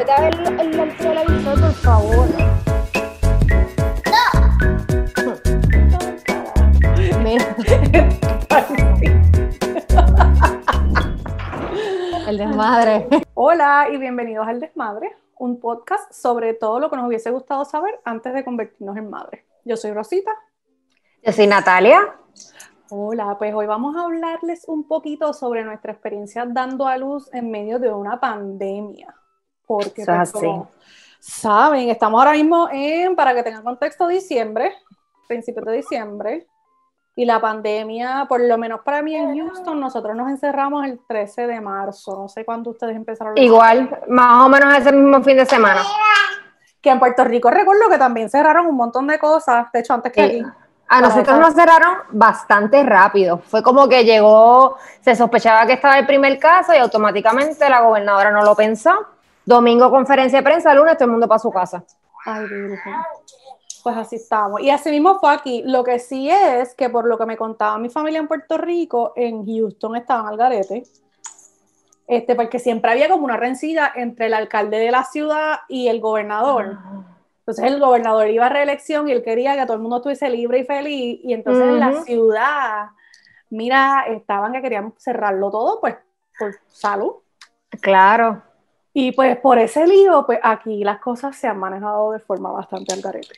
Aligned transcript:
Vete 0.00 0.12
a 0.12 0.20
ver 0.22 0.34
el, 0.34 0.80
el, 0.80 0.96
televisor, 0.96 1.60
por 1.60 1.72
favor. 1.74 2.26
Mira. 7.22 7.44
El 12.26 12.38
desmadre. 12.38 13.08
Hola 13.34 13.88
y 13.92 13.98
bienvenidos 13.98 14.48
al 14.48 14.58
Desmadre, 14.58 15.14
un 15.38 15.60
podcast 15.60 16.10
sobre 16.14 16.54
todo 16.54 16.80
lo 16.80 16.88
que 16.88 16.96
nos 16.96 17.06
hubiese 17.06 17.30
gustado 17.30 17.66
saber 17.66 18.00
antes 18.06 18.32
de 18.32 18.42
convertirnos 18.42 18.96
en 18.96 19.10
madre. 19.10 19.44
Yo 19.66 19.76
soy 19.76 19.90
Rosita. 19.90 20.30
Yo 21.22 21.30
soy 21.30 21.46
Natalia. 21.46 22.00
Hola, 22.88 23.36
pues 23.38 23.52
hoy 23.52 23.66
vamos 23.66 23.94
a 23.96 24.04
hablarles 24.04 24.64
un 24.66 24.88
poquito 24.88 25.34
sobre 25.34 25.62
nuestra 25.62 25.92
experiencia 25.92 26.46
dando 26.46 26.86
a 26.86 26.96
luz 26.96 27.28
en 27.34 27.50
medio 27.50 27.78
de 27.78 27.92
una 27.92 28.18
pandemia. 28.18 29.14
Porque, 29.70 30.02
pues, 30.04 30.32
como 30.32 30.68
saben, 31.20 31.90
estamos 31.90 32.18
ahora 32.18 32.32
mismo 32.32 32.68
en, 32.72 33.14
para 33.14 33.32
que 33.36 33.44
tengan 33.44 33.62
contexto, 33.62 34.08
diciembre, 34.08 34.74
principios 35.28 35.64
de 35.64 35.72
diciembre. 35.74 36.48
Y 37.14 37.24
la 37.24 37.40
pandemia, 37.40 38.26
por 38.28 38.40
lo 38.40 38.58
menos 38.58 38.80
para 38.80 39.00
mí 39.00 39.14
en 39.14 39.38
Houston, 39.38 39.78
nosotros 39.78 40.16
nos 40.16 40.28
encerramos 40.28 40.84
el 40.86 40.98
13 41.06 41.46
de 41.46 41.60
marzo. 41.60 42.16
No 42.16 42.28
sé 42.28 42.44
cuándo 42.44 42.70
ustedes 42.70 42.96
empezaron. 42.96 43.38
Igual, 43.38 43.96
más 44.08 44.44
o 44.44 44.48
menos 44.48 44.76
ese 44.76 44.90
mismo 44.90 45.22
fin 45.22 45.36
de 45.36 45.46
semana. 45.46 45.82
Que 46.80 46.90
en 46.90 46.98
Puerto 46.98 47.22
Rico 47.22 47.48
recuerdo 47.48 47.88
que 47.88 47.98
también 47.98 48.28
cerraron 48.28 48.66
un 48.66 48.74
montón 48.74 49.06
de 49.06 49.20
cosas, 49.20 49.70
de 49.72 49.78
hecho 49.78 49.94
antes 49.94 50.12
que 50.12 50.20
aquí. 50.20 50.42
A 50.88 51.00
nosotros 51.00 51.38
nos 51.38 51.54
cerraron 51.54 51.98
bastante 52.10 52.82
rápido. 52.82 53.38
Fue 53.38 53.62
como 53.62 53.88
que 53.88 54.04
llegó, 54.04 54.78
se 55.00 55.14
sospechaba 55.14 55.64
que 55.64 55.74
estaba 55.74 55.96
el 55.96 56.06
primer 56.06 56.40
caso 56.40 56.74
y 56.74 56.78
automáticamente 56.78 57.68
la 57.68 57.82
gobernadora 57.82 58.32
no 58.32 58.42
lo 58.42 58.56
pensó. 58.56 59.06
Domingo 59.44 59.90
conferencia 59.90 60.38
de 60.38 60.44
prensa, 60.44 60.74
lunes 60.74 60.96
todo 60.96 61.06
el 61.06 61.10
mundo 61.12 61.28
para 61.28 61.38
su 61.38 61.50
casa. 61.50 61.84
Ay, 62.24 62.46
virgen. 62.46 62.94
Pues 63.82 63.96
así 63.96 64.16
estamos. 64.16 64.60
Y 64.60 64.70
así 64.70 64.90
mismo 64.90 65.18
fue 65.18 65.32
aquí. 65.32 65.62
Lo 65.64 65.82
que 65.82 65.98
sí 65.98 66.30
es 66.30 66.74
que 66.74 66.90
por 66.90 67.06
lo 67.06 67.16
que 67.16 67.26
me 67.26 67.36
contaba 67.36 67.78
mi 67.78 67.88
familia 67.88 68.20
en 68.20 68.28
Puerto 68.28 68.58
Rico, 68.58 69.12
en 69.16 69.46
Houston 69.46 69.96
estaban 69.96 70.26
al 70.26 70.36
garete. 70.36 70.82
Este, 72.06 72.34
porque 72.34 72.58
siempre 72.58 72.90
había 72.90 73.08
como 73.08 73.24
una 73.24 73.36
rencilla 73.36 73.92
entre 73.94 74.26
el 74.26 74.34
alcalde 74.34 74.78
de 74.78 74.90
la 74.90 75.04
ciudad 75.04 75.60
y 75.68 75.88
el 75.88 76.00
gobernador. 76.00 76.78
Entonces 77.38 77.64
el 77.64 77.80
gobernador 77.80 78.28
iba 78.28 78.46
a 78.46 78.48
reelección 78.48 79.08
y 79.08 79.12
él 79.12 79.22
quería 79.22 79.56
que 79.56 79.62
todo 79.62 79.74
el 79.74 79.80
mundo 79.80 79.96
estuviese 79.98 80.28
libre 80.28 80.58
y 80.58 80.64
feliz. 80.64 81.20
Y 81.22 81.32
entonces 81.32 81.64
en 81.64 81.80
la 81.80 82.02
ciudad, 82.02 82.88
mira, 83.48 84.04
estaban 84.08 84.52
que 84.52 84.60
querían 84.60 84.92
cerrarlo 84.98 85.50
todo, 85.50 85.80
pues, 85.80 85.96
por 86.38 86.54
salud. 86.68 87.14
Claro. 87.80 88.42
Y 88.92 89.12
pues 89.12 89.36
por 89.38 89.58
ese 89.58 89.86
lío, 89.86 90.24
pues 90.26 90.40
aquí 90.42 90.82
las 90.84 91.00
cosas 91.00 91.36
se 91.36 91.46
han 91.46 91.58
manejado 91.58 92.12
de 92.12 92.18
forma 92.20 92.50
bastante 92.52 92.92
al 92.94 93.00
garete. 93.02 93.34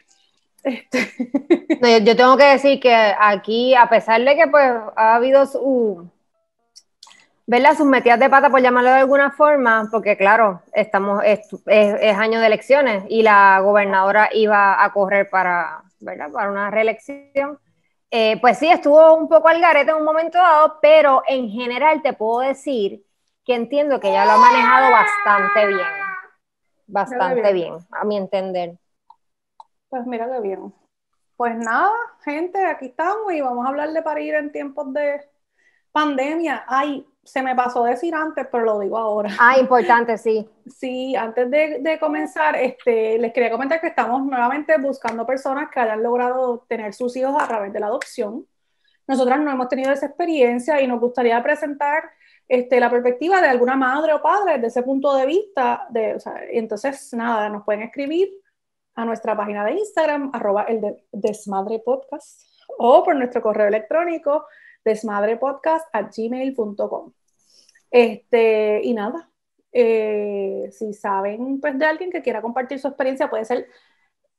Este, 0.65 1.09
yo 2.05 2.17
tengo 2.17 2.37
que 2.37 2.45
decir 2.45 2.81
que 2.81 2.95
aquí, 2.95 3.75
a 3.75 3.89
pesar 3.89 4.23
de 4.25 4.37
que 4.37 4.47
pues 4.49 4.71
ha 4.97 5.17
habido 5.17 5.47
su, 5.47 6.09
¿verdad? 7.47 7.77
sus 7.77 7.87
metidas 7.87 8.21
de 8.21 8.31
pata, 8.31 8.51
por 8.51 8.61
llamarlo 8.63 8.91
de 8.91 8.97
alguna 8.97 9.31
forma, 9.33 9.89
porque 9.91 10.17
claro, 10.17 10.63
estamos, 10.73 11.23
es, 11.25 11.41
es- 11.67 11.97
es 12.01 12.17
año 12.17 12.41
de 12.41 12.47
elecciones 12.47 13.05
y 13.09 13.23
la 13.23 13.61
gobernadora 13.61 14.29
iba 14.33 14.83
a 14.83 14.93
correr 14.93 15.29
para, 15.29 15.83
¿verdad? 16.01 16.31
para 16.33 16.51
una 16.51 16.71
reelección. 16.71 17.59
Eh, 18.11 18.39
pues 18.41 18.59
sí, 18.59 18.69
estuvo 18.71 19.15
un 19.15 19.29
poco 19.29 19.49
al 19.49 19.61
garete 19.61 19.91
en 19.91 19.97
un 19.99 20.05
momento 20.05 20.39
dado, 20.39 20.79
pero 20.83 21.23
en 21.27 21.49
general 21.51 22.03
te 22.03 22.13
puedo 22.13 22.41
decir 22.41 23.03
que 23.45 23.55
entiendo 23.55 24.01
que 24.01 24.09
ella 24.09 24.25
lo 24.25 24.33
ha 24.33 24.39
manejado 24.39 24.91
bastante 24.91 25.67
bien. 25.67 25.89
Bastante 26.87 27.53
bien. 27.53 27.75
bien, 27.75 27.87
a 27.91 28.05
mi 28.05 28.17
entender. 28.17 28.79
pues 29.89 30.07
mira 30.07 30.29
qué 30.31 30.41
bien. 30.41 30.73
Pues 31.37 31.57
nada, 31.57 31.93
gente, 32.25 32.65
aquí 32.65 32.87
estamos 32.87 33.33
y 33.33 33.41
vamos 33.41 33.67
a 33.67 33.71
hablar 33.71 33.93
de 33.93 34.03
parir 34.03 34.35
en 34.35 34.53
tiempos 34.53 34.93
de 34.93 35.21
pandemia. 35.91 36.65
Ay, 36.69 37.07
se 37.25 37.43
me 37.43 37.55
pasó 37.55 37.85
decir 37.85 38.15
antes, 38.15 38.47
pero 38.51 38.65
lo 38.65 38.79
digo 38.79 38.99
ahora. 38.99 39.31
Ah, 39.39 39.59
importante, 39.59 40.19
sí. 40.19 40.49
Sí, 40.67 41.17
antes 41.17 41.51
de, 41.51 41.81
de 41.81 41.99
comenzar, 41.99 42.55
este, 42.55 43.19
les 43.19 43.33
quería 43.33 43.51
comentar 43.51 43.81
que 43.81 43.89
estamos 43.89 44.25
nuevamente 44.25 44.79
buscando 44.79 45.27
personas 45.27 45.69
que 45.71 45.81
hayan 45.81 46.01
logrado 46.03 46.65
tener 46.69 46.95
sus 46.95 47.17
hijos 47.17 47.35
a 47.41 47.49
través 47.49 47.73
de 47.73 47.81
la 47.81 47.87
adopción. 47.87 48.47
Nosotras 49.09 49.41
no 49.41 49.51
hemos 49.51 49.69
tenido 49.69 49.91
esa 49.91 50.07
experiencia 50.07 50.81
y 50.81 50.87
nos 50.87 51.01
gustaría 51.01 51.43
presentar 51.43 52.05
este, 52.49 52.81
la 52.81 52.91
perspectiva 52.91 53.41
de 53.41 53.49
alguna 53.49 53.77
madre 53.77 54.13
o 54.13 54.23
padre 54.23 54.55
desde 54.55 54.67
ese 54.69 54.83
punto 54.83 55.15
de 55.17 55.27
vista. 55.27 55.87
De, 55.91 56.15
o 56.15 56.21
sea, 56.21 56.43
y 56.53 56.59
entonces, 56.59 57.13
nada, 57.15 57.49
nos 57.49 57.65
pueden 57.65 57.83
escribir 57.83 58.31
a 58.95 59.05
nuestra 59.05 59.37
página 59.37 59.65
de 59.65 59.73
Instagram, 59.73 60.31
arroba 60.35 60.65
el 60.65 60.81
de- 60.81 61.05
desmadre 61.13 61.79
podcast, 61.79 62.43
o 62.79 63.03
por 63.03 63.17
nuestro 63.17 63.41
correo 63.41 63.67
electrónico, 63.69 64.45
desmadrepodcast 64.85 65.89
at 65.93 66.07
gmail.com. 66.17 67.13
Este, 67.91 68.81
y 68.83 68.95
nada, 68.95 69.29
eh, 69.73 70.69
si 70.73 70.93
saben 70.93 71.61
pues, 71.61 71.79
de 71.79 71.87
alguien 71.87 72.11
que 72.11 72.23
quiera 72.23 72.43
compartir 72.43 72.79
su 72.79 72.89
experiencia, 72.89 73.31
puede 73.31 73.45
ser 73.45 73.69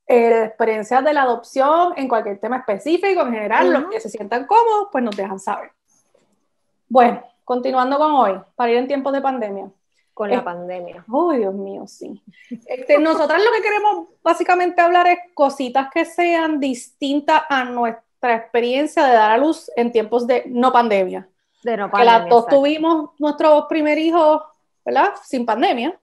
eh, 0.08 0.44
experiencia 0.46 1.02
de 1.02 1.14
la 1.14 1.24
adopción 1.24 1.94
en 1.96 2.08
cualquier 2.08 2.40
tema 2.40 2.58
específico, 2.58 3.22
en 3.22 3.32
general, 3.34 3.72
los 3.72 3.82
Ujú. 3.84 3.92
que 3.92 4.00
se 4.00 4.10
sientan 4.10 4.46
cómodos, 4.46 4.90
pues 4.92 5.04
nos 5.04 5.16
dejan 5.16 5.40
saber. 5.40 5.72
Bueno, 6.90 7.24
continuando 7.44 7.98
con 7.98 8.14
hoy, 8.14 8.40
para 8.56 8.72
ir 8.72 8.78
en 8.78 8.88
tiempos 8.88 9.14
de 9.14 9.22
pandemia. 9.22 9.70
Con 10.14 10.32
Eh, 10.32 10.36
la 10.36 10.44
pandemia. 10.44 11.04
Uy, 11.08 11.38
Dios 11.38 11.54
mío, 11.54 11.88
sí. 11.88 12.22
Este, 12.68 13.00
nosotras 13.00 13.42
lo 13.44 13.52
que 13.52 13.62
queremos 13.62 14.08
básicamente 14.24 14.80
hablar 14.82 15.08
es 15.08 15.18
cositas 15.34 15.90
que 15.92 16.06
sean 16.06 16.60
distintas 16.60 17.42
a 17.50 17.66
nuestra 17.66 18.36
experiencia 18.36 19.06
de 19.06 19.14
dar 19.14 19.32
a 19.32 19.38
luz 19.38 19.72
en 19.76 19.92
tiempos 19.92 20.28
de 20.28 20.44
no 20.48 20.72
pandemia. 20.72 21.28
De 21.64 21.78
no 21.78 21.90
Que 21.90 22.04
las 22.04 22.20
pandemia, 22.20 22.30
dos 22.36 22.48
tuvimos 22.48 23.10
nuestro 23.20 23.68
primer 23.68 23.98
hijo, 23.98 24.44
¿verdad? 24.86 25.14
Sin 25.24 25.46
pandemia. 25.46 26.00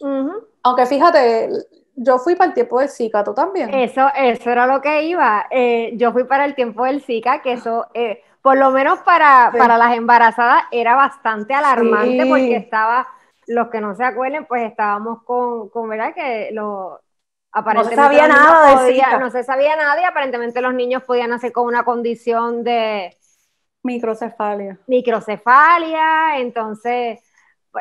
Ujú. 0.00 0.32
Aunque 0.62 0.84
fíjate, 0.84 1.48
yo 1.94 2.18
fui 2.18 2.34
para 2.34 2.48
el 2.48 2.54
tiempo 2.54 2.80
del 2.80 2.90
Zika, 2.90 3.24
tú 3.24 3.32
también. 3.32 3.72
Eso, 3.72 4.06
eso 4.14 4.50
era 4.50 4.66
lo 4.66 4.82
que 4.82 5.04
iba. 5.04 5.46
Eh, 5.50 5.92
yo 5.96 6.12
fui 6.12 6.24
para 6.24 6.44
el 6.44 6.54
tiempo 6.54 6.84
del 6.84 7.00
Zika, 7.00 7.40
que 7.40 7.52
eso, 7.52 7.86
eh, 7.94 8.22
por 8.46 8.56
lo 8.58 8.70
menos 8.70 9.00
para, 9.00 9.50
Sí. 9.50 9.58
para 9.58 9.76
las 9.76 9.96
embarazadas, 9.96 10.62
era 10.70 10.94
bastante 10.94 11.52
alarmante 11.52 12.22
Sí. 12.22 12.28
porque 12.28 12.54
estaba, 12.54 13.08
los 13.48 13.70
que 13.70 13.80
no 13.80 13.96
se 13.96 14.04
acuerden, 14.04 14.44
pues 14.44 14.62
estábamos 14.62 15.24
con, 15.24 15.68
con 15.68 15.88
¿verdad? 15.88 16.14
Que 16.14 16.50
lo, 16.52 17.00
aparentemente 17.50 17.96
sabía 18.00 18.28
los 18.28 18.36
niños 18.36 18.52
nada 18.52 18.86
Zika. 18.86 19.18
No 19.18 19.30
se 19.30 19.42
sabía 19.42 19.74
nada 19.74 20.00
y 20.00 20.04
aparentemente 20.04 20.60
los 20.60 20.74
niños 20.74 21.02
podían 21.02 21.30
nacer 21.30 21.50
con 21.50 21.66
una 21.66 21.82
condición 21.82 22.62
de 22.62 23.16
Microcefalia. 23.82 24.78
microcefalia, 24.86 26.38
entonces 26.38 27.20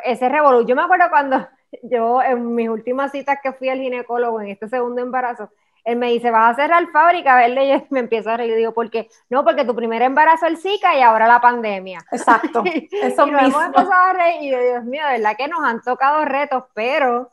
ese 0.03 0.29
revolú. 0.29 0.65
Yo 0.65 0.75
me 0.75 0.81
acuerdo 0.81 1.05
cuando 1.11 1.47
yo 1.83 2.23
en 2.23 2.55
mis 2.55 2.69
últimas 2.69 3.11
citas 3.11 3.37
que 3.43 3.53
fui 3.53 3.69
al 3.69 3.77
ginecólogo 3.81 4.41
en 4.41 4.47
este 4.47 4.67
segundo 4.67 4.99
embarazo, 5.03 5.51
él 5.85 5.95
me 5.97 6.07
dice, 6.11 6.31
vas 6.31 6.51
a 6.51 6.55
cerrar 6.61 6.85
fábrica, 6.91 7.33
a 7.33 7.37
verle, 7.37 7.65
y 7.65 7.69
yo 7.71 7.85
me 7.91 7.99
empiezo 8.01 8.29
a 8.31 8.37
reír 8.37 8.51
y 8.51 8.55
digo, 8.55 8.73
¿por 8.73 8.89
qué? 8.89 9.07
No, 9.29 9.43
porque 9.45 9.63
tu 9.65 9.75
primer 9.75 10.01
embarazo 10.01 10.47
el 10.47 10.57
Zika 10.57 10.95
y 10.95 11.01
ahora 11.01 11.27
la 11.27 11.39
pandemia. 11.39 12.03
Exacto. 12.11 12.63
Eso 12.91 13.27
y 13.27 13.31
nos 13.31 13.41
mismo. 13.43 13.61
hemos 13.61 13.65
empezado 13.67 14.03
a 14.03 14.13
reír 14.13 14.41
y 14.41 14.51
yo, 14.51 14.59
Dios 14.59 14.83
mío, 14.83 15.05
de 15.05 15.11
verdad 15.13 15.37
que 15.37 15.47
nos 15.47 15.63
han 15.63 15.81
tocado 15.81 16.25
retos, 16.25 16.63
pero 16.73 17.29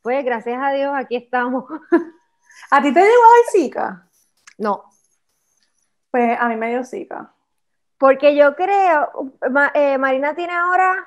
pues 0.00 0.24
gracias 0.24 0.58
a 0.62 0.70
Dios 0.72 0.92
aquí 0.96 1.16
estamos. 1.16 1.64
¿A 2.70 2.80
ti 2.82 2.92
te 2.94 3.00
llegó 3.00 3.10
dar 3.12 3.52
Zika? 3.52 4.06
No, 4.58 4.84
Pues 6.10 6.38
a 6.40 6.48
mí 6.48 6.56
me 6.56 6.70
dio 6.70 6.84
Zika. 6.84 7.32
porque 7.98 8.34
yo 8.36 8.54
creo, 8.56 9.32
eh, 9.74 9.98
Marina 9.98 10.34
tiene 10.34 10.52
ahora... 10.54 11.06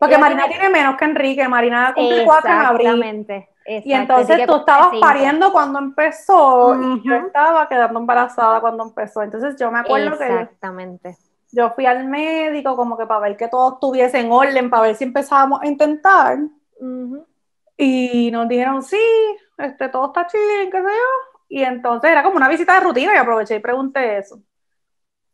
Porque 0.00 0.16
Marina 0.18 0.44
tiene- 0.44 0.60
tiene 0.60 0.72
menos 0.72 0.96
que 0.96 1.04
Enrique. 1.04 1.48
Marina 1.48 1.92
cumple 1.94 2.24
cuatro 2.24 2.50
en 2.50 2.56
abril. 2.58 2.86
Exactamente. 2.86 3.48
Y 3.68 3.92
exacto, 3.92 4.14
así 4.14 4.32
entonces 4.32 4.46
tú 4.46 4.56
estabas 4.56 4.88
cinco. 4.90 5.06
pariendo 5.06 5.52
cuando 5.52 5.78
empezó 5.78 6.74
y 6.80 7.02
yo 7.06 7.14
estaba 7.16 7.68
quedando 7.68 8.00
embarazada 8.00 8.62
cuando 8.62 8.84
empezó. 8.84 9.22
Entonces 9.22 9.56
yo 9.60 9.70
me 9.70 9.80
acuerdo 9.80 10.16
que 10.16 10.24
Exactamente. 10.24 11.16
yo 11.52 11.70
fui 11.72 11.84
al 11.84 12.06
médico 12.06 12.74
como 12.76 12.96
que 12.96 13.04
para 13.04 13.20
ver 13.20 13.36
que 13.36 13.48
todo 13.48 13.74
estuviese 13.74 14.20
en 14.20 14.32
orden, 14.32 14.70
para 14.70 14.84
ver 14.84 14.94
si 14.94 15.04
empezábamos 15.04 15.60
a 15.60 15.66
intentar. 15.66 16.38
Ujú. 16.80 17.26
Y 17.76 18.30
nos 18.30 18.48
dijeron, 18.48 18.82
sí, 18.82 18.98
este, 19.58 19.90
todo 19.90 20.06
está 20.06 20.26
chilling, 20.26 20.70
qué 20.70 20.78
sé 20.78 20.88
yo. 20.88 21.40
Y 21.50 21.62
entonces 21.62 22.10
era 22.10 22.22
como 22.22 22.36
una 22.36 22.48
visita 22.48 22.72
de 22.72 22.80
rutina 22.80 23.14
y 23.14 23.18
aproveché 23.18 23.56
y 23.56 23.60
pregunté 23.60 24.16
eso. 24.16 24.40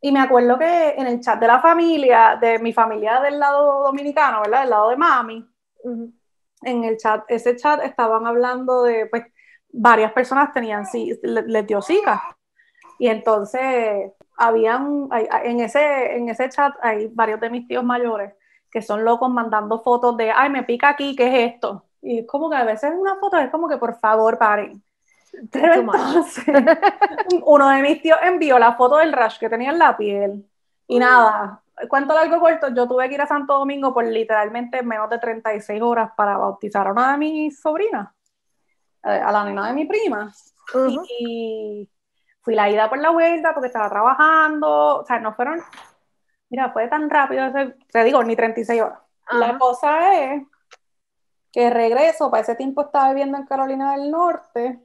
Y 0.01 0.11
me 0.11 0.21
acuerdo 0.21 0.59
que 0.59 0.95
en 0.97 1.07
el 1.07 1.21
chat 1.21 1.39
de 1.39 1.47
la 1.47 1.61
familia, 1.61 2.37
de 2.41 2.59
mi 2.59 2.73
familia 2.73 3.21
del 3.21 3.39
lado 3.39 3.85
dominicano, 3.85 4.41
¿verdad? 4.41 4.63
Del 4.63 4.71
lado 4.71 4.91
de 4.91 4.97
mami, 4.97 5.49
Ujú. 5.85 6.13
En 6.67 6.85
el 6.85 6.97
chat, 6.99 7.25
ese 7.29 7.57
chat 7.57 7.83
estaban 7.85 8.27
hablando 8.27 8.83
de, 8.85 9.07
pues, 9.07 9.25
varias 9.71 10.13
personas 10.13 10.53
tenían, 10.53 10.87
sí, 10.87 11.19
le- 11.23 11.43
les 11.47 11.67
dio 11.67 11.83
Zika. 11.83 12.37
Y 12.99 13.09
entonces, 13.09 14.13
habían, 14.37 15.09
en 15.45 15.61
ese, 15.61 16.17
en 16.17 16.29
ese 16.29 16.49
chat 16.49 16.75
hay 16.83 17.09
varios 17.09 17.41
de 17.41 17.51
mis 17.51 17.67
tíos 17.69 17.85
mayores 17.85 18.35
que 18.71 18.83
son 18.83 19.05
locos 19.05 19.31
mandando 19.31 19.81
fotos 19.83 20.17
de, 20.17 20.31
ay, 20.33 20.51
me 20.51 20.65
pica 20.65 20.89
aquí, 20.91 21.15
¿qué 21.17 21.29
es 21.47 21.55
esto? 21.55 21.85
Y 22.03 22.21
es 22.21 22.27
como 22.27 22.51
que 22.51 22.57
a 22.57 22.65
veces 22.65 22.93
una 22.97 23.17
foto 23.17 23.39
es 23.39 23.51
como 23.51 23.69
que 23.69 23.77
por 23.79 23.99
favor 24.01 24.37
paren. 24.39 24.83
Pero 25.53 25.75
entonces, 25.75 26.45
uno 27.47 27.69
de 27.71 27.83
mis 27.83 28.03
tíos 28.03 28.19
envió 28.23 28.59
la 28.59 28.75
foto 28.77 28.99
del 28.99 29.13
rash 29.13 29.39
que 29.39 29.49
tenía 29.51 29.71
en 29.71 29.79
la 29.81 29.97
piel. 29.97 30.47
Y 30.87 30.99
nada, 30.99 31.64
cuento 31.89 32.15
largo 32.15 32.41
corto, 32.41 32.69
yo 32.75 32.87
tuve 32.87 33.09
que 33.09 33.15
ir 33.15 33.21
a 33.21 33.27
Santo 33.27 33.59
Domingo 33.59 33.93
por 33.93 34.05
literalmente 34.05 34.83
menos 34.83 35.11
de 35.11 35.19
36 35.19 35.83
horas 35.83 36.11
para 36.17 36.37
bautizar 36.37 36.87
a 36.87 36.93
una 36.93 37.13
de 37.13 37.19
mis 37.19 37.61
sobrinas, 37.61 38.09
eh, 39.03 39.09
a 39.11 39.33
la 39.33 39.45
nena 39.45 39.67
de 39.69 39.73
mi 39.73 39.85
prima. 39.85 40.33
Y 41.21 41.89
fui 42.41 42.55
la 42.55 42.71
ida 42.71 42.89
por 42.89 42.99
la 42.99 43.11
vuelta 43.11 43.53
porque 43.53 43.69
estaba 43.69 43.89
trabajando, 43.89 45.01
o 45.01 45.05
sea, 45.05 45.19
no 45.19 45.35
fueron, 45.35 45.61
mira, 46.51 46.71
fue 46.73 46.89
tan 46.89 47.11
rápido, 47.11 47.53
te 47.91 48.05
digo, 48.05 48.23
ni 48.23 48.37
36 48.37 48.81
horas. 48.81 48.99
La 49.31 49.59
cosa 49.59 50.23
es 50.23 50.43
que 51.53 51.71
regreso, 51.71 52.31
para 52.31 52.43
ese 52.43 52.57
tiempo 52.57 52.83
estaba 52.83 53.09
viviendo 53.09 53.39
en 53.39 53.47
Carolina 53.47 53.93
del 53.93 54.11
Norte 54.11 54.81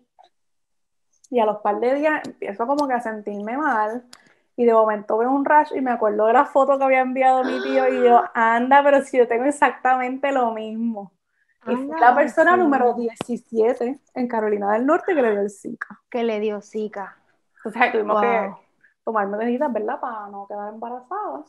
y 1.30 1.39
a 1.39 1.45
los 1.45 1.57
par 1.57 1.80
de 1.80 1.95
días 1.95 2.21
empiezo 2.25 2.65
como 2.65 2.88
que 2.88 2.94
a 2.94 3.01
sentirme 3.01 3.57
mal 3.57 4.06
y 4.59 4.65
de 4.65 4.73
momento 4.73 5.17
veo 5.17 5.31
un 5.31 5.45
rash 5.45 5.71
y 5.73 5.79
me 5.79 5.91
acuerdo 5.91 6.25
de 6.25 6.33
la 6.33 6.44
foto 6.44 6.77
que 6.77 6.83
había 6.83 7.00
enviado 7.00 7.45
mi 7.45 7.63
tío 7.63 7.88
y 7.88 8.03
yo, 8.03 8.21
anda, 8.33 8.83
pero 8.83 9.01
si 9.01 9.17
yo 9.17 9.25
tengo 9.25 9.45
exactamente 9.45 10.33
lo 10.33 10.51
mismo. 10.51 11.13
Y 11.65 11.77
fui 11.77 11.97
la 11.97 12.13
persona 12.13 12.57
número 12.57 12.94
17 12.94 14.01
en 14.15 14.27
Carolina 14.27 14.73
del 14.73 14.85
Norte 14.85 15.15
que 15.15 15.21
le 15.21 15.31
dio 15.31 15.39
el 15.39 15.50
Zika. 15.50 16.01
Que 16.09 16.25
le 16.25 16.41
dio 16.41 16.59
Zika. 16.59 17.15
Entonces 17.56 17.91
tuvimos 17.94 18.21
que 18.21 18.51
tomar 19.06 19.27
medidas, 19.27 19.71
¿verdad? 19.71 19.97
Para 19.97 20.27
no 20.27 20.45
quedar 20.45 20.73
embarazadas. 20.73 21.45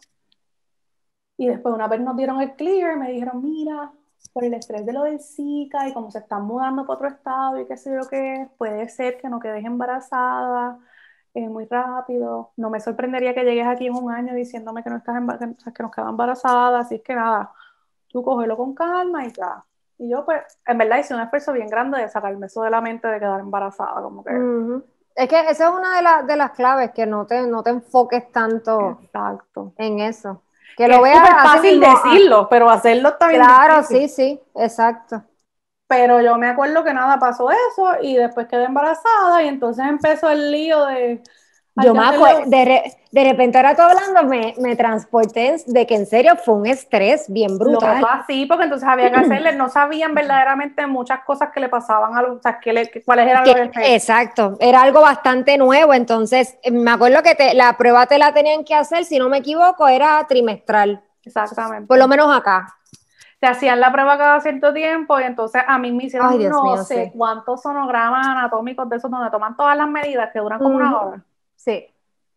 Y 1.36 1.48
después 1.48 1.74
una 1.74 1.88
vez 1.88 2.00
nos 2.00 2.16
dieron 2.16 2.40
el 2.40 2.54
clear, 2.54 2.96
me 2.96 3.10
dijeron, 3.10 3.42
mira, 3.42 3.90
por 4.32 4.44
el 4.44 4.54
estrés 4.54 4.86
de 4.86 4.92
lo 4.92 5.02
del 5.02 5.18
Zika 5.18 5.88
y 5.88 5.92
como 5.92 6.12
se 6.12 6.20
están 6.20 6.44
mudando 6.44 6.86
para 6.86 6.94
otro 6.94 7.08
estado 7.08 7.58
y 7.58 7.66
qué 7.66 7.76
sé 7.76 7.92
yo 7.92 8.08
qué, 8.08 8.48
puede 8.56 8.88
ser 8.88 9.18
que 9.18 9.28
no 9.28 9.40
quedes 9.40 9.64
embarazada 9.64 10.78
eh, 11.34 11.48
muy 11.48 11.66
rápido. 11.66 12.50
No 12.56 12.70
me 12.70 12.80
sorprendería 12.80 13.34
que 13.34 13.44
llegues 13.44 13.66
aquí 13.66 13.86
en 13.86 13.94
un 13.94 14.10
año 14.10 14.34
diciéndome 14.34 14.82
que 14.82 14.90
no 14.90 14.96
estás 14.96 15.16
que, 15.38 15.72
que 15.72 15.82
nos 15.82 15.92
queda 15.92 16.08
embarazada, 16.08 16.80
así 16.80 16.96
es 16.96 17.02
que 17.02 17.14
nada, 17.14 17.52
tú 18.08 18.22
cógelo 18.22 18.56
con 18.56 18.74
calma 18.74 19.24
y 19.24 19.32
ya. 19.32 19.64
Y 19.98 20.10
yo, 20.10 20.24
pues, 20.24 20.40
en 20.66 20.78
verdad 20.78 20.98
hice 20.98 21.14
un 21.14 21.20
esfuerzo 21.20 21.52
bien 21.52 21.68
grande 21.68 22.00
de 22.00 22.08
sacarme 22.08 22.46
eso 22.46 22.62
de 22.62 22.70
la 22.70 22.80
mente 22.80 23.06
de 23.06 23.18
quedar 23.18 23.40
embarazada, 23.40 24.00
como 24.00 24.24
que... 24.24 24.32
Es 25.14 25.28
que 25.28 25.40
esa 25.50 25.68
es 25.68 25.74
una 25.74 26.22
de, 26.22 26.26
de 26.26 26.36
las 26.36 26.52
claves, 26.52 26.92
que 26.92 27.04
no 27.04 27.26
te, 27.26 27.46
no 27.46 27.62
te 27.62 27.70
enfoques 27.70 28.32
tanto 28.32 28.98
Exacto. 29.02 29.74
en 29.76 30.00
eso. 30.00 30.42
Que 30.76 30.88
lo 30.88 31.02
veas 31.02 31.28
es 31.28 31.42
fácil 31.42 31.80
decirlo, 31.80 32.48
pero 32.48 32.70
hacerlo 32.70 33.14
también. 33.16 33.42
Claro, 33.42 33.82
sí, 33.82 34.08
sí, 34.08 34.40
exacto. 34.54 35.22
Pero 35.90 36.20
yo 36.20 36.38
me 36.38 36.46
acuerdo 36.46 36.84
que 36.84 36.94
nada 36.94 37.18
pasó 37.18 37.50
eso 37.50 38.00
y 38.00 38.14
después 38.14 38.46
quedé 38.46 38.64
embarazada 38.64 39.42
y 39.42 39.48
entonces 39.48 39.84
empezó 39.84 40.30
el 40.30 40.52
lío 40.52 40.86
de 40.86 41.20
yo 41.76 41.94
me 41.94 42.04
acuerdo, 42.04 42.42
de, 42.46 42.92
de, 43.10 43.24
repente 43.24 43.56
ahora 43.56 43.74
tú 43.74 43.82
hablando, 43.82 44.24
me, 44.24 44.54
me, 44.58 44.76
transporté 44.76 45.56
de 45.66 45.86
que 45.86 45.94
en 45.94 46.04
serio 46.04 46.36
fue 46.36 46.54
un 46.54 46.66
estrés 46.66 47.26
bien 47.28 47.58
brutal. 47.58 48.04
así, 48.10 48.44
porque 48.46 48.64
entonces 48.64 48.88
había 48.88 49.10
que 49.10 49.16
hacerle, 49.18 49.54
no 49.54 49.68
sabían 49.68 50.14
verdaderamente 50.14 50.86
muchas 50.86 51.20
cosas 51.24 51.50
que 51.54 51.60
le 51.60 51.68
pasaban 51.68 52.16
a 52.16 52.22
los, 52.22 52.38
o 52.38 52.42
sea, 52.42 52.58
que 52.58 53.02
cuáles 53.04 53.28
eran 53.28 53.44
los 53.44 53.54
efectos. 53.54 53.82
Exacto, 53.86 54.56
era 54.60 54.82
algo 54.82 55.00
bastante 55.00 55.56
nuevo, 55.58 55.94
entonces 55.94 56.58
eh, 56.62 56.70
me 56.70 56.90
acuerdo 56.90 57.22
que 57.22 57.34
te, 57.34 57.54
la 57.54 57.76
prueba 57.76 58.06
te 58.06 58.18
la 58.18 58.34
tenían 58.34 58.64
que 58.64 58.74
hacer, 58.74 59.04
si 59.04 59.18
no 59.18 59.28
me 59.28 59.38
equivoco, 59.38 59.88
era 59.88 60.24
trimestral. 60.28 61.02
Exactamente. 61.24 61.86
Por 61.86 61.98
lo 61.98 62.08
menos 62.08 62.36
acá. 62.36 62.76
Te 63.40 63.46
hacían 63.46 63.80
la 63.80 63.90
prueba 63.90 64.18
cada 64.18 64.38
cierto 64.40 64.72
tiempo 64.74 65.18
y 65.18 65.22
entonces 65.24 65.62
a 65.66 65.78
mí 65.78 65.90
me 65.92 66.04
hicieron 66.04 66.38
no 66.50 66.76
sé 66.84 67.10
cuántos 67.16 67.62
sonogramas 67.62 68.26
anatómicos 68.26 68.88
de 68.90 68.96
esos 68.96 69.10
donde 69.10 69.30
toman 69.30 69.56
todas 69.56 69.76
las 69.76 69.88
medidas 69.88 70.30
que 70.30 70.38
duran 70.38 70.58
como 70.58 70.76
una 70.76 71.00
hora. 71.00 71.24
Sí. 71.56 71.86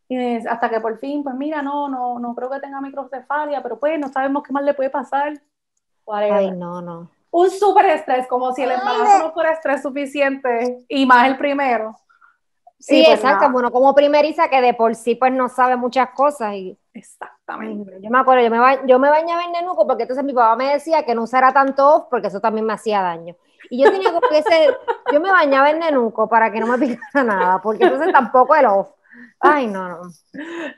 Y 0.07 0.47
hasta 0.47 0.69
que 0.69 0.79
por 0.79 0.97
fin, 0.99 1.21
pues 1.21 1.35
mira, 1.35 1.61
no, 1.61 1.89
no, 1.89 2.19
no 2.19 2.33
creo 2.33 2.49
que 2.49 2.59
tenga 2.59 2.79
microcefalia, 2.79 3.61
pero 3.61 3.77
pues 3.79 3.99
no 3.99 4.07
sabemos 4.07 4.43
qué 4.43 4.53
más 4.53 4.63
le 4.63 4.73
puede 4.73 4.89
pasar. 4.89 5.41
Ay, 6.07 6.51
no, 6.51 6.81
no. 6.81 7.09
Un 7.31 7.49
súper 7.49 7.87
estrés, 7.87 8.27
como 8.27 8.53
si 8.53 8.63
el 8.63 8.71
embarazo 8.71 9.19
no 9.19 9.31
fuera 9.33 9.51
estrés 9.51 9.81
suficiente, 9.81 10.85
y 10.87 11.05
más 11.05 11.27
el 11.27 11.37
primero. 11.37 11.95
Sí, 12.79 13.01
pues 13.05 13.19
exacto, 13.19 13.49
bueno, 13.51 13.71
como 13.71 13.95
primeriza 13.95 14.49
que 14.49 14.61
de 14.61 14.73
por 14.73 14.93
sí 14.93 15.15
pues 15.15 15.31
no 15.33 15.49
sabe 15.49 15.75
muchas 15.75 16.09
cosas 16.11 16.53
y... 16.53 16.77
Exactamente. 16.93 17.97
Yo 18.01 18.09
me 18.09 18.19
acuerdo, 18.19 18.43
yo 18.43 18.51
me, 18.51 18.87
yo 18.87 18.99
me 18.99 19.09
bañaba 19.09 19.43
en 19.43 19.51
nenuco 19.51 19.87
porque 19.87 20.03
entonces 20.03 20.23
mi 20.23 20.33
papá 20.33 20.55
me 20.55 20.73
decía 20.73 21.03
que 21.03 21.15
no 21.15 21.23
usara 21.23 21.51
tanto 21.51 21.87
off 21.87 22.05
porque 22.09 22.27
eso 22.27 22.39
también 22.39 22.65
me 22.65 22.73
hacía 22.73 23.01
daño. 23.01 23.35
Y 23.69 23.83
yo 23.83 23.91
tenía 23.91 24.09
como 24.09 24.21
que 24.21 24.39
ese, 24.39 24.75
yo 25.11 25.19
me 25.19 25.31
bañaba 25.31 25.71
en 25.71 25.79
nenuco 25.79 26.27
para 26.29 26.51
que 26.51 26.59
no 26.59 26.67
me 26.67 26.77
picara 26.77 27.23
nada, 27.23 27.61
porque 27.61 27.85
entonces 27.85 28.11
tampoco 28.11 28.55
el 28.55 28.65
off. 28.65 28.89
Ay, 29.39 29.67
no, 29.67 29.89
no. 29.89 30.01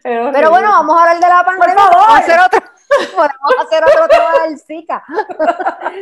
Pero 0.04 0.50
bueno, 0.50 0.70
vamos 0.70 0.98
a 0.98 1.02
hablar 1.02 1.20
de 1.20 1.28
la 1.28 1.44
pandemia. 1.44 1.76
Vamos 1.76 2.08
a 2.10 2.18
hacer 2.18 2.40
otro, 2.40 2.60
podemos 3.16 3.66
hacer 3.66 3.84
otro 3.84 4.08
tema 4.08 4.46
del 4.46 4.60
Zika. 4.60 5.04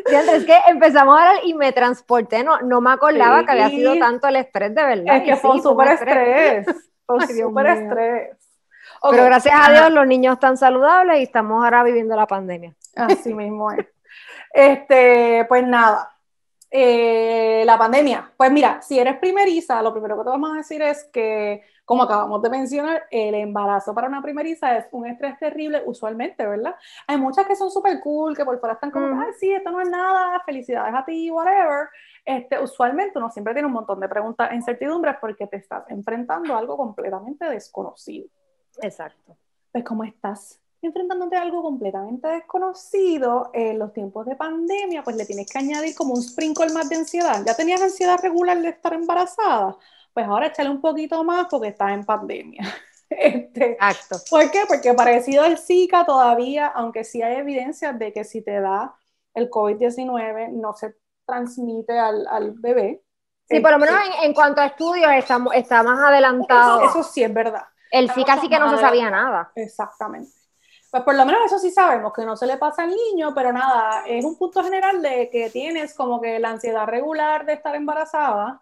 es 0.06 0.46
que 0.46 0.58
empezamos 0.68 1.16
a 1.18 1.20
hablar 1.22 1.44
y 1.44 1.54
me 1.54 1.72
transporté, 1.74 2.44
no, 2.44 2.60
no 2.62 2.82
me 2.82 2.92
acordaba 2.92 3.44
que 3.46 3.52
había 3.52 3.70
sido 3.70 3.98
tanto 3.98 4.28
el 4.28 4.38
estrés, 4.38 4.74
de 4.74 4.84
verdad. 4.84 5.18
Es 5.18 5.24
que 5.24 5.36
fue 5.36 5.52
un 5.52 5.64
súper 5.64 5.90
estrés. 5.90 6.66
Fue 7.06 7.18
un 7.18 7.28
súper 7.28 7.68
estrés. 7.68 8.43
Pero 9.10 9.26
gracias 9.26 9.56
a 9.58 9.72
Dios 9.72 9.92
los 9.92 10.08
niños 10.08 10.34
están 10.34 10.58
saludables 10.58 11.20
y 11.20 11.24
estamos 11.24 11.64
ahora 11.64 11.84
viviendo 11.84 12.16
la 12.16 12.28
pandemia. 12.28 12.76
Así 12.96 13.34
mismo 13.34 13.72
es. 13.72 13.86
Este, 14.54 15.46
pues 15.50 15.66
nada, 15.66 16.14
eh, 16.70 17.64
la 17.66 17.78
pandemia. 17.78 18.32
Pues 18.38 18.52
mira, 18.52 18.82
si 18.82 19.00
eres 19.00 19.18
primeriza, 19.18 19.82
lo 19.82 19.92
primero 19.92 20.18
que 20.18 20.24
te 20.24 20.30
vamos 20.30 20.54
a 20.54 20.58
decir 20.58 20.82
es 20.82 21.04
que 21.12 21.64
como 21.86 22.04
acabamos 22.04 22.42
de 22.42 22.50
mencionar, 22.50 23.04
el 23.12 23.36
embarazo 23.36 23.94
para 23.94 24.08
una 24.08 24.22
primeriza 24.22 24.78
es 24.78 24.86
un 24.92 25.06
estrés 25.06 25.38
terrible 25.38 25.84
usualmente, 25.86 26.46
¿verdad? 26.48 26.76
Hay 27.08 27.18
muchas 27.18 27.46
que 27.46 27.56
son 27.56 27.70
súper 27.70 28.00
cool, 28.00 28.38
que 28.38 28.46
por 28.46 28.58
fuera 28.60 28.76
están 28.76 28.90
como, 28.90 29.22
ay, 29.22 29.34
sí, 29.38 29.52
esto 29.52 29.70
no 29.70 29.82
es 29.82 29.90
nada, 29.90 30.42
felicidades 30.46 30.96
a 30.96 31.04
ti, 31.04 31.30
whatever. 31.30 31.90
Este, 32.24 32.58
usualmente 32.58 33.20
uno 33.20 33.30
siempre 33.30 33.54
tiene 33.54 33.68
un 33.68 33.74
montón 33.74 34.00
de 34.00 34.08
preguntas 34.08 34.50
e 34.52 34.56
incertidumbres 34.56 35.18
porque 35.20 35.46
te 35.48 35.58
estás 35.58 35.84
enfrentando 35.90 36.56
a 36.56 36.60
algo 36.60 36.78
completamente 36.78 37.46
desconocido. 37.50 38.30
Exacto. 38.82 39.38
Pues, 39.72 39.84
¿cómo 39.84 40.04
estás? 40.04 40.60
enfrentándote 40.88 41.36
a 41.36 41.42
algo 41.42 41.62
completamente 41.62 42.28
desconocido 42.28 43.52
en 43.54 43.80
los 43.80 43.94
tiempos 43.94 44.26
de 44.26 44.36
pandemia, 44.36 45.04
pues 45.04 45.16
le 45.16 45.26
tienes 45.26 45.50
que 45.50 45.58
añadir 45.58 45.96
como 45.96 46.14
un 46.14 46.22
sprinkle 46.22 46.74
más 46.74 46.90
de 46.90 46.98
ansiedad. 46.98 47.42
Ya 47.46 47.56
tenías 47.56 47.82
ansiedad 47.82 48.20
regular 48.22 48.62
de 48.62 48.70
estar 48.70 48.94
embarazada, 48.94 49.78
pues 50.14 50.28
ahora 50.28 50.48
échale 50.48 50.70
un 50.70 50.82
poquito 50.82 51.24
más 51.24 51.48
porque 51.50 51.70
estás 51.70 51.92
en 51.92 52.06
pandemia. 52.06 52.64
Este, 53.16 53.74
Exacto. 53.74 54.18
¿Por 54.28 54.50
qué? 54.50 54.62
Porque 54.68 54.92
parecido 54.96 55.44
al 55.44 55.60
Zika 55.60 56.04
todavía, 56.04 56.66
aunque 56.66 57.04
sí 57.04 57.22
hay 57.22 57.36
evidencia 57.36 57.94
de 57.94 58.12
que 58.12 58.24
si 58.24 58.42
te 58.42 58.60
da 58.60 58.96
el 59.36 59.52
COVID-19 59.52 60.50
no 60.54 60.74
se 60.74 60.96
transmite 61.24 62.00
al, 62.00 62.26
al 62.26 62.54
bebé. 62.54 63.04
Sí, 63.48 63.60
por 63.60 63.70
lo 63.70 63.78
menos 63.78 63.96
este, 64.10 64.26
en, 64.26 64.34
cuanto 64.34 64.62
a 64.62 64.66
estudios 64.66 65.12
está, 65.12 65.40
está 65.54 65.84
más 65.84 66.00
adelantado. 66.00 66.86
Eso, 66.86 67.04
sí 67.04 67.22
es 67.22 67.32
verdad. 67.32 67.66
El 67.94 68.10
sí 68.10 68.50
que 68.50 68.60
no 68.60 68.72
se 68.72 68.80
sabía 68.80 69.12
nada. 69.12 69.52
Exactamente. 69.54 70.32
Pues 70.90 71.04
por 71.04 71.16
lo 71.16 71.26
menos 71.26 71.42
eso 71.46 71.60
sí 71.60 71.70
sabemos, 71.70 72.12
que 72.12 72.26
no 72.26 72.36
se 72.36 72.48
le 72.48 72.58
pasa 72.58 72.84
al 72.84 72.90
niño, 72.90 73.34
pero 73.36 73.54
nada, 73.54 74.04
es 74.08 74.26
un 74.26 74.36
punto 74.36 74.64
general 74.64 75.02
de 75.02 75.30
que 75.30 75.52
tienes 75.52 75.94
como 75.94 76.20
que 76.20 76.40
la 76.40 76.50
ansiedad 76.50 76.88
regular 76.88 77.46
de 77.46 77.54
estar 77.54 77.76
embarazada, 77.76 78.62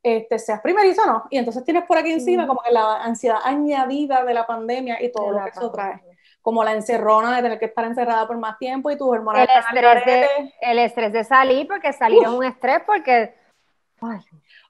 este, 0.00 0.38
seas 0.38 0.60
primerizo 0.60 1.02
o 1.02 1.06
no. 1.06 1.24
Y 1.30 1.38
entonces 1.38 1.64
tienes 1.64 1.84
por 1.86 1.98
aquí 1.98 2.12
encima 2.12 2.46
como 2.46 2.60
que 2.62 2.70
la 2.70 3.02
ansiedad 3.02 3.38
añadida 3.42 4.24
de 4.24 4.34
la 4.34 4.46
pandemia 4.46 5.02
y 5.02 5.10
todo 5.10 5.32
lo 5.32 5.42
que 5.42 5.50
eso 5.50 5.72
trae. 5.72 6.00
Como 6.40 6.62
la 6.62 6.72
encerrona 6.72 7.36
de 7.36 7.42
tener 7.42 7.58
que 7.58 7.66
estar 7.66 7.84
encerrada 7.84 8.28
por 8.28 8.38
más 8.38 8.58
tiempo 8.58 8.92
y 8.92 8.96
tus 8.96 9.08
hormonas 9.08 9.42
el 9.42 9.58
estrés 9.58 10.04
de, 10.04 10.54
El 10.60 10.78
estrés 10.78 11.12
de 11.12 11.24
salir, 11.24 11.66
porque 11.66 11.92
salir 11.92 12.22
es 12.22 12.28
un 12.28 12.44
estrés, 12.44 12.80
porque... 12.86 13.34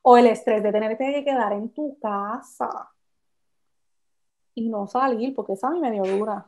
O 0.01 0.17
el 0.17 0.27
estrés 0.29 0.63
de 0.63 0.73
tener 0.73 0.97
que 0.97 1.25
quedar 1.25 1.53
en 1.53 1.73
tu 1.75 1.99
casa 2.01 2.89
y 4.59 4.69
no 4.69 4.87
salir, 4.87 5.35
porque 5.35 5.53
esa 5.53 5.69
a 5.69 5.71
mí 5.71 5.81
me 5.81 5.93
dio 5.93 6.03
dura. 6.03 6.47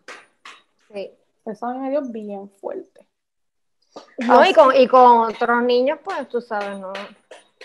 Sí. 0.93 1.11
Esa 1.45 1.71
a 1.71 1.75
mí 1.75 1.79
me 1.79 1.91
dio 1.91 2.03
bien 2.03 2.51
fuerte. 2.61 3.07
No, 4.19 4.45
y 4.45 4.53
con, 4.53 4.75
y 4.75 4.87
con 4.87 5.31
otros 5.31 5.63
niños, 5.63 5.99
pues 6.05 6.29
tú 6.29 6.41
sabes, 6.41 6.79
no. 6.79 6.93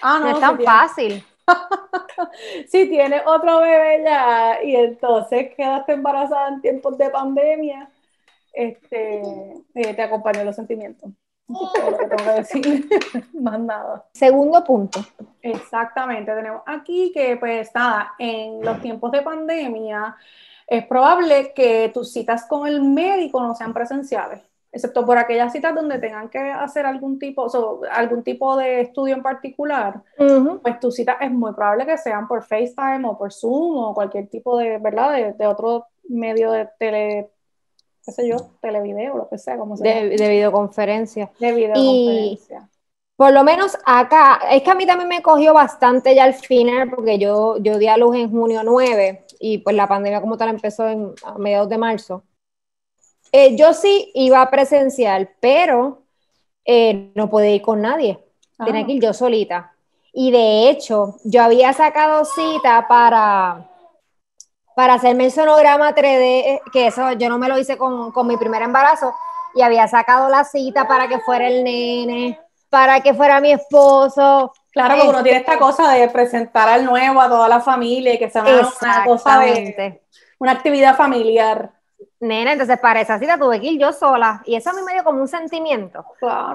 Ah, 0.01 0.19
no, 0.19 0.29
es 0.29 0.39
tan 0.39 0.59
fácil. 0.61 1.23
si 2.67 2.89
tienes 2.89 3.21
otro 3.25 3.59
bebé 3.59 4.03
ya 4.03 4.63
y 4.63 4.75
entonces 4.75 5.53
quedaste 5.55 5.93
embarazada 5.93 6.49
en 6.49 6.61
tiempos 6.61 6.97
de 6.97 7.09
pandemia, 7.09 7.89
este, 8.53 9.21
eh, 9.75 9.93
te 9.93 10.01
acompañó 10.01 10.43
los 10.43 10.55
sentimientos. 10.55 11.11
decir, 12.37 12.89
más 13.33 13.59
nada. 13.59 14.05
Segundo 14.13 14.63
punto. 14.63 14.99
Exactamente, 15.41 16.33
tenemos 16.33 16.61
aquí 16.65 17.11
que 17.13 17.37
pues 17.37 17.69
nada, 17.73 18.13
en 18.17 18.63
los 18.63 18.81
tiempos 18.81 19.11
de 19.11 19.21
pandemia 19.21 20.15
es 20.67 20.85
probable 20.87 21.53
que 21.53 21.91
tus 21.93 22.11
citas 22.11 22.45
con 22.45 22.67
el 22.67 22.81
médico 22.81 23.41
no 23.41 23.53
sean 23.53 23.73
presenciales 23.73 24.41
excepto 24.75 25.05
por 25.05 25.17
aquellas 25.17 25.53
citas 25.53 25.73
donde 25.73 25.99
tengan 25.99 26.27
que 26.27 26.37
hacer 26.37 26.85
algún 26.85 27.17
tipo, 27.17 27.43
o 27.43 27.81
algún 27.89 28.23
tipo 28.23 28.57
de 28.57 28.81
estudio 28.81 29.15
en 29.15 29.23
particular, 29.23 30.01
pues 30.61 30.79
tu 30.81 30.91
cita 30.91 31.13
es 31.21 31.31
muy 31.31 31.53
probable 31.53 31.85
que 31.85 31.97
sean 31.97 32.27
por 32.27 32.43
FaceTime 32.43 33.07
o 33.07 33.17
por 33.17 33.31
Zoom 33.31 33.77
o 33.77 33.93
cualquier 33.93 34.27
tipo 34.27 34.57
de, 34.57 34.77
¿verdad? 34.77 35.33
De, 35.33 35.47
otro 35.47 35.87
medio 36.09 36.51
de 36.51 36.67
tele, 36.77 37.29
qué 38.05 38.11
sé 38.11 38.27
yo, 38.27 38.51
televideo, 38.61 39.17
lo 39.17 39.29
que 39.29 39.37
sea, 39.37 39.57
como 39.57 39.75
sea. 39.75 39.93
De, 39.93 40.09
de 40.09 40.29
videoconferencia. 40.29 41.31
De 41.39 41.51
videoconferencia. 41.51 42.69
por 43.15 43.33
lo 43.33 43.43
menos 43.43 43.77
acá, 43.85 44.41
es 44.51 44.61
que 44.61 44.71
a 44.71 44.75
mí 44.75 44.85
también 44.85 45.09
me 45.09 45.21
cogió 45.21 45.53
bastante 45.53 46.13
ya 46.13 46.25
al 46.25 46.35
final, 46.35 46.91
porque 46.91 47.17
yo, 47.17 47.57
yo 47.57 47.79
di 47.79 47.87
a 47.87 47.97
luz 47.97 48.15
en 48.15 48.29
junio 48.29 48.61
9 48.63 49.25
y 49.39 49.57
pues 49.59 49.75
la 49.75 49.87
pandemia 49.87 50.21
como 50.21 50.37
tal 50.37 50.49
empezó 50.49 50.87
en, 50.87 51.13
a 51.23 51.37
mediados 51.37 51.69
de 51.69 51.77
marzo. 51.77 52.23
Eh, 53.31 53.55
yo 53.57 53.73
sí 53.73 54.11
iba 54.13 54.41
a 54.41 54.49
presencial, 54.49 55.29
pero 55.39 56.03
eh, 56.63 57.11
no 57.15 57.29
podía 57.29 57.55
ir 57.55 57.61
con 57.61 57.81
nadie. 57.81 58.19
Tenía 58.63 58.81
ah. 58.81 58.85
que 58.85 58.93
ir 58.93 59.03
yo 59.03 59.13
solita. 59.13 59.73
Y 60.13 60.31
de 60.31 60.69
hecho, 60.69 61.17
yo 61.25 61.43
había 61.43 61.73
sacado 61.73 62.23
cita 62.23 62.85
para, 62.87 63.69
para 64.75 64.95
hacerme 64.95 65.25
el 65.25 65.31
sonograma 65.31 65.95
3D, 65.95 66.61
que 66.71 66.87
eso 66.87 67.13
yo 67.13 67.29
no 67.29 67.37
me 67.37 67.47
lo 67.47 67.57
hice 67.57 67.77
con, 67.77 68.11
con 68.11 68.27
mi 68.27 68.37
primer 68.37 68.61
embarazo, 68.61 69.15
y 69.55 69.61
había 69.61 69.87
sacado 69.87 70.29
la 70.29 70.43
cita 70.43 70.87
para 70.87 71.07
que 71.07 71.19
fuera 71.19 71.47
el 71.47 71.63
nene, 71.63 72.39
para 72.69 72.99
que 72.99 73.13
fuera 73.13 73.39
mi 73.39 73.53
esposo. 73.53 74.53
Claro, 74.71 74.95
porque 74.95 75.09
uno 75.09 75.23
tiene 75.23 75.39
esta 75.39 75.53
este 75.53 75.63
cosa 75.63 75.91
de 75.93 76.09
presentar 76.09 76.67
al 76.67 76.83
nuevo 76.83 77.21
a 77.21 77.29
toda 77.29 77.47
la 77.47 77.61
familia 77.61 78.13
y 78.13 78.19
que 78.19 78.29
sea 78.29 78.43
una 78.43 79.05
cosa 79.05 79.39
de 79.39 80.01
una 80.37 80.51
actividad 80.51 80.97
familiar. 80.97 81.71
Nena, 82.19 82.51
entonces 82.51 82.77
para 82.79 82.99
esa 82.99 83.17
cita 83.19 83.37
tuve 83.37 83.61
que 83.61 83.67
ir 83.67 83.79
yo 83.79 83.93
sola 83.93 84.41
y 84.45 84.55
eso 84.55 84.71
a 84.71 84.73
mí 84.73 84.81
me 84.85 84.93
dio 84.93 85.03
como 85.05 85.21
un 85.21 85.27
sentimiento. 85.27 86.05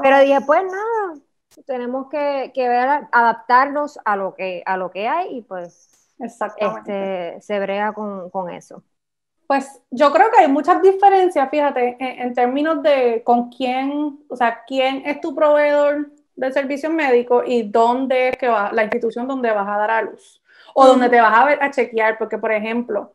Pero 0.02 0.18
dije, 0.20 0.40
pues 0.42 0.62
nada, 0.64 1.20
tenemos 1.66 2.08
que, 2.08 2.52
ver, 2.54 3.08
adaptarnos 3.12 3.98
a 4.04 4.16
lo 4.16 4.34
que, 4.34 4.62
a 4.66 4.76
lo 4.76 4.90
que 4.90 5.08
hay 5.08 5.38
y 5.38 5.42
pues 5.42 5.88
este, 6.20 7.40
se 7.40 7.60
brega 7.60 7.92
con, 7.92 8.50
eso. 8.50 8.82
Pues 9.46 9.82
yo 9.90 10.12
creo 10.12 10.30
que 10.30 10.42
hay 10.42 10.48
muchas 10.48 10.80
diferencias, 10.80 11.50
fíjate, 11.50 11.96
en, 11.98 12.34
términos 12.34 12.82
de 12.82 13.22
con 13.24 13.48
quién, 13.48 14.20
o 14.28 14.36
sea, 14.36 14.62
quién 14.66 15.02
es 15.04 15.20
tu 15.20 15.34
proveedor 15.34 16.10
de 16.36 16.52
servicios 16.52 16.92
médicos 16.92 17.44
y 17.46 17.62
dónde 17.64 18.28
es 18.28 18.36
que 18.36 18.48
va, 18.48 18.70
la 18.72 18.84
institución 18.84 19.26
donde 19.26 19.50
vas 19.50 19.68
a 19.68 19.78
dar 19.78 19.90
a 19.90 20.02
luz 20.02 20.42
o 20.74 20.86
donde 20.86 21.08
te 21.08 21.20
vas 21.20 21.36
a, 21.36 21.44
ver, 21.44 21.62
a 21.62 21.70
chequear, 21.70 22.16
porque 22.16 22.38
por 22.38 22.52
ejemplo, 22.52 23.12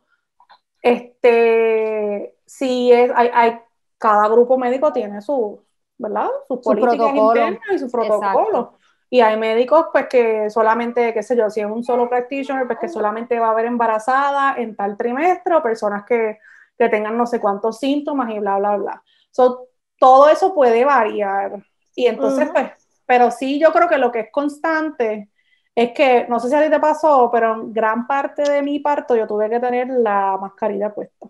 este, 0.81 2.35
si 2.45 2.91
es, 2.91 3.11
hay, 3.15 3.29
hay, 3.33 3.59
cada 3.97 4.27
grupo 4.27 4.57
médico 4.57 4.91
tiene 4.91 5.21
su, 5.21 5.63
¿verdad? 5.97 6.29
Sus 6.47 6.59
políticas 6.59 7.15
internas 7.15 7.61
y 7.73 7.79
su 7.79 7.89
protocolo. 7.89 8.73
Y 9.09 9.21
hay 9.21 9.37
médicos, 9.37 9.87
pues, 9.91 10.07
que 10.07 10.49
solamente, 10.49 11.13
qué 11.13 11.23
sé 11.23 11.37
yo, 11.37 11.49
si 11.49 11.61
es 11.61 11.67
un 11.67 11.83
solo 11.83 12.09
practitioner, 12.09 12.65
pues 12.65 12.79
que 12.79 12.89
solamente 12.89 13.39
va 13.39 13.47
a 13.47 13.51
haber 13.51 13.65
embarazada 13.65 14.55
en 14.57 14.75
tal 14.75 14.97
trimestre 14.97 15.55
o 15.55 15.63
personas 15.63 16.03
que, 16.05 16.39
que 16.77 16.89
tengan 16.89 17.17
no 17.17 17.25
sé 17.25 17.39
cuántos 17.39 17.79
síntomas 17.79 18.29
y 18.31 18.39
bla, 18.39 18.57
bla, 18.57 18.77
bla. 18.77 19.03
So, 19.31 19.67
todo 19.97 20.29
eso 20.29 20.53
puede 20.53 20.85
variar. 20.85 21.63
Y 21.95 22.07
entonces, 22.07 22.49
pues, 22.51 22.71
pero 23.05 23.31
sí 23.31 23.59
yo 23.59 23.71
creo 23.71 23.87
que 23.87 23.97
lo 23.97 24.11
que 24.11 24.21
es 24.21 24.31
constante 24.31 25.29
es 25.73 25.91
que, 25.91 26.25
no 26.27 26.39
sé 26.39 26.49
si 26.49 26.55
a 26.55 26.63
ti 26.63 26.69
te 26.69 26.79
pasó, 26.79 27.29
pero 27.31 27.53
en 27.53 27.73
gran 27.73 28.07
parte 28.07 28.49
de 28.49 28.61
mi 28.61 28.79
parto 28.79 29.15
yo 29.15 29.27
tuve 29.27 29.49
que 29.49 29.59
tener 29.59 29.89
la 29.89 30.37
mascarilla 30.39 30.93
puesta. 30.93 31.27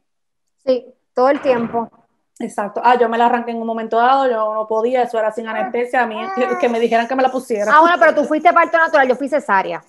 Sí, 0.63 0.85
todo 1.13 1.29
el 1.29 1.41
tiempo. 1.41 1.89
Exacto. 2.39 2.81
Ah, 2.83 2.97
yo 2.97 3.07
me 3.07 3.17
la 3.17 3.27
arranqué 3.27 3.51
en 3.51 3.57
un 3.57 3.67
momento 3.67 3.97
dado, 3.97 4.29
yo 4.29 4.53
no 4.53 4.67
podía, 4.67 5.03
eso 5.03 5.17
era 5.17 5.31
sin 5.31 5.47
anestesia, 5.47 6.03
a 6.03 6.07
mí 6.07 6.17
que 6.59 6.69
me 6.69 6.79
dijeran 6.79 7.07
que 7.07 7.15
me 7.15 7.23
la 7.23 7.31
pusiera. 7.31 7.71
Ah, 7.73 7.79
bueno, 7.79 7.95
pero 7.99 8.13
tú 8.13 8.23
fuiste 8.25 8.51
parto 8.51 8.77
natural, 8.77 9.07
yo 9.07 9.15
fui 9.15 9.29
cesárea. 9.29 9.81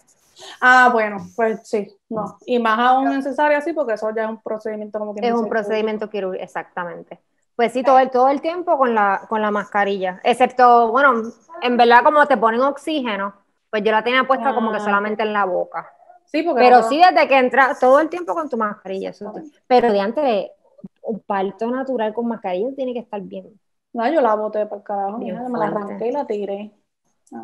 Ah, 0.60 0.90
bueno, 0.92 1.18
pues 1.34 1.60
sí, 1.64 1.96
no. 2.08 2.38
Y 2.46 2.58
más 2.58 2.78
aún 2.78 3.12
en 3.12 3.22
cesárea 3.22 3.60
sí, 3.60 3.72
porque 3.72 3.94
eso 3.94 4.10
ya 4.14 4.24
es 4.24 4.28
un 4.28 4.40
procedimiento 4.40 4.98
como 4.98 5.14
que... 5.14 5.26
Es 5.26 5.34
un 5.34 5.48
procedimiento 5.48 6.08
quirúrgico, 6.08 6.44
exactamente. 6.44 7.20
Pues 7.56 7.72
sí, 7.72 7.82
todo 7.82 7.98
el, 7.98 8.10
todo 8.10 8.28
el 8.28 8.40
tiempo 8.40 8.76
con 8.76 8.94
la, 8.94 9.22
con 9.28 9.40
la 9.40 9.50
mascarilla, 9.50 10.20
excepto, 10.22 10.92
bueno, 10.92 11.22
en 11.62 11.76
verdad 11.78 12.04
como 12.04 12.26
te 12.26 12.36
ponen 12.36 12.60
oxígeno, 12.60 13.34
pues 13.70 13.82
yo 13.82 13.92
la 13.92 14.04
tenía 14.04 14.24
puesta 14.24 14.54
como 14.54 14.70
que 14.70 14.76
ah, 14.76 14.80
solamente 14.80 15.22
en 15.22 15.32
la 15.32 15.46
boca. 15.46 15.90
Sí, 16.26 16.42
porque 16.42 16.60
pero 16.60 16.82
sí 16.82 16.98
desde 17.00 17.26
que 17.28 17.38
entra 17.38 17.76
todo 17.80 18.00
el 18.00 18.10
tiempo 18.10 18.34
con 18.34 18.48
tu 18.50 18.56
mascarilla. 18.58 19.12
pero 19.66 19.90
de 19.90 20.00
antes, 20.00 20.50
un 21.06 21.20
parto 21.20 21.70
natural 21.70 22.12
con 22.12 22.28
mascarilla 22.28 22.74
tiene 22.74 22.92
que 22.92 23.00
estar 23.00 23.20
bien. 23.20 23.58
No, 23.92 24.12
yo 24.12 24.20
la 24.20 24.34
boté 24.34 24.66
para 24.66 24.76
el 24.76 24.82
carajo, 24.82 25.18
me 25.18 25.58
la 25.58 25.66
arranqué 25.66 26.08
y 26.08 26.12
la 26.12 26.26
tiré. 26.26 26.72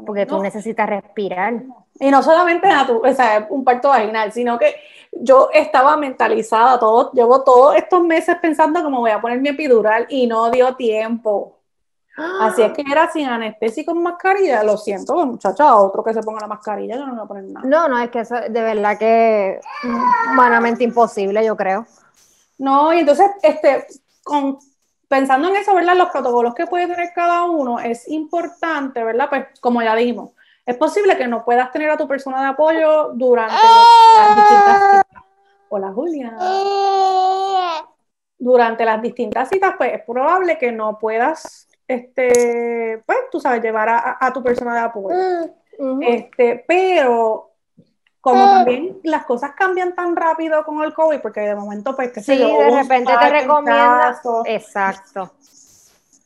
Porque 0.06 0.26
tú 0.26 0.40
necesitas 0.40 0.88
respirar. 0.88 1.62
Y 1.98 2.10
no 2.10 2.22
solamente 2.22 2.68
o 2.88 3.14
sea, 3.14 3.46
un 3.50 3.64
parto 3.64 3.88
vaginal, 3.88 4.30
sino 4.32 4.58
que 4.58 4.76
yo 5.10 5.48
estaba 5.52 5.96
mentalizada, 5.96 6.78
todo, 6.78 7.10
llevo 7.12 7.42
todos 7.42 7.76
estos 7.76 8.04
meses 8.04 8.36
pensando 8.40 8.82
cómo 8.82 9.00
voy 9.00 9.10
a 9.10 9.20
poner 9.20 9.40
mi 9.40 9.48
epidural 9.48 10.06
y 10.08 10.26
no 10.26 10.50
dio 10.50 10.76
tiempo. 10.76 11.58
Así 12.16 12.60
es 12.60 12.72
que 12.72 12.84
era 12.90 13.10
sin 13.10 13.26
anestesia 13.26 13.82
y 13.82 13.86
con 13.86 14.02
mascarilla. 14.02 14.62
Lo 14.62 14.76
siento, 14.76 15.14
muchacha, 15.26 15.74
otro 15.76 16.04
que 16.04 16.12
se 16.12 16.22
ponga 16.22 16.40
la 16.42 16.46
mascarilla, 16.46 16.96
yo 16.96 17.06
no 17.06 17.14
me 17.14 17.18
voy 17.20 17.24
a 17.24 17.28
poner 17.28 17.44
nada. 17.44 17.66
No, 17.66 17.88
no, 17.88 17.98
es 17.98 18.10
que 18.10 18.20
eso 18.20 18.36
de 18.36 18.62
verdad 18.62 18.98
que 18.98 19.54
es 19.54 19.64
humanamente 20.30 20.84
imposible, 20.84 21.44
yo 21.44 21.56
creo. 21.56 21.86
No, 22.58 22.92
y 22.92 23.00
entonces, 23.00 23.30
este, 23.42 23.86
con, 24.22 24.58
pensando 25.08 25.48
en 25.48 25.56
eso, 25.56 25.74
¿verdad? 25.74 25.96
Los 25.96 26.10
protocolos 26.10 26.54
que 26.54 26.66
puede 26.66 26.86
tener 26.86 27.10
cada 27.14 27.44
uno 27.44 27.80
es 27.80 28.08
importante, 28.08 29.02
¿verdad? 29.02 29.28
Pues, 29.28 29.46
como 29.60 29.82
ya 29.82 29.94
dijimos, 29.94 30.30
es 30.64 30.76
posible 30.76 31.16
que 31.16 31.26
no 31.26 31.44
puedas 31.44 31.70
tener 31.72 31.90
a 31.90 31.96
tu 31.96 32.06
persona 32.06 32.40
de 32.40 32.48
apoyo 32.48 33.10
durante 33.14 33.54
las 34.16 34.36
distintas 34.36 34.82
citas. 34.82 35.22
Hola, 35.68 35.92
Julia. 35.92 36.36
Durante 38.38 38.84
las 38.84 39.02
distintas 39.02 39.48
citas, 39.48 39.74
pues 39.76 39.94
es 39.94 40.02
probable 40.04 40.58
que 40.58 40.72
no 40.72 40.98
puedas 40.98 41.68
este, 41.92 43.02
pues 43.04 43.18
tú 43.30 43.40
sabes, 43.40 43.62
llevar 43.62 43.88
a, 43.88 44.32
tu 44.32 44.42
persona 44.42 44.74
de 44.74 44.80
apoyo. 44.80 45.16
Mm, 45.78 46.02
este, 46.02 46.64
pero 46.66 47.51
como 48.22 48.44
ah. 48.44 48.54
también 48.54 49.00
las 49.02 49.26
cosas 49.26 49.50
cambian 49.56 49.94
tan 49.94 50.14
rápido 50.14 50.64
con 50.64 50.82
el 50.82 50.94
COVID, 50.94 51.18
porque 51.20 51.40
de 51.40 51.56
momento, 51.56 51.94
pues, 51.94 52.12
que 52.12 52.22
sí, 52.22 52.38
de 52.38 52.70
repente 52.70 53.12
te 53.20 53.28
recomienda. 53.28 54.16
Exacto. 54.46 55.32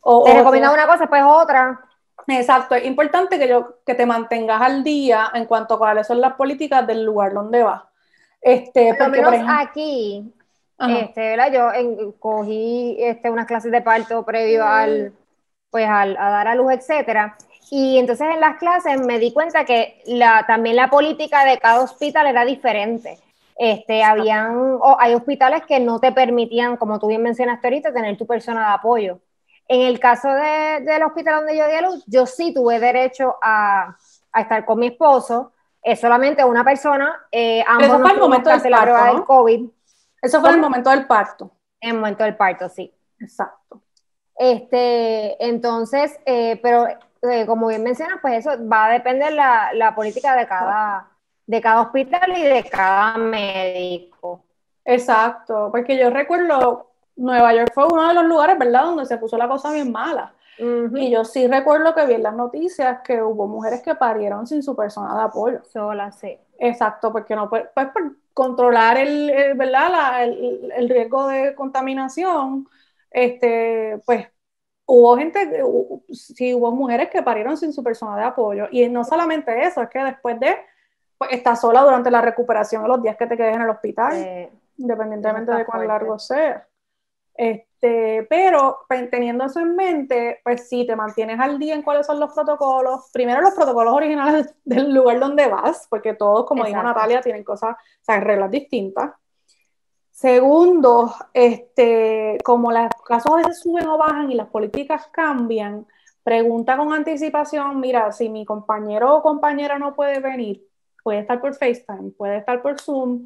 O, 0.02 0.22
te 0.22 0.34
recomienda 0.34 0.72
una 0.72 0.86
cosa, 0.86 1.08
pues 1.08 1.22
otra. 1.26 1.80
Exacto, 2.28 2.74
es 2.74 2.84
importante 2.84 3.38
que, 3.38 3.48
yo, 3.48 3.78
que 3.84 3.94
te 3.94 4.04
mantengas 4.04 4.60
al 4.60 4.84
día 4.84 5.30
en 5.32 5.46
cuanto 5.46 5.74
a 5.74 5.78
cuáles 5.78 6.06
son 6.06 6.20
las 6.20 6.34
políticas 6.34 6.86
del 6.86 7.02
lugar 7.02 7.32
donde 7.32 7.62
vas. 7.62 7.82
Este, 8.42 8.94
por 8.94 9.06
porque, 9.06 9.22
menos 9.22 9.46
aquí, 9.58 10.34
este, 10.78 11.36
yo 11.50 11.70
cogí 12.18 12.96
este, 13.00 13.30
unas 13.30 13.46
clases 13.46 13.72
de 13.72 13.80
parto 13.80 14.22
previo 14.24 14.66
al 14.66 15.14
pues 15.70 15.88
al, 15.88 16.16
a 16.16 16.30
dar 16.30 16.48
a 16.48 16.54
luz, 16.54 16.72
etcétera. 16.72 17.36
Y 17.70 17.98
entonces 17.98 18.28
en 18.32 18.40
las 18.40 18.58
clases 18.58 19.00
me 19.00 19.18
di 19.18 19.32
cuenta 19.32 19.64
que 19.64 20.02
la, 20.06 20.44
también 20.46 20.76
la 20.76 20.88
política 20.88 21.44
de 21.44 21.58
cada 21.58 21.80
hospital 21.80 22.26
era 22.26 22.44
diferente. 22.44 23.18
Este, 23.58 24.04
habían, 24.04 24.78
hay 24.98 25.14
hospitales 25.14 25.62
que 25.66 25.80
no 25.80 25.98
te 25.98 26.12
permitían, 26.12 26.76
como 26.76 26.98
tú 26.98 27.08
bien 27.08 27.22
mencionaste 27.22 27.66
ahorita, 27.66 27.92
tener 27.92 28.16
tu 28.16 28.26
persona 28.26 28.68
de 28.68 28.74
apoyo. 28.74 29.18
En 29.68 29.80
el 29.80 29.98
caso 29.98 30.28
de, 30.28 30.80
del 30.82 31.02
hospital 31.02 31.36
donde 31.36 31.56
yo 31.56 31.66
di 31.66 31.74
a 31.74 31.80
luz, 31.80 32.04
yo 32.06 32.26
sí 32.26 32.54
tuve 32.54 32.78
derecho 32.78 33.36
a, 33.42 33.96
a 34.32 34.40
estar 34.40 34.64
con 34.64 34.78
mi 34.78 34.88
esposo, 34.88 35.52
es 35.82 36.00
solamente 36.00 36.44
una 36.44 36.62
persona, 36.64 37.26
eh, 37.32 37.64
ambos 37.66 37.86
Eso 37.86 38.00
fue 38.00 38.12
el 38.12 38.18
momento 38.18 38.50
del 38.50 38.70
parto, 38.70 39.04
del 39.04 39.24
COVID. 39.24 39.68
Eso 40.20 40.40
fue 40.40 40.50
el 40.50 40.58
momento 40.58 40.90
del 40.90 41.06
parto. 41.06 41.50
En 41.80 41.90
el 41.90 41.96
momento 41.96 42.24
del 42.24 42.36
parto, 42.36 42.68
sí. 42.68 42.92
Exacto. 43.18 43.82
Este, 44.36 45.42
entonces, 45.44 46.18
eh, 46.26 46.60
pero 46.62 46.86
eh, 47.22 47.46
como 47.46 47.68
bien 47.68 47.82
mencionas, 47.82 48.18
pues 48.20 48.46
eso 48.46 48.50
va 48.68 48.86
a 48.86 48.92
depender 48.92 49.32
la, 49.32 49.72
la 49.74 49.94
política 49.94 50.36
de 50.36 50.46
cada, 50.46 51.08
de 51.46 51.60
cada 51.60 51.82
hospital 51.82 52.36
y 52.36 52.42
de 52.42 52.64
cada 52.64 53.16
médico. 53.18 54.44
Exacto, 54.84 55.68
porque 55.72 55.98
yo 55.98 56.10
recuerdo, 56.10 56.90
Nueva 57.16 57.54
York 57.54 57.72
fue 57.74 57.86
uno 57.86 58.06
de 58.08 58.14
los 58.14 58.24
lugares, 58.24 58.58
¿verdad?, 58.58 58.84
donde 58.84 59.06
se 59.06 59.18
puso 59.18 59.36
la 59.36 59.48
cosa 59.48 59.72
bien 59.72 59.90
mala. 59.90 60.32
Y 60.58 61.10
yo 61.10 61.22
sí 61.24 61.46
recuerdo 61.48 61.94
que 61.94 62.06
vi 62.06 62.14
en 62.14 62.22
las 62.22 62.34
noticias 62.34 63.00
que 63.02 63.22
hubo 63.22 63.46
mujeres 63.46 63.82
que 63.82 63.94
parieron 63.94 64.46
sin 64.46 64.62
su 64.62 64.74
persona 64.74 65.14
de 65.14 65.24
apoyo. 65.24 65.62
Sola, 65.64 66.10
sí. 66.12 66.38
Exacto, 66.58 67.12
porque 67.12 67.36
no, 67.36 67.50
pues, 67.50 67.66
pues 67.74 67.88
por 67.88 68.16
controlar 68.32 68.96
el, 68.96 69.54
¿verdad? 69.54 70.24
el, 70.24 70.72
el, 70.74 70.88
riesgo 70.88 71.28
de 71.28 71.54
contaminación, 71.54 72.66
este, 73.10 74.00
pues 74.06 74.28
hubo 74.86 75.16
gente, 75.16 75.62
sí 76.12 76.54
hubo 76.54 76.70
mujeres 76.70 77.10
que 77.10 77.22
parieron 77.22 77.56
sin 77.56 77.72
su 77.72 77.82
persona 77.82 78.16
de 78.16 78.24
apoyo. 78.24 78.68
Y 78.70 78.88
no 78.88 79.04
solamente 79.04 79.66
eso, 79.66 79.82
es 79.82 79.90
que 79.90 79.98
después 79.98 80.38
de, 80.40 80.56
pues 81.18 81.32
estás 81.32 81.60
sola 81.60 81.82
durante 81.82 82.10
la 82.10 82.20
recuperación, 82.20 82.86
los 82.88 83.02
días 83.02 83.16
que 83.16 83.26
te 83.26 83.36
quedes 83.36 83.56
en 83.56 83.62
el 83.62 83.70
hospital, 83.70 84.50
independientemente 84.78 85.52
de 85.52 85.66
cuán 85.66 85.86
largo 85.86 86.18
sea. 86.18 86.66
Este, 87.34 88.26
pero 88.30 88.78
pues, 88.88 89.10
teniendo 89.10 89.44
eso 89.44 89.60
en 89.60 89.76
mente, 89.76 90.40
pues 90.42 90.68
sí, 90.68 90.86
te 90.86 90.96
mantienes 90.96 91.38
al 91.38 91.58
día 91.58 91.74
en 91.74 91.82
cuáles 91.82 92.06
son 92.06 92.18
los 92.18 92.32
protocolos. 92.32 93.10
Primero 93.12 93.40
los 93.42 93.54
protocolos 93.54 93.94
originales 93.94 94.54
del 94.64 94.94
lugar 94.94 95.20
donde 95.20 95.46
vas, 95.48 95.86
porque 95.90 96.14
todos, 96.14 96.46
como 96.46 96.64
dijo 96.64 96.82
Natalia, 96.82 97.20
tienen 97.20 97.44
cosas, 97.44 97.76
o 97.76 98.04
sea, 98.04 98.20
reglas 98.20 98.50
distintas. 98.50 99.12
Segundo, 100.16 101.12
este, 101.34 102.38
como 102.42 102.72
los 102.72 102.88
casos 103.06 103.30
a 103.34 103.36
veces 103.36 103.60
suben 103.60 103.86
o 103.86 103.98
bajan 103.98 104.30
y 104.30 104.34
las 104.34 104.48
políticas 104.48 105.08
cambian, 105.12 105.86
pregunta 106.22 106.74
con 106.78 106.94
anticipación, 106.94 107.78
mira, 107.80 108.10
si 108.12 108.30
mi 108.30 108.46
compañero 108.46 109.16
o 109.16 109.22
compañera 109.22 109.78
no 109.78 109.94
puede 109.94 110.20
venir, 110.20 110.66
puede 111.02 111.18
estar 111.18 111.38
por 111.38 111.54
FaceTime, 111.54 112.12
puede 112.16 112.38
estar 112.38 112.62
por 112.62 112.80
Zoom, 112.80 113.24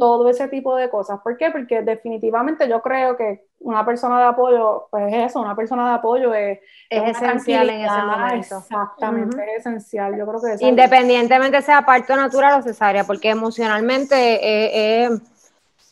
todo 0.00 0.28
ese 0.28 0.48
tipo 0.48 0.74
de 0.74 0.90
cosas. 0.90 1.20
¿Por 1.20 1.36
qué? 1.36 1.52
Porque 1.52 1.80
definitivamente 1.82 2.68
yo 2.68 2.82
creo 2.82 3.16
que 3.16 3.46
una 3.60 3.86
persona 3.86 4.18
de 4.18 4.26
apoyo, 4.26 4.88
pues 4.90 5.14
eso, 5.14 5.40
una 5.40 5.54
persona 5.54 5.90
de 5.90 5.94
apoyo 5.94 6.34
es, 6.34 6.58
es, 6.90 7.16
esencial 7.16 7.70
en 7.70 7.82
ese 7.82 8.02
momento. 8.02 8.58
Exactamente, 8.58 9.44
es 9.56 9.60
esencial. 9.60 10.18
Yo 10.18 10.26
creo 10.26 10.40
que 10.42 10.66
Independientemente 10.66 11.62
sea 11.62 11.86
parto 11.86 12.16
natural 12.16 12.58
o 12.58 12.62
cesárea, 12.62 13.04
porque 13.04 13.30
emocionalmente 13.30 14.16
eh, 14.16 15.04
eh, 15.04 15.10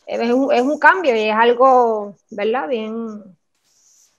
es, 0.05 0.31
un, 0.31 0.53
es 0.53 0.61
un 0.61 0.79
cambio 0.79 1.15
y 1.15 1.29
es 1.29 1.35
algo, 1.35 2.15
¿verdad? 2.29 2.67
Bien, 2.67 3.23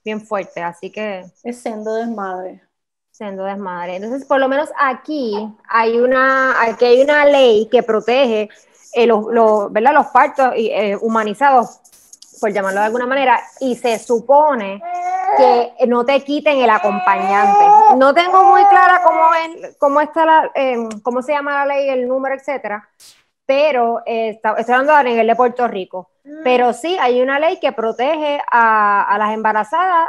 bien 0.04 0.20
fuerte. 0.20 0.62
Así 0.62 0.90
que. 0.90 1.24
Es 1.42 1.60
siendo 1.60 1.94
desmadre 1.94 2.62
siendo 3.12 3.44
desmadre. 3.44 3.96
Entonces, 3.96 4.26
por 4.26 4.40
lo 4.40 4.48
menos 4.48 4.70
aquí 4.78 5.34
hay 5.68 5.98
una, 5.98 6.60
aquí 6.62 6.86
hay 6.86 7.02
una 7.02 7.24
ley 7.26 7.68
que 7.70 7.82
protege 7.82 8.48
eh, 8.94 9.06
los, 9.06 9.26
los 9.30 10.06
partos 10.08 10.52
eh, 10.56 10.96
humanizados, 11.00 11.78
por 12.40 12.52
llamarlo 12.52 12.80
de 12.80 12.86
alguna 12.86 13.06
manera, 13.06 13.40
y 13.60 13.76
se 13.76 13.98
supone 13.98 14.82
que 15.36 15.86
no 15.86 16.04
te 16.04 16.24
quiten 16.24 16.58
el 16.58 16.70
acompañante. 16.70 17.64
No 17.96 18.12
tengo 18.12 18.42
muy 18.44 18.64
clara 18.64 19.00
cómo, 19.04 19.22
cómo, 19.78 20.00
está 20.00 20.26
la, 20.26 20.50
eh, 20.54 20.76
cómo 21.02 21.22
se 21.22 21.32
llama 21.32 21.64
la 21.64 21.66
ley, 21.66 21.88
el 21.90 22.08
número, 22.08 22.34
etcétera, 22.34 22.88
pero 23.52 24.00
eh, 24.06 24.40
estoy 24.56 24.72
hablando 24.72 24.94
a 24.94 25.02
nivel 25.02 25.26
de 25.26 25.36
Puerto 25.36 25.68
Rico. 25.68 26.08
Mm. 26.24 26.42
Pero 26.42 26.72
sí, 26.72 26.96
hay 26.98 27.20
una 27.20 27.38
ley 27.38 27.60
que 27.60 27.72
protege 27.72 28.40
a, 28.50 29.14
las 29.18 29.34
embarazadas 29.34 30.08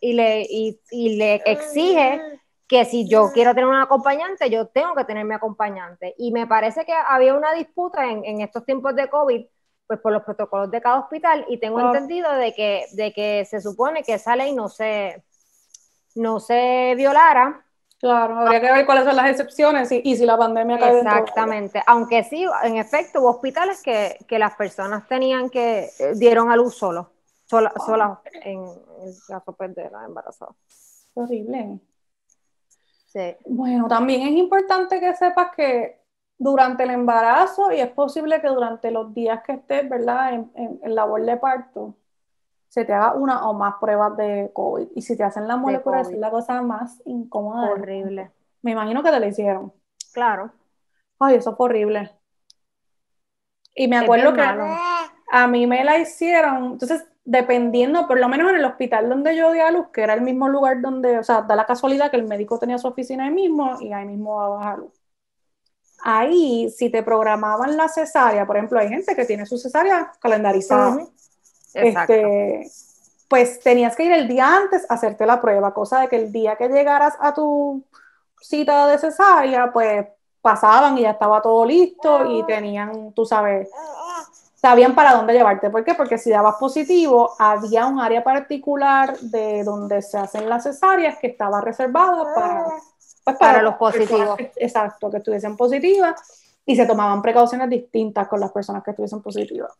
y, 0.00 0.12
le, 0.12 0.42
y, 0.42 1.16
le 1.16 1.36
exige 1.46 2.18
mm. 2.18 2.40
que 2.68 2.84
si 2.84 3.08
yo 3.08 3.30
quiero 3.32 3.54
tener 3.54 3.70
un 3.70 3.76
acompañante, 3.76 4.50
yo 4.50 4.66
tengo 4.66 4.94
que 4.94 5.06
tener 5.06 5.24
mi 5.24 5.34
acompañante. 5.34 6.14
Y 6.18 6.30
me 6.30 6.46
parece 6.46 6.84
que 6.84 6.92
había 6.92 7.32
una 7.32 7.54
disputa 7.54 8.04
en, 8.04 8.42
estos 8.42 8.66
tiempos 8.66 8.94
de 8.94 9.08
COVID, 9.08 9.46
pues 9.86 9.98
por 10.00 10.12
los 10.12 10.22
protocolos 10.22 10.70
de 10.70 10.82
cada 10.82 11.00
hospital, 11.00 11.46
y 11.48 11.56
tengo 11.56 11.80
entendido 11.80 12.30
de 12.34 12.52
que, 12.52 12.84
de 12.92 13.14
que 13.14 13.46
se 13.46 13.62
supone 13.62 14.02
que 14.02 14.12
esa 14.12 14.36
ley 14.36 14.52
no 14.52 14.68
se, 14.68 15.24
no 16.14 16.38
se 16.38 16.92
violara, 16.98 17.65
Claro, 18.06 18.38
habría 18.38 18.60
que 18.60 18.70
ver 18.70 18.86
cuáles 18.86 19.04
son 19.04 19.16
las 19.16 19.30
excepciones 19.30 19.90
y, 19.90 20.14
si 20.14 20.24
la 20.24 20.38
pandemia 20.38 20.78
cae 20.78 20.98
Exactamente, 20.98 21.82
aunque 21.88 22.22
sí, 22.22 22.46
en 22.62 22.76
efecto, 22.76 23.20
hubo 23.20 23.30
hospitales 23.30 23.82
que, 23.82 24.38
las 24.38 24.54
personas 24.54 25.08
tenían 25.08 25.50
que, 25.50 25.90
eh, 25.98 26.12
dieron 26.14 26.52
a 26.52 26.56
luz 26.56 26.76
solo, 26.76 27.10
sola, 27.46 27.72
sola 27.84 28.20
en 28.44 28.60
el 28.60 29.12
caso 29.26 29.52
pues, 29.54 29.74
de 29.74 29.90
la 29.90 30.04
embarazada. 30.04 30.52
Horrible. 31.14 31.80
Sí. 33.08 33.34
Bueno, 33.46 33.88
también 33.88 34.22
es 34.22 34.34
importante 34.34 35.00
que 35.00 35.12
sepas 35.16 35.48
que 35.56 36.00
durante 36.38 36.84
el 36.84 36.90
embarazo 36.90 37.72
y 37.72 37.80
es 37.80 37.90
posible 37.90 38.40
que 38.40 38.46
durante 38.46 38.92
los 38.92 39.12
días 39.12 39.42
que 39.42 39.54
estés, 39.54 39.88
¿verdad? 39.88 40.32
En, 40.32 40.52
en, 40.54 40.80
en 40.80 40.94
labor 40.94 41.24
de 41.24 41.36
parto, 41.38 41.96
se 42.76 42.84
te 42.84 42.92
haga 42.92 43.14
una 43.14 43.48
o 43.48 43.54
más 43.54 43.76
pruebas 43.80 44.18
de 44.18 44.50
COVID. 44.52 44.88
Y 44.94 45.00
si 45.00 45.16
te 45.16 45.24
hacen 45.24 45.48
la 45.48 45.56
molecular, 45.56 46.02
es 46.02 46.12
la 46.12 46.30
cosa 46.30 46.60
más 46.60 47.00
incómoda. 47.06 47.70
Horrible. 47.70 48.30
Me 48.60 48.72
imagino 48.72 49.02
que 49.02 49.10
te 49.10 49.18
la 49.18 49.26
hicieron. 49.28 49.72
Claro. 50.12 50.50
Ay, 51.18 51.36
eso 51.36 51.56
fue 51.56 51.64
horrible. 51.64 52.12
Y 53.74 53.88
me 53.88 53.96
acuerdo 53.96 54.34
que 54.34 54.42
a 54.42 55.46
mí 55.46 55.66
me 55.66 55.84
la 55.84 55.96
hicieron, 55.96 56.72
entonces, 56.72 57.06
dependiendo, 57.24 58.06
por 58.06 58.20
lo 58.20 58.28
menos 58.28 58.50
en 58.50 58.56
el 58.56 58.64
hospital 58.66 59.08
donde 59.08 59.34
yo 59.34 59.52
di 59.52 59.60
a 59.60 59.70
luz, 59.70 59.86
que 59.90 60.02
era 60.02 60.12
el 60.12 60.20
mismo 60.20 60.46
lugar 60.46 60.82
donde, 60.82 61.18
o 61.18 61.24
sea, 61.24 61.40
da 61.40 61.56
la 61.56 61.64
casualidad 61.64 62.10
que 62.10 62.18
el 62.18 62.28
médico 62.28 62.58
tenía 62.58 62.76
su 62.76 62.88
oficina 62.88 63.24
ahí 63.24 63.32
mismo 63.32 63.80
y 63.80 63.94
ahí 63.94 64.04
mismo 64.04 64.38
daba 64.38 64.72
a 64.72 64.76
luz. 64.76 64.92
Ahí, 66.04 66.68
si 66.68 66.90
te 66.90 67.02
programaban 67.02 67.78
la 67.78 67.88
cesárea, 67.88 68.46
por 68.46 68.58
ejemplo, 68.58 68.78
hay 68.78 68.90
gente 68.90 69.16
que 69.16 69.24
tiene 69.24 69.46
su 69.46 69.56
cesárea 69.56 70.12
calendarizada. 70.20 70.98
Este, 71.74 72.70
pues 73.28 73.60
tenías 73.60 73.96
que 73.96 74.04
ir 74.04 74.12
el 74.12 74.28
día 74.28 74.56
antes 74.56 74.88
a 74.88 74.94
hacerte 74.94 75.26
la 75.26 75.40
prueba, 75.40 75.74
cosa 75.74 76.00
de 76.00 76.08
que 76.08 76.16
el 76.16 76.32
día 76.32 76.56
que 76.56 76.68
llegaras 76.68 77.14
a 77.20 77.34
tu 77.34 77.84
cita 78.40 78.86
de 78.86 78.98
cesárea, 78.98 79.72
pues 79.72 80.06
pasaban 80.40 80.96
y 80.96 81.02
ya 81.02 81.10
estaba 81.10 81.42
todo 81.42 81.66
listo 81.66 82.24
y 82.30 82.44
tenían, 82.44 83.12
tú 83.12 83.26
sabes, 83.26 83.68
sabían 84.54 84.94
para 84.94 85.14
dónde 85.14 85.32
llevarte. 85.32 85.70
¿Por 85.70 85.84
qué? 85.84 85.94
Porque 85.94 86.18
si 86.18 86.30
dabas 86.30 86.56
positivo, 86.56 87.32
había 87.38 87.86
un 87.86 88.00
área 88.00 88.22
particular 88.22 89.18
de 89.18 89.64
donde 89.64 90.02
se 90.02 90.18
hacen 90.18 90.48
las 90.48 90.62
cesáreas 90.62 91.18
que 91.18 91.26
estaba 91.26 91.60
reservada 91.60 92.32
para, 92.32 92.66
pues, 93.24 93.36
para, 93.36 93.60
los 93.60 93.74
positivos. 93.74 94.38
exacto, 94.56 95.10
que 95.10 95.16
estuviesen 95.16 95.56
positivas 95.56 96.14
y 96.64 96.76
se 96.76 96.86
tomaban 96.86 97.22
precauciones 97.22 97.68
distintas 97.68 98.28
con 98.28 98.40
las 98.40 98.52
personas 98.52 98.82
que 98.84 98.90
estuviesen 98.92 99.22
positivas. 99.22 99.72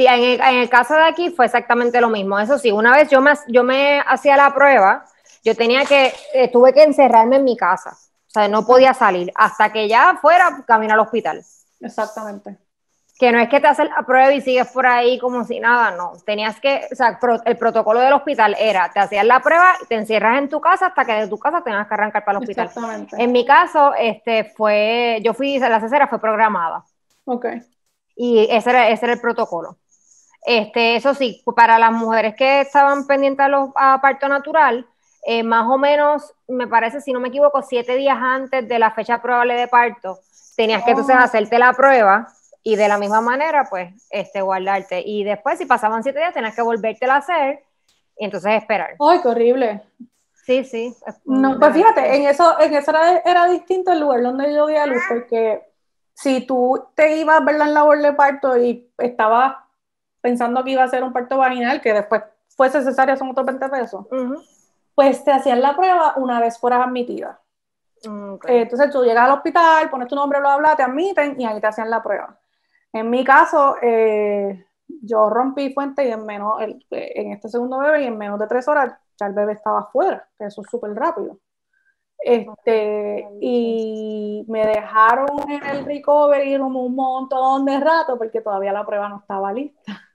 Sí, 0.00 0.06
en 0.06 0.40
el, 0.42 0.70
caso 0.70 0.94
de 0.94 1.02
aquí 1.02 1.28
fue 1.28 1.44
exactamente 1.44 2.00
lo 2.00 2.08
mismo. 2.08 2.40
Eso 2.40 2.56
sí, 2.56 2.72
una 2.72 2.96
vez 2.96 3.10
yo 3.10 3.20
me, 3.20 3.34
yo 3.48 3.62
me 3.62 4.00
hacía 4.06 4.34
la 4.34 4.54
prueba, 4.54 5.04
yo 5.44 5.54
tenía 5.54 5.84
que, 5.84 6.10
eh, 6.32 6.50
tuve 6.50 6.72
que 6.72 6.84
encerrarme 6.84 7.36
en 7.36 7.44
mi 7.44 7.54
casa. 7.54 7.90
O 7.90 8.30
sea, 8.30 8.48
no 8.48 8.64
podía 8.64 8.94
salir 8.94 9.30
hasta 9.34 9.70
que 9.70 9.88
ya 9.88 10.18
fuera 10.18 10.64
camino 10.66 10.94
al 10.94 11.00
hospital. 11.00 11.44
Exactamente. 11.80 12.56
Que 13.18 13.30
no 13.30 13.40
es 13.40 13.50
que 13.50 13.60
te 13.60 13.66
haces 13.66 13.90
la 13.90 14.02
prueba 14.06 14.32
y 14.32 14.40
sigues 14.40 14.68
por 14.68 14.86
ahí 14.86 15.18
como 15.18 15.44
si 15.44 15.60
nada, 15.60 15.90
no. 15.90 16.14
Tenías 16.24 16.58
que, 16.60 16.88
o 16.90 16.94
sea, 16.94 17.18
el 17.44 17.58
protocolo 17.58 18.00
del 18.00 18.14
hospital 18.14 18.56
era, 18.58 18.90
te 18.90 19.00
hacías 19.00 19.26
la 19.26 19.40
prueba, 19.40 19.74
te 19.86 19.96
encierras 19.96 20.38
en 20.38 20.48
tu 20.48 20.62
casa 20.62 20.86
hasta 20.86 21.04
que 21.04 21.12
de 21.12 21.28
tu 21.28 21.36
casa 21.38 21.60
tengas 21.62 21.86
que 21.86 21.92
arrancar 21.92 22.24
para 22.24 22.38
el 22.38 22.44
hospital. 22.44 22.68
Exactamente. 22.68 23.22
En 23.22 23.32
mi 23.32 23.44
caso, 23.44 23.92
este, 23.98 24.44
fue, 24.44 25.20
yo 25.22 25.34
fui, 25.34 25.58
la 25.58 25.78
cesera 25.78 26.08
fue 26.08 26.18
programada. 26.18 26.86
Ok. 27.26 27.44
Y 28.16 28.46
ese 28.50 28.70
era, 28.70 28.88
ese 28.88 29.04
era 29.04 29.12
el 29.12 29.20
protocolo. 29.20 29.76
Este, 30.42 30.96
eso 30.96 31.14
sí, 31.14 31.42
para 31.54 31.78
las 31.78 31.92
mujeres 31.92 32.34
que 32.34 32.62
estaban 32.62 33.06
pendientes 33.06 33.44
a, 33.44 33.48
los, 33.48 33.70
parto 33.72 34.28
natural, 34.28 34.86
eh, 35.26 35.42
más 35.42 35.66
o 35.68 35.76
menos, 35.76 36.34
me 36.48 36.66
parece, 36.66 37.00
si 37.00 37.12
no 37.12 37.20
me 37.20 37.28
equivoco, 37.28 37.62
siete 37.62 37.96
días 37.96 38.16
antes 38.18 38.66
de 38.66 38.78
la 38.78 38.90
fecha 38.92 39.20
probable 39.20 39.54
de 39.54 39.68
parto, 39.68 40.18
tenías 40.56 40.82
que 40.82 40.90
entonces 40.90 41.16
oh. 41.16 41.22
hacerte 41.22 41.58
la 41.58 41.72
prueba 41.72 42.28
y 42.62 42.76
de 42.76 42.88
la 42.88 42.98
misma 42.98 43.20
manera, 43.20 43.66
pues, 43.68 43.92
este, 44.10 44.40
guardarte. 44.40 45.02
Y 45.04 45.24
después, 45.24 45.58
si 45.58 45.66
pasaban 45.66 46.02
siete 46.02 46.18
días, 46.18 46.34
tenías 46.34 46.54
que 46.54 46.62
volvértela 46.62 47.14
a 47.14 47.18
hacer 47.18 47.64
y 48.18 48.24
entonces 48.24 48.52
esperar. 48.52 48.94
¡Ay, 48.98 49.20
qué 49.22 49.28
horrible! 49.28 49.82
Sí, 50.44 50.64
sí. 50.64 50.94
No, 51.24 51.58
pues 51.58 51.74
fíjate, 51.74 52.16
en 52.16 52.26
eso, 52.26 52.58
en 52.60 52.74
eso 52.74 52.90
era, 52.90 53.18
era, 53.18 53.46
distinto 53.46 53.92
el 53.92 54.00
lugar 54.00 54.22
donde 54.22 54.52
yo 54.52 54.66
di 54.66 54.76
a 54.76 54.86
luz, 54.86 55.02
porque 55.08 55.62
si 56.14 56.46
tú 56.46 56.82
te 56.94 57.16
ibas, 57.18 57.44
¿verdad?, 57.44 57.68
en 57.68 57.74
labor 57.74 58.00
de 58.00 58.12
parto 58.14 58.56
y 58.56 58.90
estabas 58.98 59.54
pensando 60.20 60.62
que 60.64 60.72
iba 60.72 60.82
a 60.82 60.88
ser 60.88 61.02
un 61.02 61.12
parto 61.12 61.38
vaginal, 61.38 61.80
que 61.80 61.92
después 61.92 62.22
fuese 62.56 62.82
cesárea 62.82 63.16
son 63.16 63.30
otros 63.30 63.46
20 63.46 63.68
pesos, 63.68 64.06
pues 64.94 65.24
te 65.24 65.32
hacían 65.32 65.60
la 65.60 65.76
prueba 65.76 66.14
una 66.16 66.40
vez 66.40 66.58
fueras 66.58 66.86
admitida. 66.86 67.40
Eh, 68.02 68.62
entonces 68.62 68.90
tú 68.90 69.04
llegas 69.04 69.24
al 69.24 69.36
hospital, 69.36 69.90
pones 69.90 70.08
tu 70.08 70.14
nombre, 70.14 70.40
lo 70.40 70.48
hablas, 70.48 70.76
te 70.76 70.82
admiten 70.82 71.40
y 71.40 71.46
ahí 71.46 71.60
te 71.60 71.66
hacían 71.66 71.90
la 71.90 72.02
prueba. 72.02 72.38
En 72.92 73.08
mi 73.08 73.24
caso, 73.24 73.76
eh, 73.80 74.66
yo 75.02 75.30
rompí 75.30 75.72
fuente 75.72 76.06
y 76.06 76.10
en 76.10 76.24
menos, 76.26 76.60
en 76.60 77.32
este 77.32 77.48
segundo 77.48 77.78
bebé, 77.78 78.02
y 78.02 78.06
en 78.06 78.18
menos 78.18 78.38
de 78.38 78.46
tres 78.46 78.66
horas 78.68 78.92
ya 79.18 79.26
el 79.26 79.34
bebé 79.34 79.52
estaba 79.52 79.80
afuera, 79.80 80.28
que 80.38 80.46
eso 80.46 80.62
es 80.62 80.68
súper 80.70 80.92
rápido. 80.94 81.38
Este, 82.22 83.26
y 83.40 84.44
me 84.46 84.66
dejaron 84.66 85.50
en 85.50 85.64
el 85.64 85.84
recovery 85.86 86.58
como 86.58 86.84
un 86.84 86.94
montón 86.94 87.64
de 87.64 87.80
rato 87.80 88.18
porque 88.18 88.42
todavía 88.42 88.72
la 88.72 88.84
prueba 88.84 89.08
no 89.08 89.20
estaba 89.20 89.52
lista. 89.52 90.09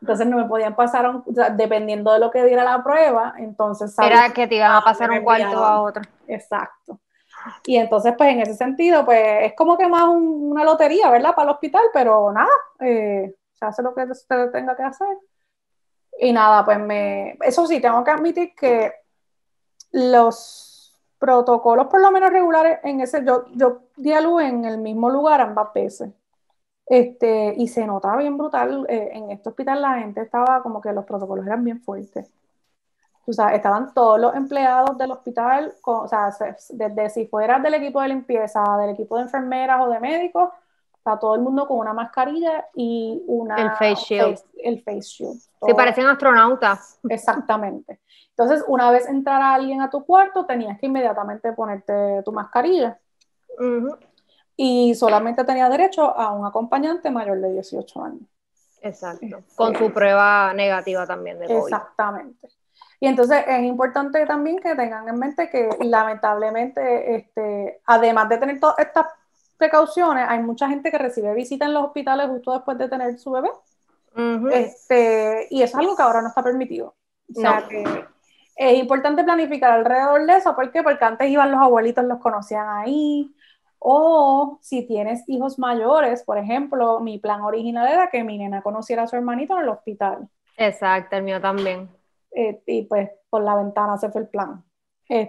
Entonces 0.00 0.26
no 0.26 0.36
me 0.36 0.44
podían 0.44 0.76
pasar, 0.76 1.22
dependiendo 1.56 2.12
de 2.12 2.20
lo 2.20 2.30
que 2.30 2.44
diera 2.44 2.64
la 2.64 2.82
prueba, 2.82 3.34
entonces... 3.38 3.94
Era 3.98 4.30
que 4.32 4.46
te 4.46 4.56
iban 4.56 4.72
a 4.72 4.80
pasar 4.82 5.10
un 5.10 5.22
cuarto 5.22 5.64
a 5.64 5.82
otro. 5.82 6.02
Exacto. 6.26 7.00
Y 7.64 7.76
entonces, 7.76 8.14
pues 8.16 8.32
en 8.32 8.40
ese 8.40 8.54
sentido, 8.54 9.04
pues 9.04 9.20
es 9.42 9.54
como 9.54 9.76
que 9.76 9.88
más 9.88 10.04
una 10.08 10.64
lotería, 10.64 11.10
¿verdad? 11.10 11.34
Para 11.34 11.50
el 11.50 11.54
hospital, 11.54 11.82
pero 11.92 12.32
nada, 12.32 12.50
eh, 12.80 13.34
se 13.52 13.64
hace 13.64 13.82
lo 13.82 13.94
que 13.94 14.06
se 14.14 14.48
tenga 14.48 14.76
que 14.76 14.82
hacer. 14.82 15.18
Y 16.20 16.32
nada, 16.32 16.64
pues 16.64 16.78
me... 16.78 17.38
Eso 17.42 17.66
sí, 17.66 17.80
tengo 17.80 18.02
que 18.04 18.10
admitir 18.10 18.54
que 18.54 18.92
los 19.92 20.96
protocolos, 21.18 21.88
por 21.88 22.00
lo 22.00 22.10
menos 22.10 22.30
regulares, 22.30 22.78
en 22.84 23.00
ese, 23.00 23.24
yo, 23.24 23.46
yo 23.54 23.82
di 23.96 24.12
a 24.12 24.20
luz 24.20 24.42
en 24.42 24.64
el 24.64 24.78
mismo 24.78 25.10
lugar 25.10 25.40
ambas 25.40 25.72
veces. 25.72 26.10
Este, 26.88 27.54
y 27.56 27.68
se 27.68 27.86
notaba 27.86 28.16
bien 28.16 28.36
brutal. 28.38 28.86
eh, 28.88 29.10
en 29.12 29.30
este 29.30 29.48
hospital 29.50 29.82
la 29.82 29.98
gente 29.98 30.22
estaba 30.22 30.62
como 30.62 30.80
que 30.80 30.92
los 30.92 31.04
protocolos 31.04 31.46
eran 31.46 31.62
bien 31.64 31.80
fuertes. 31.80 32.32
O 33.26 33.32
sea, 33.32 33.54
estaban 33.54 33.92
todos 33.92 34.18
los 34.18 34.34
empleados 34.34 34.96
del 34.96 35.10
hospital, 35.10 35.74
con- 35.82 36.04
o 36.06 36.08
sea, 36.08 36.32
se- 36.32 36.56
desde 36.70 37.10
si 37.10 37.26
fueras 37.26 37.62
del 37.62 37.74
equipo 37.74 38.00
de 38.00 38.08
limpieza, 38.08 38.62
del 38.80 38.90
equipo 38.90 39.16
de 39.16 39.24
enfermeras 39.24 39.82
o 39.82 39.90
de 39.90 40.00
médicos, 40.00 40.48
está 40.96 41.18
todo 41.18 41.34
el 41.34 41.42
mundo 41.42 41.66
con 41.68 41.76
una 41.78 41.92
mascarilla 41.92 42.66
y 42.74 43.22
una 43.26 43.56
El 43.56 43.70
face 43.72 43.94
shield. 43.96 44.30
face- 44.38 44.46
el 44.64 44.82
face 44.82 45.00
shield. 45.02 45.34
Sí, 45.38 45.50
Todo- 45.60 45.76
parecen 45.76 46.06
astronautas. 46.06 46.98
Exactamente. 47.10 48.00
Entonces, 48.30 48.64
una 48.66 48.90
vez 48.90 49.06
entrara 49.06 49.52
alguien 49.52 49.82
a 49.82 49.90
tu 49.90 50.04
cuarto, 50.06 50.46
tenías 50.46 50.78
que 50.78 50.86
inmediatamente 50.86 51.52
ponerte 51.52 52.22
tu 52.22 52.32
mascarilla 52.32 52.98
Ujú, 53.58 53.94
y 54.60 54.92
solamente 54.96 55.44
tenías 55.44 55.70
derecho 55.70 56.18
a 56.18 56.32
un 56.32 56.44
acompañante 56.44 57.12
mayor 57.12 57.40
de 57.40 57.52
18 57.52 58.02
años. 58.04 58.22
Exacto. 58.82 59.40
Con 59.54 59.76
su 59.76 59.92
prueba 59.92 60.52
negativa 60.52 61.06
también 61.06 61.38
de 61.38 61.46
COVID. 61.46 61.62
Exactamente. 61.62 62.48
Y 62.98 63.06
entonces 63.06 63.44
es 63.46 63.62
importante 63.62 64.26
también 64.26 64.58
que 64.58 64.74
tengan 64.74 65.08
en 65.08 65.16
mente 65.16 65.48
que 65.48 65.68
lamentablemente, 65.80 67.14
este, 67.14 67.80
además 67.86 68.28
de 68.28 68.38
tener 68.38 68.58
todas 68.58 68.80
estas 68.80 69.06
precauciones, 69.56 70.26
hay 70.28 70.40
mucha 70.40 70.68
gente 70.68 70.90
que 70.90 70.98
recibe 70.98 71.34
visita 71.34 71.66
en 71.66 71.74
los 71.74 71.84
hospitales 71.84 72.26
justo 72.26 72.52
después 72.52 72.76
de 72.78 72.88
tener 72.88 73.16
su 73.16 73.30
bebé. 73.30 73.50
Este, 74.52 75.46
y 75.50 75.62
eso 75.62 75.76
es 75.76 75.80
algo 75.80 75.94
que 75.94 76.02
ahora 76.02 76.20
no 76.20 76.28
está 76.28 76.42
permitido. 76.42 76.96
O 77.30 77.40
sea 77.40 77.60
No. 77.60 77.68
que 77.68 77.84
es 78.56 78.76
importante 78.76 79.22
planificar 79.22 79.70
alrededor 79.70 80.26
de 80.26 80.36
eso. 80.36 80.56
¿Por 80.56 80.72
qué? 80.72 80.82
Porque 80.82 81.04
antes 81.04 81.30
iban 81.30 81.52
los 81.52 81.60
abuelitos, 81.60 82.04
los 82.04 82.18
conocían 82.18 82.68
ahí. 82.68 83.32
O 83.78 84.58
si 84.62 84.86
tienes 84.86 85.24
hijos 85.28 85.58
mayores, 85.58 86.22
por 86.24 86.38
ejemplo, 86.38 87.00
mi 87.00 87.18
plan 87.18 87.42
original 87.42 87.86
era 87.88 88.10
que 88.10 88.24
mi 88.24 88.38
nena 88.38 88.62
conociera 88.62 89.04
a 89.04 89.06
su 89.06 89.16
hermanito 89.16 89.54
en 89.56 89.62
el 89.62 89.68
hospital. 89.68 90.28
Exacto, 90.56 91.16
el 91.16 91.22
mío 91.22 91.40
también. 91.40 91.88
Eh, 92.32 92.60
y 92.66 92.82
pues 92.82 93.10
por 93.30 93.42
la 93.42 93.54
ventana 93.56 93.96
se 93.98 94.10
fue 94.10 94.22
el 94.22 94.28
plan. 94.28 94.64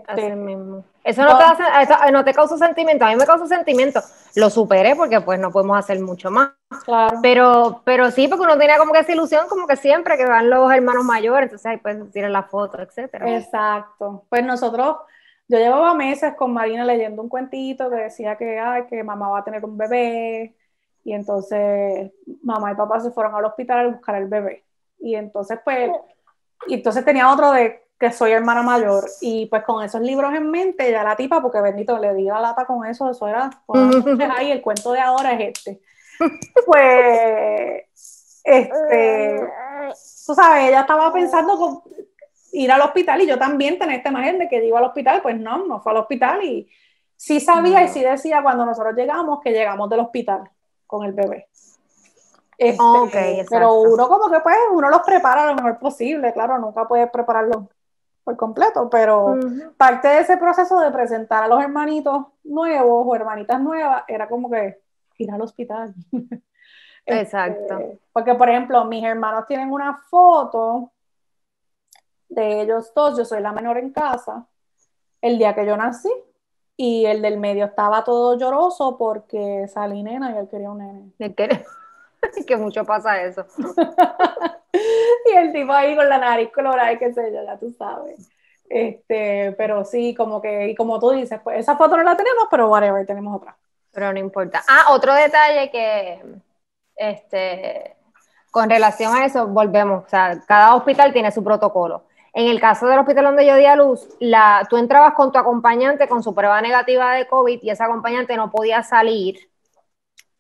Así 0.08 0.26
Este, 0.26 0.36
mismo. 0.36 0.84
Eso 1.04 1.24
no 1.24 1.38
te, 1.38 1.44
hace, 1.44 1.64
eso 1.82 2.12
no 2.12 2.24
te 2.26 2.34
causa 2.34 2.58
sentimiento. 2.58 3.06
A 3.06 3.10
mí 3.10 3.16
me 3.16 3.26
causa 3.26 3.48
sentimiento. 3.48 4.02
Lo 4.36 4.50
superé 4.50 4.96
porque 4.96 5.22
pues 5.22 5.40
no 5.40 5.52
podemos 5.52 5.78
hacer 5.78 6.02
mucho 6.02 6.30
más. 6.30 6.52
claro. 6.84 7.20
Pero, 7.22 7.82
pero 7.86 8.12
sí, 8.12 8.28
porque 8.28 8.44
uno 8.44 8.58
tenía 8.58 8.78
como 8.78 8.92
que 8.92 9.00
esa 9.00 9.14
ilusión, 9.14 9.48
como 9.48 9.68
que 9.68 9.78
siempre 9.78 10.18
que 10.18 10.26
van 10.26 10.50
los 10.50 10.72
hermanos 10.72 11.06
mayores, 11.06 11.44
entonces 11.46 11.66
ahí 11.68 11.78
pues 11.78 11.98
tiran 12.12 12.34
la 12.34 12.44
foto, 12.44 12.82
etcétera. 12.82 13.38
Exacto. 13.38 14.26
Pues 14.30 14.44
nosotros, 14.44 14.98
yo 15.50 15.58
llevaba 15.58 15.96
meses 15.96 16.36
con 16.36 16.54
Marina 16.54 16.86
leyendo 16.86 17.24
un 17.24 17.28
cuentito 17.28 17.90
que 17.90 17.96
decía 17.96 18.38
que, 18.38 18.60
ay, 18.60 18.86
que 18.86 19.04
mamá 19.04 19.30
va 19.30 19.40
a 19.40 19.44
tener 19.44 19.66
un 19.66 19.78
bebé 19.78 20.56
y 21.04 21.14
entonces 21.14 22.12
mamá 22.44 22.72
y 22.72 22.76
papá 22.76 23.00
se 23.00 23.10
fueron 23.10 23.34
al 23.34 23.46
hospital 23.46 23.80
a 23.80 23.90
buscar 23.90 24.16
el 24.16 24.28
bebé. 24.28 24.64
Y 25.00 25.16
entonces 25.16 25.60
pues, 25.64 25.90
y 26.68 26.76
entonces 26.76 27.04
tenía 27.04 27.32
otro 27.34 27.52
de 27.52 27.84
que 28.00 28.12
soy 28.12 28.32
hermana 28.32 28.62
mayor 28.62 29.06
y 29.22 29.48
pues 29.48 29.64
con 29.64 29.84
esos 29.84 30.02
libros 30.02 30.34
en 30.36 30.52
mente 30.52 30.92
ya 30.92 31.04
la 31.04 31.16
tipa, 31.16 31.42
porque 31.42 31.62
bendito 31.62 31.98
le 31.98 32.14
di 32.14 32.26
la 32.26 32.40
lata 32.40 32.66
con 32.66 32.86
eso, 32.86 33.10
eso 33.10 33.28
era, 33.28 33.50
ahí 34.38 34.52
el 34.52 34.62
cuento 34.62 34.94
de 34.94 35.00
ahora 35.00 35.34
es 35.34 35.58
este. 35.58 35.82
Pues, 36.66 38.42
este, 38.44 39.42
tú 40.28 40.36
sabes, 40.36 40.70
ella 40.70 40.82
estaba 40.82 41.12
pensando 41.12 41.58
con 41.58 41.82
ir 42.52 42.72
al 42.72 42.82
hospital 42.82 43.22
y 43.22 43.28
yo 43.28 43.38
también 43.38 43.78
tener 43.78 43.98
esta 43.98 44.10
imagen 44.10 44.40
de 44.40 44.48
que 44.48 44.58
yo 44.58 44.68
iba 44.68 44.80
al 44.80 44.86
hospital, 44.86 45.22
pues 45.22 45.40
no, 45.40 45.66
no 45.66 45.82
fue 45.82 45.92
al 45.92 46.00
hospital 46.00 46.44
y 46.44 46.70
sí 47.16 47.40
sabía 47.40 47.84
y 47.84 47.90
sí 47.90 48.02
decía 48.02 48.42
cuando 48.42 48.66
nosotros 48.66 48.96
llegamos 48.96 49.40
que 49.42 49.52
llegamos 49.52 49.90
del 49.90 50.00
hospital 50.00 50.50
con 50.88 51.06
el 51.06 51.14
bebé. 51.14 51.48
Este, 52.58 52.82
Ok, 52.82 53.16
exacto. 53.16 53.50
pero 53.52 53.74
uno 53.74 54.08
como 54.08 54.30
que 54.30 54.40
pues 54.42 54.58
uno 54.74 54.90
los 54.90 55.02
prepara 55.02 55.46
lo 55.46 55.56
mejor 55.56 55.80
posible, 55.80 56.34
claro, 56.34 56.58
nunca 56.58 56.88
puedes 56.88 57.10
prepararlo 57.10 57.70
por 58.24 58.36
completo, 58.36 58.90
pero 58.90 59.38
parte 59.78 60.08
de 60.10 60.20
ese 60.20 60.38
proceso 60.38 60.80
de 60.80 60.92
presentar 60.92 61.44
a 61.44 61.48
los 61.48 61.62
hermanitos 61.62 62.26
nuevos 62.44 63.06
o 63.08 63.16
hermanitas 63.16 63.62
nuevas 63.62 64.04
era 64.08 64.28
como 64.28 64.52
que 64.52 64.82
ir 65.18 65.32
al 65.32 65.42
hospital. 65.42 65.94
Este, 67.06 67.22
Exacto. 67.22 67.98
porque, 68.12 68.36
por 68.36 68.50
ejemplo, 68.50 68.86
mis 68.86 69.04
hermanos 69.04 69.48
tienen 69.48 69.72
una 69.72 69.98
foto 70.12 70.92
de 72.30 72.62
ellos 72.62 72.92
dos, 72.96 73.18
yo 73.18 73.26
soy 73.26 73.42
la 73.42 73.52
menor 73.52 73.78
en 73.78 73.92
casa, 73.92 74.48
el 75.22 75.38
día 75.38 75.56
que 75.56 75.66
yo 75.66 75.76
nací, 75.76 76.10
y 76.78 77.06
el 77.06 77.22
del 77.22 77.38
medio 77.38 77.66
estaba 77.66 78.06
todo 78.06 78.38
lloroso 78.38 78.98
porque 78.98 79.68
salí 79.68 80.02
nena 80.02 80.32
y 80.32 80.38
él 80.38 80.48
quería 80.50 80.72
un 80.72 80.78
nene. 81.18 81.36
Que, 81.36 81.66
que 82.48 82.56
mucho 82.56 82.86
pasa 82.86 83.22
eso. 83.22 83.46
y 85.26 85.36
el 85.36 85.52
tipo 85.52 85.74
ahí 85.74 85.96
con 85.96 86.08
la 86.08 86.18
nariz 86.18 86.50
colorada 86.54 86.94
y 86.94 86.98
qué 86.98 87.14
sé 87.14 87.34
yo, 87.34 87.44
ya 87.44 87.58
tú 87.58 87.70
sabes. 87.78 88.30
Este, 88.70 89.54
pero 89.58 89.84
sí, 89.84 90.16
como 90.16 90.42
que, 90.42 90.70
y 90.70 90.76
como 90.76 91.00
tú 91.00 91.12
dices, 91.12 91.42
pues 91.44 91.60
esa 91.60 91.76
foto 91.76 91.98
no 91.98 92.04
la 92.04 92.16
tenemos, 92.16 92.46
pero 92.50 92.70
whatever, 92.70 93.06
tenemos 93.06 93.36
otra. 93.36 93.58
Pero 93.92 94.14
no 94.14 94.20
importa. 94.20 94.64
Ah, 94.70 94.94
otro 94.94 95.14
detalle 95.16 95.72
que, 95.72 96.24
este, 96.96 97.98
con 98.52 98.70
relación 98.70 99.14
a 99.16 99.26
eso, 99.26 99.48
volvemos. 99.48 100.06
O 100.06 100.10
sea, 100.10 100.42
cada 100.48 100.76
hospital 100.76 101.12
tiene 101.12 101.32
su 101.32 101.44
protocolo. 101.44 102.04
En 102.34 102.48
el 102.48 102.60
caso 102.60 102.88
del 102.88 103.00
hospital 103.00 103.26
donde 103.26 103.46
yo 103.46 103.56
di 103.56 103.66
a 103.66 103.76
luz, 103.76 104.08
la, 104.20 104.66
tú 104.70 104.78
entrabas 104.78 105.14
con 105.14 105.32
tu 105.32 105.40
acompañante 105.40 106.08
con 106.08 106.22
su 106.24 106.36
prueba 106.36 106.62
negativa 106.62 107.14
de 107.14 107.28
COVID 107.28 107.60
y 107.62 107.70
ese 107.70 107.84
acompañante 107.84 108.36
no 108.38 108.52
podía 108.52 108.84
salir. 108.84 109.50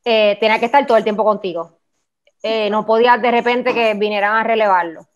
Eh, 0.06 0.38
tenía 0.40 0.60
que 0.60 0.66
estar 0.66 0.86
todo 0.86 0.98
el 0.98 1.04
tiempo 1.04 1.24
contigo. 1.24 1.80
Eh, 2.44 2.70
no 2.70 2.86
podía 2.86 3.18
de 3.18 3.32
repente 3.32 3.74
que 3.74 3.94
vinieran 3.96 4.36
a 4.36 4.44
relevarlo. 4.44 5.08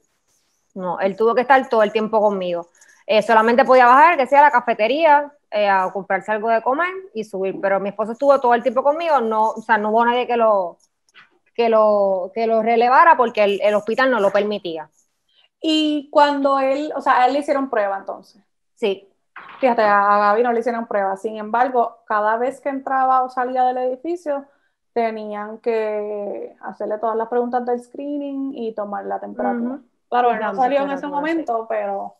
No, 0.73 0.99
él 0.99 1.15
tuvo 1.15 1.35
que 1.35 1.41
estar 1.41 1.69
todo 1.69 1.83
el 1.83 1.91
tiempo 1.91 2.19
conmigo. 2.19 2.69
Eh, 3.05 3.21
solamente 3.21 3.65
podía 3.65 3.85
bajar, 3.85 4.17
que 4.17 4.27
sea 4.27 4.39
a 4.39 4.43
la 4.43 4.51
cafetería, 4.51 5.31
a 5.51 5.91
comprarse 5.93 6.31
algo 6.31 6.49
de 6.49 6.63
comer 6.63 6.91
y 7.13 7.23
subir. 7.23 7.59
Pero 7.61 7.79
mi 7.79 7.89
esposo 7.89 8.13
estuvo 8.13 8.39
todo 8.41 8.55
el 8.55 8.63
tiempo 8.63 8.83
conmigo, 8.83 9.21
no, 9.21 9.51
o 9.51 9.61
sea, 9.61 9.77
no 9.77 9.91
hubo 9.91 10.03
nadie 10.05 10.25
que 10.25 10.35
lo, 10.35 10.79
que 11.53 11.69
lo, 11.69 12.31
que 12.33 12.47
lo 12.47 12.63
relevara 12.63 13.15
porque 13.15 13.43
el, 13.43 13.61
el 13.61 13.75
hospital 13.75 14.09
no 14.09 14.19
lo 14.19 14.31
permitía. 14.31 14.89
Y 15.63 16.09
cuando 16.11 16.59
él, 16.59 16.93
o 16.95 17.01
sea, 17.01 17.23
a 17.23 17.27
él 17.27 17.33
le 17.33 17.39
hicieron 17.39 17.69
prueba 17.69 17.97
entonces. 17.97 18.43
Sí, 18.75 19.09
Fíjate, 19.59 19.81
a 19.81 20.17
Gaby 20.19 20.43
no 20.43 20.51
le 20.51 20.59
hicieron 20.59 20.87
prueba. 20.87 21.15
Sin 21.17 21.37
embargo, 21.37 21.99
cada 22.05 22.37
vez 22.37 22.59
que 22.61 22.69
entraba 22.69 23.23
o 23.23 23.29
salía 23.29 23.63
del 23.63 23.77
edificio, 23.77 24.45
tenían 24.93 25.57
que 25.59 26.55
hacerle 26.61 26.97
todas 26.99 27.15
las 27.15 27.29
preguntas 27.29 27.65
del 27.65 27.79
screening 27.79 28.53
y 28.53 28.73
tomar 28.73 29.05
la 29.05 29.19
temperatura. 29.19 29.79
Claro, 30.09 30.31
él 30.31 30.39
no 30.39 30.55
salió 30.55 30.81
en 30.81 30.91
ese 30.91 31.07
momento, 31.07 31.65
pero 31.67 32.15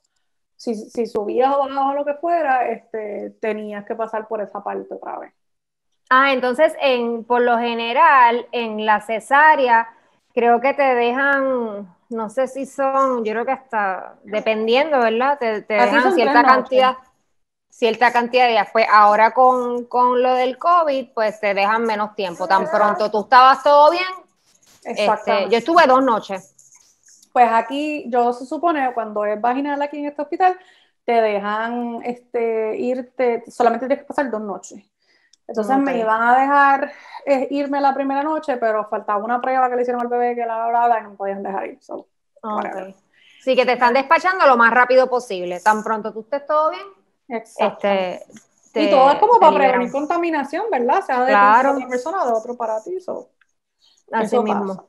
si, 0.55 0.73
si 0.75 1.05
subías 1.05 1.53
o 1.53 1.59
bajabas 1.59 1.91
o 1.91 1.93
lo 1.93 2.05
que 2.05 2.15
fuera, 2.15 2.67
este, 2.69 3.31
tenías 3.41 3.85
que 3.85 3.95
pasar 3.95 4.27
por 4.27 4.41
esa 4.41 4.63
parte 4.63 4.93
otra 4.93 5.19
vez. 5.19 5.33
Ah, 6.09 6.33
entonces, 6.33 6.73
en, 6.81 7.23
por 7.23 7.41
lo 7.41 7.57
general, 7.57 8.47
en 8.51 8.85
la 8.85 9.01
cesárea, 9.01 9.87
creo 10.33 10.61
que 10.61 10.73
te 10.73 10.95
dejan, 10.95 11.92
no 12.13 12.29
sé 12.29 12.47
si 12.47 12.65
son, 12.65 13.25
yo 13.25 13.33
creo 13.33 13.45
que 13.45 13.51
hasta, 13.51 14.15
dependiendo, 14.23 14.99
¿verdad? 14.99 15.37
Te, 15.39 15.61
te 15.63 15.73
dejan 15.73 16.13
cierta 16.13 16.43
cantidad, 16.43 16.97
cierta 17.69 18.11
cantidad 18.13 18.45
de 18.45 18.51
días. 18.51 18.69
Pues 18.71 18.85
ahora 18.91 19.31
con, 19.31 19.85
con 19.85 20.21
lo 20.21 20.33
del 20.35 20.57
COVID, 20.57 21.09
pues 21.13 21.39
te 21.39 21.53
dejan 21.53 21.83
menos 21.83 22.15
tiempo. 22.15 22.47
Tan 22.47 22.69
pronto 22.69 23.11
tú 23.11 23.21
estabas 23.21 23.63
todo 23.63 23.91
bien, 23.91 24.03
este, 24.83 25.49
yo 25.49 25.57
estuve 25.57 25.85
dos 25.87 26.03
noches. 26.03 26.55
Pues 27.31 27.49
aquí, 27.51 28.05
yo 28.09 28.31
se 28.31 28.45
supone, 28.45 28.93
cuando 28.93 29.25
es 29.25 29.41
vaginal 29.41 29.81
aquí 29.81 29.97
en 29.97 30.05
este 30.05 30.21
hospital, 30.21 30.57
te 31.03 31.13
dejan 31.13 31.99
este, 32.03 32.77
irte, 32.77 33.43
solamente 33.47 33.87
tienes 33.87 34.03
que 34.03 34.07
pasar 34.07 34.29
dos 34.29 34.41
noches. 34.41 34.83
Entonces 35.47 35.75
Ok. 35.75 35.81
me 35.83 35.97
iban 35.99 36.21
a 36.21 36.39
dejar 36.39 36.91
eh, 37.25 37.47
irme 37.51 37.81
la 37.81 37.93
primera 37.93 38.23
noche, 38.23 38.57
pero 38.57 38.87
faltaba 38.89 39.23
una 39.23 39.41
prueba 39.41 39.69
que 39.69 39.75
le 39.75 39.81
hicieron 39.81 40.01
al 40.01 40.07
bebé 40.07 40.35
que 40.35 40.45
la 40.45 40.67
bla, 40.67 40.85
bla, 40.87 40.99
y 40.99 41.03
no 41.03 41.09
me 41.11 41.15
podían 41.15 41.43
dejar 41.43 41.65
ir. 41.67 41.77
So, 41.81 42.07
whatever. 42.41 42.89
Ok. 42.89 42.95
Sí, 43.41 43.55
que 43.55 43.65
te 43.65 43.73
están 43.73 43.93
despachando 43.93 44.47
lo 44.47 44.55
más 44.55 44.71
rápido 44.73 45.09
posible. 45.09 45.59
Tan 45.59 45.83
pronto 45.83 46.13
tú 46.13 46.21
estés 46.21 46.45
todo 46.45 46.71
bien, 46.71 46.83
Exacto. 47.27 47.85
este, 47.87 48.25
te- 48.71 48.83
y 48.83 48.89
todo 48.89 49.11
es 49.11 49.19
como 49.19 49.37
para 49.39 49.57
prevenir 49.57 49.91
contaminación, 49.91 50.65
¿verdad? 50.71 51.03
Sea 51.05 51.25
de 51.25 51.31
Claro. 51.33 51.73
otra 51.75 51.87
persona 51.89 52.25
de 52.25 52.31
otro 52.31 52.55
para 52.55 52.81
ti. 52.81 53.01
so, 53.01 53.29
Así 54.13 54.39
mismo. 54.39 54.75
pasa. 54.75 54.83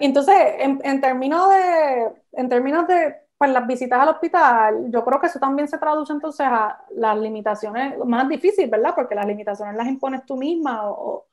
Entonces, 0.00 0.34
en, 0.58 0.80
en 0.84 1.00
términos 1.02 1.50
de, 1.50 2.12
en 2.32 2.48
términos 2.48 2.86
de 2.88 3.27
pues, 3.38 3.52
las 3.52 3.66
visitas 3.66 4.00
al 4.00 4.08
hospital, 4.08 4.90
yo 4.90 5.04
creo 5.04 5.20
que 5.20 5.28
eso 5.28 5.38
también 5.38 5.68
se 5.68 5.78
traduce 5.78 6.12
entonces 6.12 6.44
a 6.44 6.82
las 6.96 7.16
limitaciones, 7.16 7.94
más 8.04 8.28
difícil, 8.28 8.68
¿verdad? 8.68 8.94
Porque 8.96 9.14
las 9.14 9.26
limitaciones 9.26 9.76
las 9.76 9.86
impones 9.86 10.26
tú 10.26 10.36
misma 10.36 10.90
o, 10.90 11.24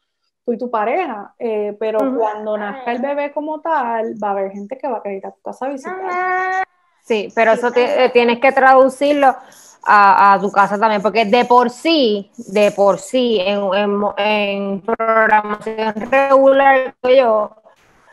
tú 0.45 0.53
y 0.53 0.57
tu 0.59 0.69
pareja, 0.69 1.33
eh, 1.39 1.75
pero 1.79 1.97
cuando 2.15 2.55
nazca 2.55 2.91
el 2.91 3.01
bebé 3.01 3.33
como 3.33 3.59
tal, 3.61 4.13
va 4.23 4.27
a 4.27 4.31
haber 4.31 4.51
gente 4.51 4.77
que 4.77 4.87
va 4.87 4.99
a 4.99 5.01
querer 5.01 5.17
ir 5.17 5.25
a 5.25 5.31
tu 5.31 5.41
casa 5.41 5.65
a 5.65 5.69
visitar. 5.69 6.67
Sí, 7.01 7.31
pero 7.33 7.53
eso 7.53 7.71
eh, 7.75 8.11
tienes 8.13 8.39
que 8.39 8.51
traducirlo 8.51 9.35
a, 9.83 10.37
tu 10.39 10.51
casa 10.51 10.77
también, 10.77 11.01
porque 11.01 11.25
de 11.25 11.45
por 11.45 11.71
sí, 11.71 12.31
de 12.37 12.71
por 12.71 12.99
sí, 12.99 13.39
en, 13.39 13.69
en, 14.17 14.81
programación 14.81 15.93
regular, 16.11 16.95
yo, 17.03 17.55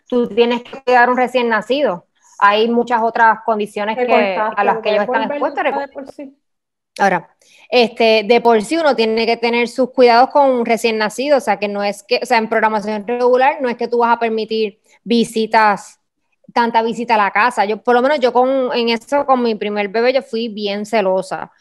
tú 0.07 0.27
tienes 0.27 0.63
que 0.63 0.81
cuidar 0.81 1.09
un 1.09 1.17
recién 1.17 1.49
nacido. 1.49 2.05
Hay 2.39 2.67
muchas 2.69 3.01
otras 3.01 3.39
condiciones 3.45 3.97
que, 3.97 4.35
a 4.37 4.63
las 4.63 4.79
que 4.79 4.91
ellos 4.91 5.03
están 5.03 5.31
expuestos. 5.31 6.27
Ahora, 6.99 7.35
este, 7.69 8.23
de 8.23 8.39
por 8.39 8.61
sí 8.61 8.77
uno 8.77 8.95
tiene 8.95 9.25
que 9.25 9.37
tener 9.37 9.67
sus 9.67 9.89
cuidados 9.91 10.29
con 10.29 10.49
un 10.51 10.65
recién 10.65 10.97
nacido, 10.97 11.37
o 11.37 11.41
sea, 11.41 11.57
que 11.57 11.67
no 11.67 11.83
es 11.83 12.03
que, 12.03 12.19
o 12.21 12.25
sea, 12.25 12.37
en 12.37 12.49
programación 12.49 13.07
regular 13.07 13.57
no 13.61 13.69
es 13.69 13.77
que 13.77 13.87
tú 13.87 13.99
vas 13.99 14.15
a 14.15 14.19
permitir 14.19 14.79
visitas 15.03 15.99
tanta 16.53 16.83
visita 16.83 17.15
a 17.15 17.17
la 17.17 17.31
casa. 17.31 17.65
Yo, 17.65 17.77
por 17.77 17.95
lo 17.95 18.01
menos 18.01 18.19
yo 18.19 18.31
con, 18.31 18.71
en 18.73 18.89
eso, 18.89 19.25
con 19.25 19.41
mi 19.41 19.55
primer 19.55 19.89
bebé, 19.89 20.13
yo 20.13 20.21
fui 20.21 20.49
bien 20.49 20.85
celosa. 20.85 21.51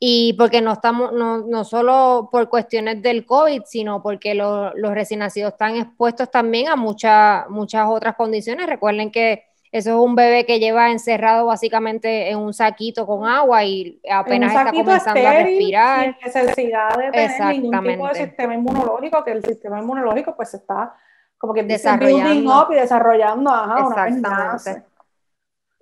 Y 0.00 0.32
porque 0.32 0.62
no 0.62 0.72
estamos, 0.72 1.12
no, 1.12 1.38
no 1.46 1.62
solo 1.62 2.30
por 2.32 2.48
cuestiones 2.48 3.02
del 3.02 3.26
COVID, 3.26 3.62
sino 3.66 4.02
porque 4.02 4.34
los 4.34 4.72
recién 4.74 5.20
nacidos 5.20 5.52
están 5.52 5.76
expuestos 5.76 6.30
también 6.30 6.68
a 6.68 6.76
muchas, 6.76 7.48
muchas 7.50 7.86
otras 7.86 8.16
condiciones. 8.16 8.66
Recuerden 8.66 9.12
que 9.12 9.44
eso 9.72 9.90
es 9.90 9.96
un 9.96 10.16
bebé 10.16 10.44
que 10.46 10.58
lleva 10.58 10.90
encerrado 10.90 11.46
básicamente 11.46 12.30
en 12.30 12.38
un 12.38 12.52
saquito 12.52 13.06
con 13.06 13.26
agua 13.26 13.64
y 13.64 14.00
apenas 14.10 14.52
está 14.52 14.72
comenzando 14.72 15.28
a 15.28 15.32
respirar. 15.32 16.04
Sin 16.04 16.44
necesidad 16.44 16.98
de 16.98 17.10
tener 17.12 17.60
ningún 17.60 17.84
tipo 17.84 18.08
de 18.08 18.14
sistema 18.14 18.54
inmunológico, 18.54 19.22
que 19.22 19.30
el 19.30 19.44
sistema 19.44 19.78
inmunológico 19.78 20.34
pues 20.34 20.54
está 20.54 20.94
como 21.38 21.54
que 21.54 21.62
desarrollando 21.62 22.62
up 22.62 22.72
y 22.72 22.74
desarrollando, 22.74 23.50
ajá, 23.50 24.04
Exactamente. 24.04 24.84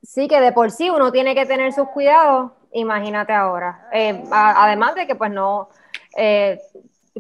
sí, 0.03 0.29
que 0.29 0.41
de 0.41 0.53
por 0.53 0.71
sí 0.71 0.89
uno 0.89 1.11
tiene 1.11 1.35
que 1.35 1.47
tener 1.47 1.73
sus 1.73 1.89
cuidados, 1.89 2.53
imagínate 2.73 3.33
ahora. 3.33 3.89
Eh, 3.93 4.23
además 4.31 4.95
de 4.95 5.07
que 5.07 5.17
pues 5.17 5.33
no, 5.33 5.71
eh, 6.17 6.61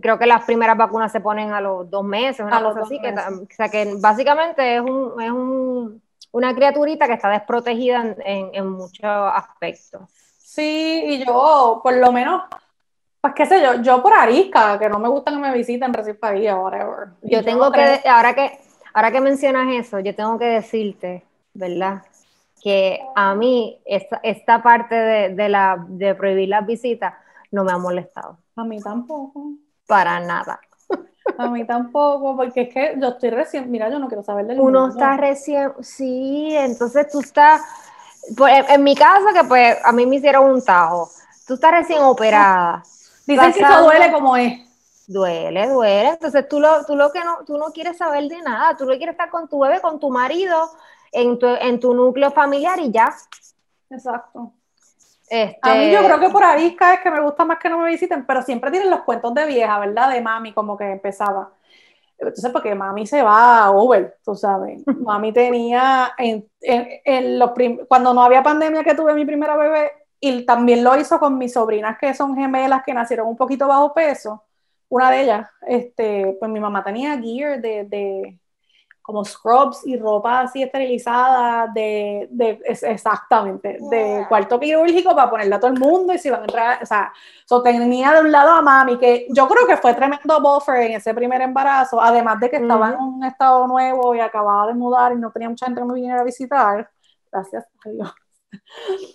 creo 0.01 0.19
que 0.19 0.27
las 0.27 0.45
primeras 0.45 0.77
vacunas 0.77 1.11
se 1.11 1.21
ponen 1.21 1.53
a 1.53 1.61
los 1.61 1.91
dos 1.91 2.05
meses, 2.05 2.47
una 2.47 2.63
cosa 2.63 2.83
así, 2.83 3.01
que, 3.01 3.09
o 3.09 3.47
sea 3.57 3.69
que 3.71 3.95
básicamente 3.99 4.77
es, 4.77 4.83
un, 4.83 5.21
es 5.21 5.31
un, 5.31 6.03
una 6.33 6.55
criaturita 6.55 7.07
que 7.07 7.15
está 7.15 7.31
desprotegida 7.31 8.15
en, 8.25 8.51
en 8.53 8.71
muchos 8.71 9.05
aspectos. 9.05 10.03
Sí, 10.39 11.05
y 11.07 11.25
yo, 11.25 11.81
por 11.83 11.95
lo 11.95 12.11
menos, 12.11 12.43
pues 13.21 13.35
qué 13.35 13.47
sé 13.47 13.63
yo, 13.63 13.83
yo 13.83 14.03
por 14.03 14.13
arisca, 14.13 14.79
que 14.79 14.89
no 14.89 14.99
me 14.99 15.09
gusta 15.09 15.31
que 15.31 15.39
me 15.39 15.53
visiten 15.53 15.93
recién 15.93 16.19
país, 16.19 16.51
whatever. 16.53 17.09
Yo, 17.23 17.45
tengo 17.45 17.71
que, 17.71 18.01
ahora 18.09 18.35
que, 18.35 18.59
ahora 18.95 19.13
que 19.13 19.21
mencionas 19.21 19.69
eso, 19.75 20.01
yo 20.01 20.15
tengo 20.15 20.39
que 20.39 20.47
decirte, 20.47 21.25
¿verdad? 21.55 22.03
Que 22.63 23.01
a 23.15 23.35
mí 23.35 23.81
esta, 23.85 24.21
esta 24.23 24.63
parte 24.63 24.95
de, 24.95 25.35
de, 25.35 25.49
la, 25.49 25.85
de 25.87 26.15
prohibir 26.15 26.49
las 26.49 26.67
visitas 26.67 27.15
no 27.51 27.65
me 27.65 27.73
ha 27.73 27.79
molestado. 27.79 28.39
A 28.57 28.65
mí 28.65 28.81
tampoco. 28.81 29.53
Para 29.87 30.21
nada. 30.21 30.61
A 31.37 31.49
mí 31.49 31.65
tampoco, 31.67 32.37
porque 32.37 32.63
es 32.63 32.75
que 32.75 32.95
yo 32.99 33.09
estoy 33.09 33.31
recién, 33.31 33.71
mira, 33.71 33.91
yo 33.91 33.99
no 33.99 34.09
quiero 34.09 34.23
saber 34.23 34.47
del 34.47 34.61
Uno 34.61 34.89
está 34.89 35.17
recién, 35.17 35.73
sí, 35.81 36.49
entonces 36.53 37.09
tú 37.11 37.21
estás, 37.21 37.61
pues, 38.37 38.65
en, 38.69 38.83
mi 38.83 38.95
caso 38.95 39.27
que 39.35 39.45
pues 39.45 39.77
a 39.85 39.93
mí 39.93 40.07
me 40.07 40.17
hicieron 40.17 40.51
un 40.51 40.65
tajo, 40.65 41.11
tú 41.47 41.55
estás 41.55 41.73
recién 41.73 42.03
operada, 42.03 42.83
Dicen 43.29 43.53
que 43.53 43.61
eso 43.61 43.83
duele 43.83 44.11
como 44.11 44.37
es. 44.39 44.59
Duele, 45.07 45.69
duele. 45.69 46.09
Entonces 46.09 46.49
tú 46.49 46.61
lo, 46.61 46.85
tú 46.87 46.97
lo 46.97 47.13
que 47.13 47.23
no, 47.23 47.45
tú 47.47 47.59
no 47.59 47.67
quieres 47.67 47.99
saber 47.99 48.25
de 48.25 48.41
nada, 48.41 48.75
tú 48.75 48.87
lo 48.87 48.97
quieres 48.97 49.13
estar 49.13 49.29
con 49.29 49.49
tu 49.49 49.59
bebé, 49.59 49.83
con 49.83 50.01
tu 50.01 50.09
marido, 50.09 50.71
en 51.13 51.39
tu, 51.39 51.47
en 51.47 51.79
tu 51.79 51.93
núcleo 51.93 52.31
familiar 52.31 52.79
y 52.81 52.91
ya. 52.91 53.15
Exacto. 53.91 54.53
Este... 55.31 55.59
A 55.63 55.75
mí 55.75 55.91
yo 55.91 56.03
creo 56.05 56.21
que 56.21 56.31
por 56.31 56.43
ahí 56.43 56.75
cada 56.77 56.93
vez 56.93 57.01
que 57.01 57.11
me 57.11 57.21
gusta 57.21 57.45
más 57.45 57.59
que 57.59 57.69
no 57.69 57.79
me 57.79 57.91
visiten, 57.91 58.25
pero 58.27 58.43
siempre 58.43 58.71
tienen 58.71 58.91
los 58.91 59.03
cuentos 59.03 59.35
de 59.35 59.47
vieja, 59.47 59.79
¿verdad? 59.79 60.11
De 60.11 60.21
mami, 60.21 60.53
como 60.53 60.77
que 60.77 60.91
empezaba. 60.91 61.53
Entonces, 62.19 62.51
porque 62.51 62.75
mami 62.75 63.07
se 63.07 63.23
va 63.23 63.65
a 63.65 63.71
Uber, 63.71 64.19
tú 64.25 64.35
sabes. 64.35 64.83
Mami 64.87 65.33
tenía, 65.33 66.13
en, 66.19 66.45
en, 66.61 67.39
los 67.39 67.53
cuando 67.87 68.13
no 68.13 68.23
había 68.23 68.43
pandemia 68.43 68.83
que 68.83 68.95
tuve 68.95 69.15
mi 69.15 69.25
primera 69.25 69.57
bebé, 69.57 69.93
y 70.21 70.45
también 70.45 70.83
lo 70.83 70.99
hizo 70.99 71.21
con 71.21 71.39
mis 71.39 71.53
sobrinas 71.53 71.97
que 71.99 72.13
son 72.15 72.35
gemelas 72.35 72.83
que 72.85 72.93
nacieron 72.93 73.29
un 73.29 73.37
poquito 73.37 73.69
bajo 73.69 73.95
peso. 73.95 74.43
Una 74.89 75.11
de 75.11 75.23
ellas, 75.23 75.49
este, 75.67 76.37
pues 76.41 76.51
mi 76.51 76.59
mamá 76.59 76.83
tenía 76.83 77.17
gear 77.21 77.61
de, 77.61 77.85
de 77.85 78.39
como 79.09 79.25
scrubs 79.25 79.87
y 79.87 79.97
ropa 79.97 80.41
así 80.41 80.63
esterilizada 80.63 81.67
de, 81.73 82.29
de 82.31 82.61
exactamente, 82.67 83.79
de 83.91 84.27
cuarto 84.29 84.61
quirúrgico 84.61 85.17
para 85.17 85.31
ponerle 85.31 85.55
a 85.55 85.59
todo 85.59 85.71
el 85.71 85.81
mundo 85.81 86.13
y 86.13 86.19
si 86.19 86.29
van 86.29 86.43
a 86.43 86.45
entrar, 86.45 86.83
o 86.83 86.85
sea, 86.85 87.11
tenía 87.65 88.13
de 88.13 88.21
un 88.21 88.31
lado 88.31 88.51
a 88.51 88.61
mami, 88.61 88.99
que 88.99 89.27
yo 89.31 89.49
creo 89.49 89.67
que 89.67 89.79
fue 89.79 89.95
tremendo 89.95 90.43
buffer 90.43 90.83
en 90.83 90.93
ese 90.93 91.15
primer 91.15 91.41
embarazo, 91.41 91.99
además 91.99 92.39
de 92.39 92.51
que 92.51 92.57
estaba 92.57 92.91
en 92.91 92.97
un 92.97 93.25
estado 93.25 93.67
nuevo 93.67 94.15
y 94.15 94.21
acababa 94.21 94.67
de 94.67 94.75
mudar 94.75 95.13
y 95.13 95.17
no 95.17 95.31
tenía 95.31 95.49
mucha 95.49 95.65
gente 95.65 95.81
que 95.81 95.87
me 95.87 95.95
viniera 95.95 96.21
a 96.21 96.25
visitar, 96.25 96.91
gracias 97.33 97.65
a 97.87 97.89
Dios. 97.89 98.28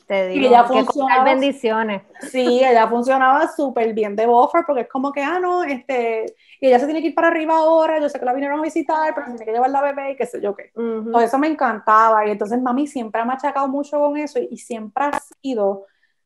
Te 0.08 0.28
digo, 0.30 0.48
ella 0.48 0.64
funcionaba, 0.64 1.24
bendiciones. 1.24 2.04
Sí, 2.32 2.64
ella 2.64 2.88
funcionaba 2.88 3.48
súper 3.48 3.94
bien 3.94 4.16
de 4.16 4.26
buffer 4.26 4.64
porque 4.66 4.82
es 4.82 4.90
como 4.90 5.12
que, 5.12 5.22
ah, 5.22 5.40
no, 5.40 5.64
este, 5.64 6.26
y 6.60 6.68
ella 6.68 6.80
se 6.80 6.86
tiene 6.86 7.02
que 7.02 7.08
ir 7.08 7.16
para 7.16 7.30
arriba 7.30 7.58
ahora, 7.58 8.00
yo 8.00 8.10
sé 8.10 8.20
que 8.20 8.26
la 8.26 8.34
vinieron 8.34 8.60
a 8.60 8.64
visitar, 8.64 9.14
pero 9.14 9.28
tiene 9.28 9.46
que 9.46 9.52
llevar 9.52 9.70
la 9.70 9.82
bebé 9.82 10.12
y 10.12 10.16
qué 10.16 10.26
sé 10.26 10.42
yo 10.42 10.56
qué. 10.56 10.72
Todo 10.74 11.22
eso 11.22 11.38
me 11.38 11.48
encantaba 11.48 12.28
y 12.28 12.32
entonces 12.32 12.62
mami 12.62 12.88
siempre 12.88 13.22
ha 13.22 13.26
machacado 13.26 13.68
mucho 13.68 14.00
con 14.00 14.18
eso 14.18 14.40
y, 14.40 14.58
siempre 14.58 15.06
ha 15.06 15.20
sido 15.42 15.86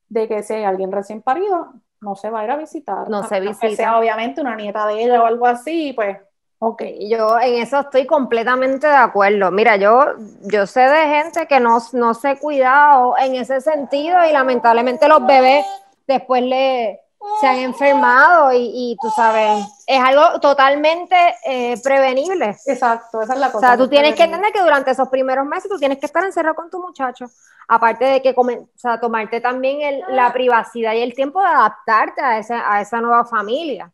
de 0.09 0.27
que 0.27 0.43
si 0.43 0.53
hay 0.53 0.63
alguien 0.63 0.91
recién 0.91 1.21
parido, 1.21 1.73
no 2.01 2.15
se 2.15 2.29
va 2.29 2.41
a 2.41 2.43
ir 2.43 2.51
a 2.51 2.57
visitar. 2.57 3.09
No 3.09 3.23
se 3.23 3.39
visita. 3.39 3.75
sea 3.75 3.99
obviamente 3.99 4.41
una 4.41 4.55
nieta 4.55 4.85
de 4.87 5.03
ella 5.03 5.21
o 5.21 5.25
algo 5.25 5.47
así, 5.47 5.93
pues 5.93 6.17
Ok, 6.59 6.81
yo 7.01 7.39
en 7.39 7.61
eso 7.61 7.81
estoy 7.81 8.07
completamente 8.07 8.87
de 8.87 8.95
acuerdo. 8.95 9.51
Mira, 9.51 9.75
yo, 9.75 10.05
yo 10.41 10.65
sé 10.65 10.81
de 10.81 11.07
gente 11.07 11.47
que 11.47 11.59
no, 11.59 11.77
no 11.93 12.13
se 12.15 12.37
cuidado 12.37 13.15
en 13.17 13.35
ese 13.35 13.61
sentido 13.61 14.25
y 14.27 14.31
lamentablemente 14.31 15.07
los 15.07 15.23
bebés 15.25 15.65
después 16.07 16.41
le, 16.41 16.99
se 17.39 17.47
han 17.47 17.57
enfermado 17.57 18.51
y, 18.53 18.97
tú 18.99 19.09
sabes, 19.11 19.65
es 19.85 19.99
algo 19.99 20.39
totalmente 20.39 21.15
eh, 21.45 21.79
prevenible. 21.83 22.55
Exacto, 22.65 23.21
esa 23.21 23.33
es 23.33 23.39
la 23.39 23.51
cosa. 23.51 23.57
O 23.57 23.69
sea, 23.69 23.77
tú 23.77 23.87
tienes 23.87 24.15
que 24.15 24.23
entender 24.23 24.51
que 24.51 24.61
durante 24.61 24.91
esos 24.91 25.09
primeros 25.09 25.45
meses 25.45 25.69
tú 25.69 25.77
tienes 25.77 25.99
que 25.99 26.07
estar 26.07 26.23
encerrado 26.23 26.55
con 26.55 26.69
tu 26.69 26.81
muchacho, 26.81 27.25
aparte 27.67 28.05
de 28.05 28.21
que 28.21 28.33
o 28.35 28.69
sea, 28.75 28.99
tomarte 28.99 29.41
también 29.41 30.01
la 30.09 30.33
privacidad 30.33 30.93
y 30.93 31.01
el 31.01 31.13
tiempo 31.13 31.39
de 31.39 31.47
adaptarte 31.47 32.21
a 32.21 32.39
esa, 32.39 32.71
a 32.71 32.81
esa 32.81 32.99
nueva 32.99 33.25
familia. 33.25 33.91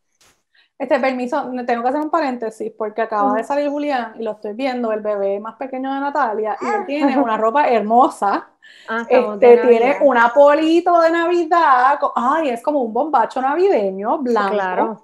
Este 0.83 0.99
permiso, 0.99 1.49
tengo 1.65 1.81
que 1.81 1.89
hacer 1.89 2.01
un 2.01 2.09
paréntesis 2.09 2.69
porque 2.77 3.01
acaba 3.03 3.33
de 3.35 3.43
salir 3.45 3.69
Julián 3.69 4.15
y 4.19 4.23
lo 4.23 4.31
estoy 4.31 4.51
viendo, 4.51 4.91
el 4.91 4.99
bebé 4.99 5.39
más 5.39 5.55
pequeño 5.55 5.93
de 5.93 5.99
Natalia, 6.01 6.57
y 6.59 6.65
él 6.65 6.85
tiene 6.85 7.17
una 7.17 7.37
ropa 7.45 7.69
hermosa. 7.69 8.49
Ah, 8.89 9.05
este, 9.07 9.57
tiene 9.59 9.97
un 10.01 10.17
apolito 10.17 10.99
de 10.99 11.09
Navidad, 11.09 11.97
ay, 12.15 12.49
es 12.49 12.61
como 12.61 12.81
un 12.81 12.91
bombacho 12.91 13.41
navideño 13.41 14.17
blanco. 14.17 14.51
Claro 14.51 15.01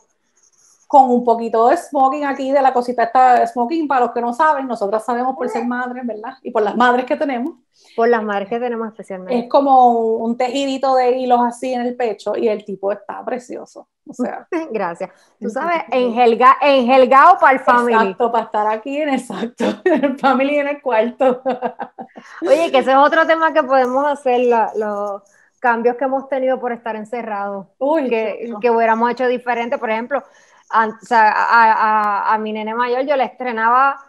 con 0.90 1.12
un 1.12 1.24
poquito 1.24 1.68
de 1.68 1.78
smoking 1.78 2.26
aquí, 2.26 2.52
de 2.52 2.64
la 2.64 2.74
cosita 2.74 3.04
esta 3.04 3.42
de 3.42 3.46
smoking, 3.46 3.88
para 3.88 4.06
los 4.06 4.12
que 4.12 4.22
no 4.22 4.34
saben, 4.34 4.66
nosotras 4.66 5.06
sabemos 5.06 5.36
por 5.36 5.48
ser 5.48 5.64
madres, 5.64 6.04
¿verdad? 6.04 6.34
Y 6.42 6.50
por 6.50 6.64
las 6.64 6.76
madres 6.76 7.06
que 7.06 7.16
tenemos. 7.16 7.54
Por 7.96 8.10
las 8.10 8.24
madres 8.24 8.50
que 8.50 8.60
tenemos 8.60 8.88
especialmente. 8.88 9.38
Es 9.38 9.48
como 9.48 10.16
un, 10.18 10.36
tejidito 10.36 10.96
de 10.96 11.12
hilos 11.12 11.42
así 11.46 11.72
en 11.76 11.82
el 11.82 11.96
pecho 11.96 12.36
y 12.36 12.48
el 12.48 12.66
tipo 12.66 12.92
está 12.92 13.24
precioso. 13.24 13.88
O 14.08 14.14
sea. 14.16 14.48
Gracias. 14.72 15.12
Tú 15.40 15.52
sabes, 15.52 15.84
engelga, 15.92 16.58
engelgado 16.60 17.38
para 17.40 17.54
el 17.54 17.60
family. 17.60 17.94
Exacto, 17.94 18.32
para 18.32 18.46
estar 18.46 18.68
aquí 18.68 18.98
en 18.98 19.10
exacto, 19.10 19.66
en 19.86 20.04
el 20.04 20.18
family 20.18 20.58
en 20.58 20.70
el 20.70 20.82
cuarto. 20.82 21.44
Oye, 22.42 22.72
que 22.72 22.80
ese 22.80 22.94
es 22.94 22.98
otro 22.98 23.28
tema 23.28 23.54
que 23.54 23.62
podemos 23.62 24.08
hacer, 24.08 24.42
los 24.76 25.22
cambios 25.60 25.98
que 25.98 26.06
hemos 26.06 26.28
tenido 26.28 26.60
por 26.60 26.72
estar 26.72 26.96
encerrados. 26.96 27.68
Uy, 27.78 28.10
que, 28.10 28.52
que 28.60 28.72
hubiéramos 28.72 29.12
hecho 29.12 29.28
diferente. 29.28 29.78
Por 29.78 29.92
ejemplo, 29.92 30.24
a, 30.70 30.90
a, 31.12 32.34
a, 32.34 32.38
mi 32.38 32.54
nene 32.54 32.74
mayor 32.76 33.06
yo 33.06 33.16
le 33.16 33.26
estrenaba 33.26 34.00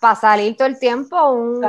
para 0.00 0.14
salir 0.14 0.56
todo 0.56 0.66
el 0.68 0.78
tiempo 0.78 1.30
un, 1.30 1.64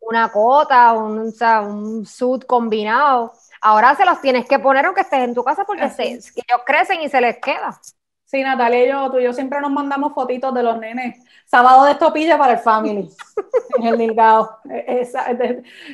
una 0.00 0.30
cota, 0.30 0.92
un, 0.92 1.32
un 1.38 2.06
suit 2.06 2.46
combinado. 2.46 3.32
Ahora 3.60 3.94
se 3.94 4.04
los 4.04 4.20
tienes 4.20 4.46
que 4.46 4.58
poner 4.58 4.84
aunque 4.84 5.00
estés 5.02 5.20
en 5.20 5.34
tu 5.34 5.42
casa 5.42 5.64
porque 5.64 5.88
se, 5.90 6.04
ellos 6.04 6.62
crecen 6.66 7.00
y 7.00 7.08
se 7.08 7.20
les 7.20 7.38
queda. 7.38 7.80
Sí, 8.24 8.42
Natalia 8.42 8.84
y 8.84 8.88
yo, 8.88 9.10
tú 9.10 9.18
y 9.18 9.24
yo 9.24 9.32
siempre 9.32 9.60
nos 9.60 9.70
mandamos 9.70 10.12
fotitos 10.14 10.52
de 10.54 10.62
los 10.62 10.78
nenes. 10.78 11.22
Sábado 11.44 11.84
de 11.84 11.92
estopilla 11.92 12.38
para 12.38 12.54
el 12.54 12.58
family. 12.58 13.08
en 13.78 13.86
el 13.86 13.98
Nilgao. 13.98 14.58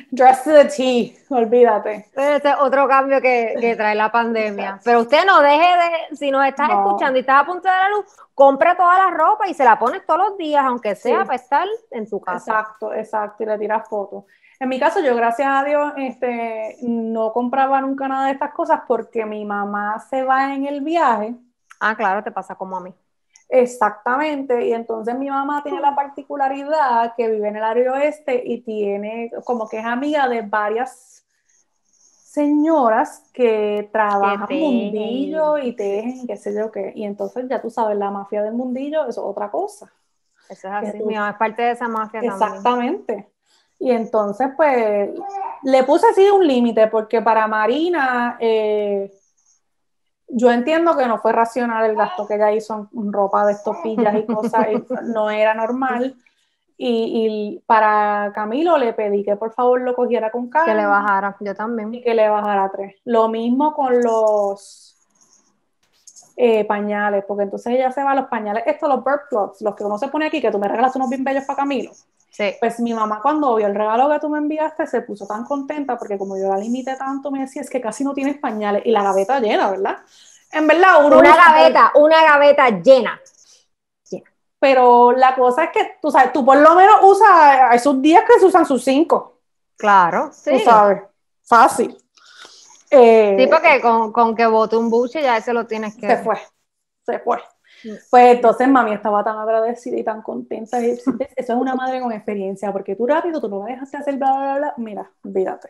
Dress 0.09 0.43
to 0.43 0.51
the 0.51 0.65
T, 0.65 1.15
olvídate. 1.29 2.09
Ese 2.15 2.49
es 2.49 2.55
otro 2.59 2.87
cambio 2.87 3.21
que, 3.21 3.75
trae 3.77 3.95
la 3.95 4.11
pandemia. 4.11 4.79
Pero 4.83 5.01
usted 5.01 5.25
no 5.25 5.41
deje 5.41 5.57
de, 5.77 6.15
si 6.15 6.31
nos 6.31 6.45
estás 6.47 6.69
escuchando 6.69 7.17
y 7.17 7.21
estás 7.21 7.43
a 7.43 7.45
punto 7.45 7.67
de 7.67 7.75
la 7.75 7.89
luz, 7.89 8.05
compre 8.33 8.75
toda 8.75 8.97
la 8.97 9.11
ropa 9.11 9.47
y 9.47 9.53
se 9.53 9.65
la 9.65 9.77
pones 9.77 10.05
todos 10.05 10.29
los 10.29 10.37
días, 10.37 10.63
aunque 10.65 10.95
sea 10.95 11.25
para 11.25 11.35
estar 11.35 11.67
en 11.91 12.09
tu 12.09 12.21
casa. 12.21 12.59
Exacto, 12.59 12.93
exacto, 12.93 13.43
y 13.43 13.45
le 13.45 13.57
tiras 13.59 13.87
fotos. 13.87 14.23
En 14.59 14.69
mi 14.69 14.79
caso, 14.79 14.99
yo 15.01 15.15
gracias 15.15 15.47
a 15.51 15.63
Dios 15.63 15.93
este, 15.97 16.77
no 16.81 17.33
compraba 17.33 17.81
nunca 17.81 18.07
nada 18.07 18.27
de 18.27 18.33
estas 18.33 18.53
cosas 18.53 18.81
porque 18.87 19.25
mi 19.25 19.43
mamá 19.43 19.99
se 20.09 20.23
va 20.23 20.53
en 20.53 20.65
el 20.65 20.81
viaje 20.81 21.35
Ah, 21.81 21.95
claro, 21.95 22.23
te 22.23 22.31
pasa 22.31 22.53
como 22.55 22.77
a 22.77 22.79
mí. 22.79 22.93
Exactamente, 23.49 24.67
y 24.67 24.71
entonces 24.71 25.17
mi 25.17 25.29
mamá 25.29 25.61
tiene 25.61 25.81
la 25.81 25.93
particularidad 25.93 27.13
que 27.17 27.27
vive 27.27 27.49
en 27.49 27.57
el 27.57 27.63
área 27.63 27.91
oeste 27.91 28.41
y 28.45 28.61
tiene 28.61 29.29
como 29.43 29.67
que 29.67 29.79
es 29.79 29.85
amiga 29.85 30.29
de 30.29 30.41
varias 30.43 31.25
señoras 31.83 33.29
que 33.33 33.89
trabajan 33.91 34.47
mundillo 34.57 35.57
y 35.57 35.73
tejen, 35.75 36.27
qué 36.27 36.37
sé 36.37 36.55
yo 36.55 36.71
qué. 36.71 36.93
Y 36.95 37.03
entonces 37.03 37.45
ya 37.49 37.61
tú 37.61 37.69
sabes, 37.69 37.97
la 37.97 38.09
mafia 38.09 38.41
del 38.41 38.53
mundillo 38.53 39.05
es 39.07 39.17
otra 39.17 39.51
cosa. 39.51 39.91
Eso 40.47 40.67
es 40.69 40.73
así, 40.73 41.03
mi 41.03 41.15
mamá 41.15 41.31
es 41.31 41.37
parte 41.37 41.61
de 41.63 41.71
esa 41.71 41.89
mafia 41.89 42.21
Exactamente. 42.21 43.27
Y 43.79 43.91
entonces, 43.91 44.47
pues, 44.55 45.09
le 45.63 45.83
puse 45.83 46.07
así 46.07 46.29
un 46.29 46.47
límite, 46.47 46.87
porque 46.87 47.21
para 47.21 47.47
Marina, 47.47 48.37
eh, 48.39 49.11
yo 50.33 50.51
entiendo 50.51 50.95
que 50.95 51.07
no 51.07 51.19
fue 51.19 51.31
racional 51.33 51.89
el 51.89 51.95
gasto 51.95 52.27
que 52.27 52.35
ella 52.35 52.51
hizo 52.51 52.89
en 52.93 53.11
ropa 53.11 53.45
de 53.45 53.53
estopillas 53.53 54.15
y 54.15 54.25
cosas, 54.25 54.67
no 55.13 55.29
era 55.29 55.53
normal. 55.53 56.15
Y, 56.83 57.61
para 57.67 58.31
Camilo 58.33 58.75
le 58.75 58.93
pedí 58.93 59.23
que 59.23 59.35
por 59.35 59.53
favor 59.53 59.81
lo 59.81 59.93
cogiera 59.93 60.31
con 60.31 60.49
calma. 60.49 60.73
Que 60.73 60.79
le 60.79 60.85
bajara, 60.87 61.37
yo 61.39 61.53
también. 61.53 61.93
Y 61.93 62.01
que 62.01 62.15
le 62.15 62.27
bajara 62.27 62.71
tres. 62.71 62.95
Lo 63.05 63.27
mismo 63.27 63.73
con 63.73 64.01
los 64.01 64.97
eh, 66.37 66.65
pañales, 66.65 67.23
porque 67.27 67.43
entonces 67.43 67.73
ella 67.73 67.91
se 67.91 68.03
va 68.03 68.11
a 68.11 68.15
los 68.15 68.25
pañales, 68.25 68.63
estos, 68.65 68.89
los 68.89 69.03
bird 69.03 69.27
cloths, 69.29 69.61
los 69.61 69.75
que 69.75 69.83
uno 69.83 69.99
se 69.99 70.07
pone 70.07 70.25
aquí, 70.25 70.41
que 70.41 70.49
tú 70.49 70.57
me 70.57 70.67
regalas 70.67 70.95
unos 70.95 71.09
bien 71.09 71.23
bellos 71.23 71.43
para 71.43 71.57
Camilo. 71.57 71.91
Sí. 72.31 72.55
Pues 72.61 72.79
mi 72.79 72.93
mamá 72.93 73.19
cuando 73.21 73.55
vio 73.55 73.67
el 73.67 73.75
regalo 73.75 74.09
que 74.09 74.19
tú 74.19 74.29
me 74.29 74.37
enviaste 74.37 74.87
se 74.87 75.01
puso 75.01 75.27
tan 75.27 75.43
contenta 75.43 75.97
porque 75.97 76.17
como 76.17 76.37
yo 76.37 76.47
la 76.47 76.57
limité 76.57 76.95
tanto 76.95 77.29
me 77.29 77.41
decía 77.41 77.61
es 77.61 77.69
que 77.69 77.81
casi 77.81 78.05
no 78.05 78.13
tienes 78.13 78.37
pañales 78.37 78.83
y 78.85 78.91
la 78.91 79.03
gaveta 79.03 79.39
llena, 79.41 79.69
¿verdad? 79.69 79.97
En 80.51 80.65
verdad, 80.65 81.05
uno 81.05 81.19
una 81.19 81.35
gaveta, 81.35 81.91
una 81.95 82.23
gaveta 82.23 82.69
llena. 82.69 83.19
Pero 84.59 85.11
la 85.11 85.33
cosa 85.33 85.65
es 85.65 85.71
que, 85.71 85.97
tú 85.99 86.11
sabes, 86.11 86.31
tú 86.31 86.45
por 86.45 86.55
lo 86.55 86.75
menos 86.75 86.99
usas 87.01 87.73
esos 87.73 87.99
días 88.01 88.23
que 88.27 88.39
se 88.39 88.45
usan 88.45 88.65
sus 88.65 88.83
cinco. 88.83 89.39
Claro, 89.75 90.29
sí. 90.31 90.51
Tú 90.51 90.59
sabes, 90.59 91.01
fácil. 91.43 91.97
Eh, 92.91 93.37
sí, 93.39 93.47
porque 93.47 93.81
con, 93.81 94.11
con 94.11 94.35
que 94.35 94.45
bote 94.45 94.77
un 94.77 94.89
buche 94.89 95.21
ya 95.21 95.37
ese 95.37 95.51
lo 95.51 95.65
tienes 95.65 95.95
que... 95.95 96.05
Se 96.05 96.17
fue, 96.17 96.37
se 97.03 97.19
fue. 97.19 97.41
Pues 98.09 98.35
entonces 98.35 98.67
mami 98.67 98.93
estaba 98.93 99.23
tan 99.23 99.37
agradecida 99.37 99.97
y 99.97 100.03
tan 100.03 100.21
contenta. 100.21 100.79
Eso 100.85 101.03
es 101.35 101.49
una 101.49 101.75
madre 101.75 102.01
con 102.01 102.11
experiencia, 102.11 102.71
porque 102.71 102.95
tú 102.95 103.07
rápido, 103.07 103.41
tú 103.41 103.49
no 103.49 103.63
me 103.63 103.71
dejaste 103.71 103.97
hacer 103.97 104.17
bla, 104.17 104.31
bla, 104.31 104.57
bla. 104.57 104.73
Mira, 104.77 105.11
olvídate. 105.23 105.69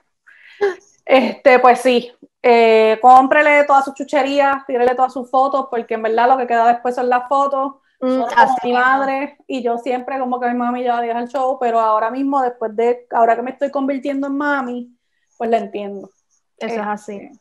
Este, 1.06 1.60
pues 1.60 1.80
sí, 1.80 2.12
eh, 2.41 2.97
cómprele 3.02 3.63
todas 3.65 3.86
sus 3.86 3.93
chucherías, 3.93 4.65
tírele 4.65 4.95
todas 4.95 5.13
sus 5.13 5.30
fotos, 5.30 5.67
porque 5.69 5.95
en 5.95 6.04
verdad 6.04 6.28
lo 6.28 6.38
que 6.38 6.47
queda 6.47 6.67
después 6.67 6.95
son 6.95 7.10
las 7.10 7.28
fotos. 7.28 7.76
Mm, 8.00 8.24
mi 8.63 8.74
madre 8.74 9.38
y 9.45 9.62
yo 9.62 9.78
siempre 9.78 10.17
como 10.17 10.39
que 10.39 10.47
mi 10.47 10.56
mami 10.56 10.84
ya 10.84 11.00
deja 11.02 11.19
el 11.19 11.28
show, 11.28 11.58
pero 11.60 11.80
ahora 11.80 12.10
mismo, 12.10 12.41
después 12.41 12.76
de, 12.76 13.06
ahora 13.12 13.36
que 13.36 13.43
me 13.43 13.52
estoy 13.52 13.69
convirtiendo 13.69 14.28
en 14.28 14.38
mami, 14.38 14.97
pues 15.38 15.50
la 15.50 15.58
entiendo. 15.58 16.10
Eso 16.58 16.76
es 16.76 16.88
así. 16.88 17.15
Este, 17.15 17.39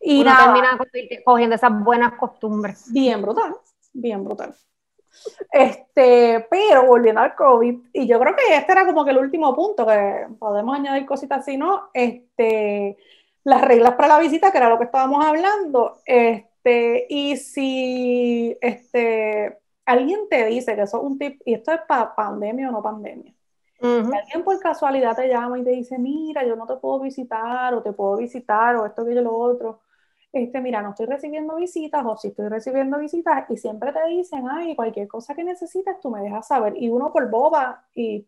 y 0.00 0.20
Uno 0.20 0.36
termina 0.36 0.78
cogiendo 1.24 1.56
esas 1.56 1.82
buenas 1.82 2.14
costumbres. 2.14 2.92
Bien 2.92 3.22
brutal, 3.22 3.54
bien 3.94 4.22
brutal. 4.24 4.54
Este, 5.50 6.46
pero 6.50 6.86
volviendo 6.86 7.20
al 7.20 7.34
COVID, 7.34 7.78
y 7.92 8.06
yo 8.06 8.18
creo 8.18 8.34
que 8.34 8.56
este 8.56 8.72
era 8.72 8.84
como 8.84 9.04
que 9.04 9.12
el 9.12 9.18
último 9.18 9.54
punto, 9.54 9.86
que 9.86 10.26
podemos 10.38 10.76
añadir 10.76 11.06
cositas 11.06 11.40
así, 11.40 11.56
¿no? 11.56 11.88
Este, 11.94 12.98
las 13.44 13.62
reglas 13.62 13.94
para 13.94 14.08
la 14.08 14.18
visita, 14.18 14.50
que 14.50 14.58
era 14.58 14.68
lo 14.68 14.78
que 14.78 14.84
estábamos 14.84 15.24
hablando, 15.24 15.98
este, 16.04 17.06
y 17.08 17.36
si 17.36 18.58
este, 18.60 19.58
alguien 19.86 20.28
te 20.28 20.44
dice 20.46 20.74
que 20.74 20.82
eso 20.82 20.98
es 20.98 21.04
un 21.04 21.18
tip, 21.18 21.40
y 21.44 21.54
esto 21.54 21.72
es 21.72 21.80
para 21.86 22.14
pandemia 22.14 22.68
o 22.68 22.72
no 22.72 22.82
pandemia, 22.82 23.32
si 23.80 23.86
alguien 23.86 24.42
por 24.44 24.58
casualidad 24.60 25.14
te 25.14 25.28
llama 25.28 25.58
y 25.58 25.62
te 25.62 25.70
dice, 25.70 25.98
mira, 25.98 26.42
yo 26.44 26.56
no 26.56 26.66
te 26.66 26.76
puedo 26.76 27.00
visitar, 27.00 27.74
o 27.74 27.82
te 27.82 27.92
puedo 27.92 28.16
visitar, 28.16 28.76
o 28.76 28.86
esto, 28.86 29.04
que 29.04 29.14
yo 29.14 29.20
lo 29.20 29.36
otro, 29.36 29.80
este, 30.34 30.60
mira, 30.60 30.82
no 30.82 30.90
estoy 30.90 31.06
recibiendo 31.06 31.56
visitas 31.56 32.04
o 32.04 32.16
si 32.16 32.28
estoy 32.28 32.48
recibiendo 32.48 32.98
visitas 32.98 33.48
y 33.48 33.56
siempre 33.56 33.92
te 33.92 34.04
dicen, 34.08 34.44
ay, 34.50 34.74
cualquier 34.74 35.08
cosa 35.08 35.34
que 35.34 35.44
necesites, 35.44 36.00
tú 36.00 36.10
me 36.10 36.20
dejas 36.20 36.48
saber. 36.48 36.74
Y 36.76 36.88
uno 36.88 37.12
por 37.12 37.30
boba 37.30 37.84
y 37.94 38.26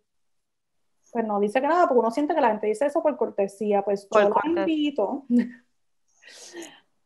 pues 1.13 1.25
no 1.25 1.41
dice 1.41 1.61
que 1.61 1.67
nada, 1.67 1.87
porque 1.89 2.01
uno 2.01 2.11
siente 2.11 2.35
que 2.35 2.41
la 2.41 2.51
gente 2.51 2.67
dice 2.67 2.87
eso 2.87 3.03
por 3.03 3.17
cortesía, 3.17 3.83
pues 3.83 4.09
yo 4.11 4.29
lo 4.29 4.37
invito. 4.45 5.25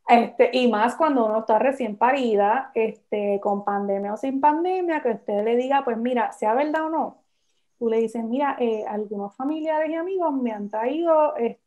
Este, 0.08 0.50
y 0.52 0.66
más 0.66 0.96
cuando 0.96 1.26
uno 1.26 1.38
está 1.40 1.60
recién 1.60 1.96
parida, 1.96 2.72
este, 2.74 3.38
con 3.40 3.64
pandemia 3.64 4.14
o 4.14 4.16
sin 4.16 4.40
pandemia, 4.40 5.00
que 5.02 5.10
usted 5.10 5.44
le 5.44 5.54
diga, 5.54 5.84
pues 5.84 5.96
mira, 5.98 6.32
sea 6.32 6.52
verdad 6.52 6.86
o 6.86 6.90
no, 6.90 7.22
tú 7.78 7.88
le 7.88 7.98
dices, 7.98 8.24
mira, 8.24 8.56
eh, 8.58 8.84
algunos 8.88 9.36
familiares 9.36 9.88
y 9.88 9.94
amigos 9.94 10.32
me 10.34 10.50
han 10.50 10.68
traído 10.68 11.36
este, 11.36 11.60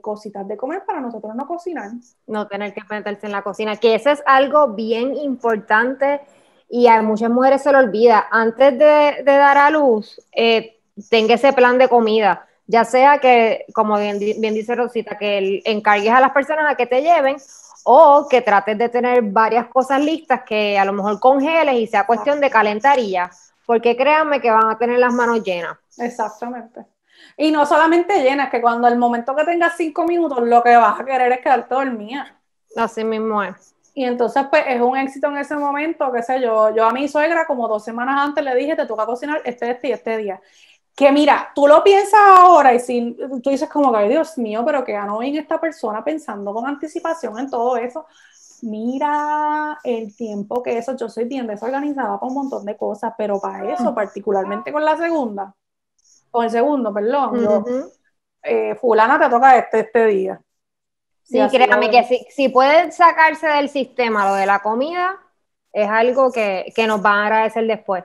cositas 0.00 0.46
de 0.46 0.56
comer 0.56 0.82
para 0.86 1.00
nosotros 1.00 1.34
no 1.34 1.46
cocinar. 1.46 1.90
No 2.26 2.46
tener 2.46 2.72
que 2.72 2.82
meterse 2.88 3.26
en 3.26 3.32
la 3.32 3.42
cocina, 3.42 3.76
que 3.76 3.94
eso 3.94 4.10
es 4.10 4.22
algo 4.26 4.68
bien 4.68 5.14
importante 5.16 6.20
y 6.68 6.86
a 6.86 7.02
muchas 7.02 7.30
mujeres 7.30 7.62
se 7.62 7.72
lo 7.72 7.78
olvida. 7.78 8.26
Antes 8.30 8.78
de, 8.78 9.22
dar 9.24 9.58
a 9.58 9.70
luz, 9.70 10.20
eh, 10.32 10.78
tenga 11.10 11.34
ese 11.34 11.52
plan 11.52 11.78
de 11.78 11.88
comida, 11.88 12.46
ya 12.66 12.84
sea 12.84 13.18
que, 13.18 13.66
como 13.74 13.98
bien, 13.98 14.18
bien 14.18 14.54
dice 14.54 14.74
Rosita, 14.74 15.18
que 15.18 15.62
encargues 15.64 16.12
a 16.12 16.20
las 16.20 16.32
personas 16.32 16.70
a 16.70 16.76
que 16.76 16.86
te 16.86 17.02
lleven 17.02 17.36
o 17.84 18.26
que 18.28 18.40
trates 18.42 18.78
de 18.78 18.88
tener 18.88 19.22
varias 19.22 19.66
cosas 19.66 20.00
listas 20.00 20.42
que 20.46 20.78
a 20.78 20.84
lo 20.84 20.92
mejor 20.92 21.18
congeles 21.18 21.74
y 21.74 21.86
sea 21.86 22.06
cuestión 22.06 22.40
de 22.40 22.50
calentar 22.50 22.98
y 22.98 23.10
ya 23.10 23.30
porque 23.66 23.96
créanme 23.96 24.40
que 24.40 24.50
van 24.50 24.70
a 24.70 24.78
tener 24.78 24.98
las 24.98 25.12
manos 25.12 25.42
llenas. 25.42 25.78
Exactamente. 25.98 26.84
Y 27.36 27.50
no 27.50 27.66
solamente 27.66 28.22
llenas, 28.22 28.50
que 28.50 28.60
cuando 28.60 28.88
el 28.88 28.98
momento 28.98 29.34
que 29.34 29.44
tengas 29.44 29.76
cinco 29.76 30.04
minutos, 30.04 30.40
lo 30.42 30.62
que 30.62 30.76
vas 30.76 31.00
a 31.00 31.04
querer 31.04 31.32
es 31.32 31.40
quedarte 31.40 31.74
dormida. 31.74 32.36
Así 32.76 33.04
mismo 33.04 33.42
es. 33.42 33.74
Y 33.94 34.04
entonces, 34.04 34.44
pues, 34.48 34.64
es 34.66 34.80
un 34.80 34.96
éxito 34.96 35.28
en 35.28 35.36
ese 35.36 35.56
momento, 35.56 36.10
qué 36.12 36.22
sé 36.22 36.40
yo. 36.40 36.74
Yo 36.74 36.84
a 36.84 36.92
mi 36.92 37.08
suegra, 37.08 37.46
como 37.46 37.68
dos 37.68 37.84
semanas 37.84 38.16
antes, 38.18 38.42
le 38.42 38.54
dije, 38.54 38.74
te 38.74 38.86
toca 38.86 39.04
cocinar 39.04 39.42
este, 39.44 39.70
este 39.70 39.88
y 39.88 39.92
este 39.92 40.16
día. 40.16 40.40
Que 40.94 41.10
mira, 41.10 41.50
tú 41.54 41.66
lo 41.66 41.82
piensas 41.82 42.20
ahora 42.36 42.74
y 42.74 42.78
si 42.78 43.16
tú 43.42 43.50
dices 43.50 43.68
como 43.68 43.92
que, 43.92 44.08
Dios 44.08 44.36
mío, 44.38 44.62
pero 44.64 44.84
que 44.84 44.92
ganó 44.92 45.22
en 45.22 45.36
esta 45.36 45.60
persona 45.60 46.04
pensando 46.04 46.52
con 46.52 46.66
anticipación 46.66 47.38
en 47.38 47.50
todo 47.50 47.76
eso 47.76 48.06
mira 48.62 49.78
el 49.84 50.14
tiempo 50.16 50.62
que 50.62 50.78
eso, 50.78 50.96
yo 50.96 51.08
soy 51.08 51.24
bien 51.24 51.46
desorganizada 51.46 52.18
con 52.18 52.28
un 52.28 52.34
montón 52.34 52.64
de 52.64 52.76
cosas, 52.76 53.12
pero 53.18 53.40
para 53.40 53.72
eso, 53.72 53.94
particularmente 53.94 54.72
con 54.72 54.84
la 54.84 54.96
segunda, 54.96 55.54
con 56.32 56.44
el 56.44 56.50
segundo, 56.50 56.92
perdón, 56.92 57.40
yo, 57.40 57.64
eh, 58.42 58.74
fulana 58.76 59.20
te 59.20 59.30
toca 59.30 59.58
este, 59.58 59.80
este 59.80 60.06
día. 60.06 60.42
Sí, 61.22 61.38
créame 61.50 61.90
que 61.90 62.04
si, 62.04 62.26
si 62.30 62.48
pueden 62.48 62.92
sacarse 62.92 63.46
del 63.46 63.68
sistema 63.68 64.28
lo 64.28 64.34
de 64.34 64.46
la 64.46 64.60
comida, 64.60 65.20
es 65.72 65.88
algo 65.88 66.32
que, 66.32 66.72
que 66.74 66.86
nos 66.86 67.02
van 67.02 67.18
a 67.20 67.26
agradecer 67.26 67.66
después. 67.66 68.04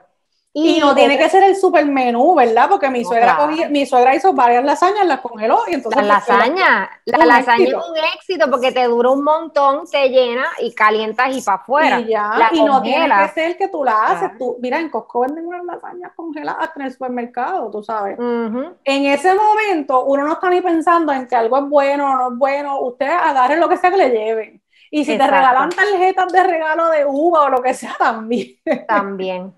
Y, 0.64 0.80
no 0.80 0.94
tiene 0.94 1.16
que 1.16 1.28
ser 1.28 1.44
el 1.44 1.56
super 1.56 1.86
menú, 1.86 2.34
¿verdad? 2.34 2.68
Porque 2.68 2.90
mi 2.90 3.04
suegra 3.04 3.48
mi 3.70 3.86
suegra 3.86 4.14
hizo 4.14 4.32
varias 4.32 4.64
lasañas, 4.64 5.06
las 5.06 5.20
congeló 5.20 5.60
y 5.68 5.74
entonces. 5.74 6.02
La 6.02 6.14
lasaña, 6.14 6.90
la, 7.04 7.26
lasaña 7.26 7.64
es 7.64 7.74
un 7.74 7.96
éxito 8.14 8.50
porque 8.50 8.72
te 8.72 8.84
dura 8.84 9.10
un 9.10 9.22
montón, 9.22 9.88
te 9.88 10.08
llena 10.08 10.46
y 10.60 10.74
calientas 10.74 11.36
y 11.36 11.42
para 11.42 11.58
afuera. 11.58 12.00
Y 12.00 12.08
ya, 12.08 12.50
y 12.52 12.62
no 12.62 12.82
tiene 12.82 13.08
que 13.08 13.28
ser 13.28 13.56
que 13.56 13.68
tú 13.68 13.84
la 13.84 14.06
haces. 14.06 14.36
Tú, 14.36 14.58
mira, 14.60 14.80
en 14.80 14.90
Costco 14.90 15.20
venden 15.20 15.46
unas 15.46 15.64
lasañas 15.64 16.12
congeladas 16.16 16.70
en 16.74 16.82
el 16.82 16.92
supermercado, 16.92 17.70
tú 17.70 17.82
sabes. 17.82 18.18
En 18.18 19.06
ese 19.06 19.34
momento, 19.34 20.04
uno 20.04 20.24
no 20.24 20.32
está 20.32 20.50
ni 20.50 20.60
pensando 20.60 21.12
en 21.12 21.26
que 21.28 21.36
algo 21.36 21.58
es 21.58 21.68
bueno 21.68 22.12
o 22.12 22.16
no 22.16 22.32
es 22.32 22.38
bueno. 22.38 22.80
Usted 22.80 23.08
agarre 23.08 23.56
lo 23.56 23.68
que 23.68 23.76
sea 23.76 23.90
que 23.90 23.96
le 23.96 24.10
lleven. 24.10 24.62
Y 24.90 25.04
si 25.04 25.18
te 25.18 25.26
regalan 25.26 25.68
tarjetas 25.68 26.32
de 26.32 26.42
regalo 26.42 26.88
de 26.88 27.04
uva 27.04 27.42
o 27.42 27.48
lo 27.50 27.62
que 27.62 27.74
sea, 27.74 27.94
también. 27.98 28.56
También 28.88 29.57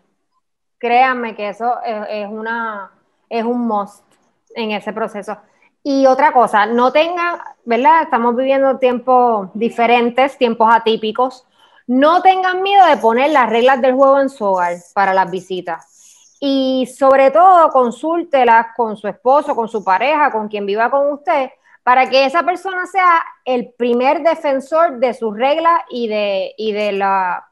créanme 0.81 1.37
que 1.37 1.51
eso 1.51 1.81
es, 1.85 2.27
una, 2.29 2.91
es 3.29 3.45
un 3.45 3.69
must 3.69 4.05
en 4.57 4.73
ese 4.73 4.93
proceso. 4.93 5.37
Y 5.85 6.07
otra 6.07 6.33
cosa, 6.33 6.67
no 6.67 6.91
tengan, 6.91 7.39
¿verdad? 7.65 8.03
Estamos 8.03 8.35
viviendo 8.35 8.79
tiempos 8.79 9.51
diferentes, 9.55 10.37
tiempos 10.37 10.69
atípicos. 10.73 11.47
no 11.87 12.23
tengan 12.23 12.63
miedo 12.63 12.87
de 12.87 12.97
poner 12.99 13.31
las 13.31 13.51
reglas 13.51 13.81
del 13.81 13.95
juego 13.95 14.21
en 14.21 14.31
su 14.31 14.45
hogar 14.45 14.77
para 14.95 15.13
las 15.13 15.31
visitas. 15.31 16.37
Y 16.41 16.87
sobre 16.87 17.31
todo, 17.31 17.71
consúltelas 17.71 18.69
con 18.77 18.97
su 18.97 19.09
esposo, 19.09 19.55
con 19.57 19.69
su 19.69 19.85
pareja, 19.85 20.31
con 20.31 20.49
quien 20.49 20.67
viva 20.67 20.91
con 20.91 21.13
usted, 21.13 21.51
para 21.83 22.09
que 22.09 22.25
esa 22.25 22.43
persona 22.45 22.87
sea 22.87 23.23
el 23.45 23.73
primer 23.73 24.23
defensor 24.23 24.99
de 24.99 25.15
sus 25.15 25.37
reglas 25.37 25.81
y 25.91 26.09
de, 26.09 26.55
y 26.57 26.73
de, 26.73 26.93
la, 26.93 27.50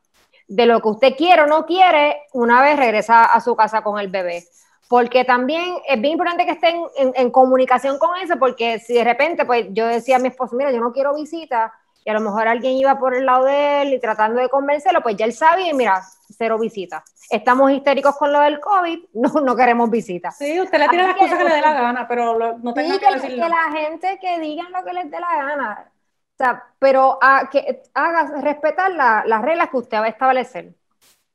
de 0.49 0.67
lo 0.67 0.81
que 0.81 0.89
usted 0.89 1.17
quiere 1.17 1.43
o 1.43 1.47
no 1.47 1.67
quiere 1.67 2.23
una 2.33 2.63
vez 2.63 2.77
regresa 2.77 3.25
a 3.25 3.41
su 3.41 3.55
casa 3.55 3.83
con 3.83 3.99
el 4.01 4.09
bebé. 4.09 4.45
Porque 4.89 5.25
también 5.25 5.77
es 5.87 6.01
bien 6.01 6.13
importante 6.13 6.47
que 6.47 6.53
estén 6.53 6.83
en, 6.97 7.13
en 7.15 7.31
comunicación 7.31 7.99
con 7.99 8.17
eso, 8.17 8.39
porque 8.39 8.79
si 8.79 8.95
de 8.95 9.05
repente, 9.05 9.45
pues 9.45 9.67
yo 9.71 9.87
decía 9.87 10.17
a 10.17 10.19
mi 10.19 10.29
esposo, 10.29 10.57
mira, 10.57 10.73
yo 10.73 10.81
no 10.81 10.93
quiero 10.93 11.15
visita, 11.15 11.73
y 12.09 12.11
a 12.11 12.15
lo 12.15 12.21
mejor 12.21 12.49
alguien 12.49 12.73
iba 12.73 12.99
por 12.99 13.15
el 13.15 13.27
lado 13.27 13.45
de 13.45 13.83
él 13.83 13.93
y 13.93 14.01
tratando 14.01 14.41
de 14.41 14.49
convencerlo, 14.49 15.03
pues 15.03 15.15
ya 15.17 15.27
él 15.27 15.35
sabe 15.35 15.69
y 15.69 15.75
mira, 15.75 16.01
cero 16.31 16.59
visita. 16.59 17.05
Estamos 17.29 17.71
histéricos 17.71 18.17
con 18.17 18.33
lo 18.33 18.41
del 18.41 18.61
COVID, 18.61 18.99
no, 19.13 19.29
no 19.43 19.55
queremos 19.55 19.91
visitas. 19.91 20.39
Sí, 20.39 20.59
usted 20.59 20.79
le 20.79 20.89
tira 20.89 21.09
las 21.09 21.17
cosas 21.17 21.37
que 21.37 21.45
le 21.45 21.55
dé 21.55 21.61
la 21.61 21.75
gana, 21.75 22.09
pero 22.09 22.57
no 22.63 22.73
tenga 22.73 22.99
que, 22.99 23.21
que, 23.21 23.29
que 23.29 23.37
la 23.37 23.71
gente 23.73 24.19
que 24.23 24.39
digan 24.41 24.73
lo 24.73 24.83
que 24.85 24.95
les 24.95 25.11
dé 25.11 25.21
la 25.21 25.37
gana. 25.37 25.93
O 26.39 26.45
sea, 26.45 26.65
pero 26.79 27.19
a, 27.21 27.51
que 27.51 27.83
haga 27.95 28.41
respetar 28.41 28.93
las 28.93 29.43
reglas 29.43 29.71
que 29.71 29.77
usted 29.77 29.99
va 29.99 30.05
a 30.05 30.09
establecer. 30.09 30.73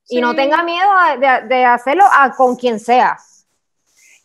Sí. 0.04 0.18
Y 0.18 0.22
no 0.22 0.34
tenga 0.34 0.64
miedo 0.64 0.90
de, 1.20 1.48
de 1.48 1.66
hacerlo 1.66 2.06
a, 2.10 2.32
con 2.32 2.56
quien 2.56 2.80
sea. 2.80 3.18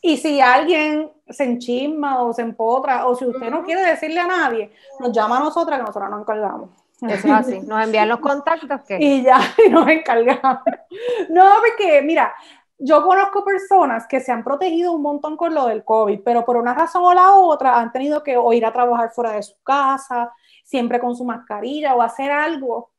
Y 0.00 0.16
si 0.18 0.40
alguien 0.40 1.10
se 1.28 1.44
enchisma 1.44 2.22
o 2.22 2.32
se 2.32 2.42
empotra, 2.42 3.06
o 3.06 3.16
si 3.16 3.26
usted 3.26 3.50
no 3.50 3.64
quiere 3.64 3.82
decirle 3.84 4.20
a 4.20 4.26
nadie, 4.26 4.72
nos 5.00 5.10
llama 5.12 5.38
a 5.38 5.40
nosotras 5.40 5.78
que 5.78 5.86
nosotros 5.86 6.10
nos 6.10 6.20
encargamos. 6.20 6.70
Eso 7.00 7.26
es 7.26 7.32
así, 7.32 7.60
nos 7.66 7.82
envían 7.82 8.08
los 8.08 8.20
contactos. 8.20 8.80
Y 9.00 9.22
ya, 9.22 9.40
y 9.66 9.68
nos 9.68 9.88
encargamos. 9.88 10.62
No, 11.30 11.44
porque 11.60 12.02
mira, 12.02 12.32
yo 12.78 13.02
conozco 13.02 13.44
personas 13.44 14.06
que 14.06 14.20
se 14.20 14.30
han 14.30 14.44
protegido 14.44 14.92
un 14.92 15.02
montón 15.02 15.36
con 15.36 15.52
lo 15.52 15.66
del 15.66 15.84
COVID, 15.84 16.20
pero 16.24 16.44
por 16.44 16.56
una 16.56 16.74
razón 16.74 17.02
o 17.04 17.12
la 17.12 17.34
otra 17.34 17.78
han 17.78 17.92
tenido 17.92 18.22
que 18.22 18.36
o 18.36 18.52
ir 18.52 18.64
a 18.64 18.72
trabajar 18.72 19.10
fuera 19.10 19.32
de 19.32 19.42
su 19.42 19.60
casa, 19.62 20.32
siempre 20.68 21.00
con 21.00 21.16
su 21.16 21.24
mascarilla 21.24 21.94
o 21.94 22.02
hacer 22.02 22.30
algo. 22.30 22.90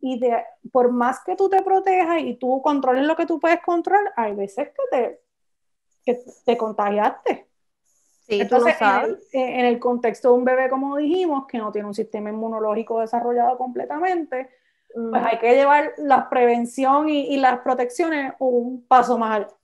Y 0.00 0.18
de, 0.18 0.42
por 0.72 0.90
más 0.90 1.22
que 1.24 1.36
tú 1.36 1.48
te 1.50 1.60
protejas 1.62 2.22
y 2.22 2.34
tú 2.36 2.62
controles 2.62 3.04
lo 3.04 3.16
que 3.16 3.26
tú 3.26 3.38
puedes 3.38 3.60
controlar, 3.60 4.12
hay 4.16 4.34
veces 4.34 4.68
que 4.68 4.82
te, 4.90 5.20
que 6.06 6.24
te 6.46 6.56
contagiaste. 6.56 7.46
Sí, 8.26 8.40
Entonces, 8.40 8.78
tú 8.78 8.84
sabes. 8.84 9.28
En, 9.32 9.42
el, 9.42 9.54
en, 9.60 9.66
el, 9.66 9.78
contexto 9.78 10.30
de 10.30 10.38
un 10.38 10.44
bebé, 10.44 10.70
como 10.70 10.96
dijimos, 10.96 11.46
que 11.46 11.58
no 11.58 11.70
tiene 11.70 11.88
un 11.88 11.94
sistema 11.94 12.30
inmunológico 12.30 13.00
desarrollado 13.00 13.58
completamente, 13.58 14.48
mm. 14.94 15.10
pues 15.10 15.22
hay 15.22 15.38
que 15.38 15.54
llevar 15.54 15.92
la 15.98 16.30
prevención 16.30 17.10
y, 17.10 17.26
y, 17.34 17.36
las 17.36 17.60
protecciones 17.60 18.32
un 18.38 18.86
paso 18.86 19.18
más 19.18 19.36
alto. 19.36 19.58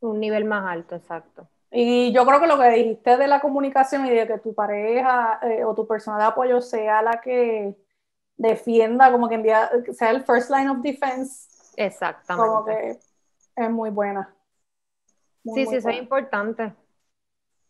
Un 0.00 0.20
nivel 0.20 0.46
más 0.46 0.64
alto, 0.66 0.96
exacto. 0.96 1.48
Y 1.70 2.12
yo 2.12 2.24
creo 2.24 2.40
que 2.40 2.46
lo 2.46 2.58
que 2.58 2.70
dijiste 2.70 3.16
de 3.16 3.26
la 3.26 3.40
comunicación 3.40 4.06
y 4.06 4.10
de 4.10 4.26
que 4.26 4.38
tu 4.38 4.54
pareja 4.54 5.38
eh, 5.42 5.64
o 5.64 5.74
tu 5.74 5.86
persona 5.86 6.18
de 6.18 6.24
apoyo 6.24 6.60
sea 6.62 7.02
la 7.02 7.20
que 7.20 7.76
defienda, 8.36 9.12
como 9.12 9.28
que 9.28 9.38
día, 9.38 9.70
sea 9.92 10.10
el 10.10 10.24
first 10.24 10.50
line 10.50 10.70
of 10.70 10.78
defense. 10.78 11.48
Exactamente. 11.76 12.48
Como 12.48 12.64
que 12.64 12.98
es 13.56 13.70
muy 13.70 13.90
buena. 13.90 14.34
Muy, 15.44 15.54
sí, 15.54 15.64
muy 15.64 15.72
sí, 15.72 15.76
eso 15.76 15.88
es 15.90 15.98
importante. 15.98 16.72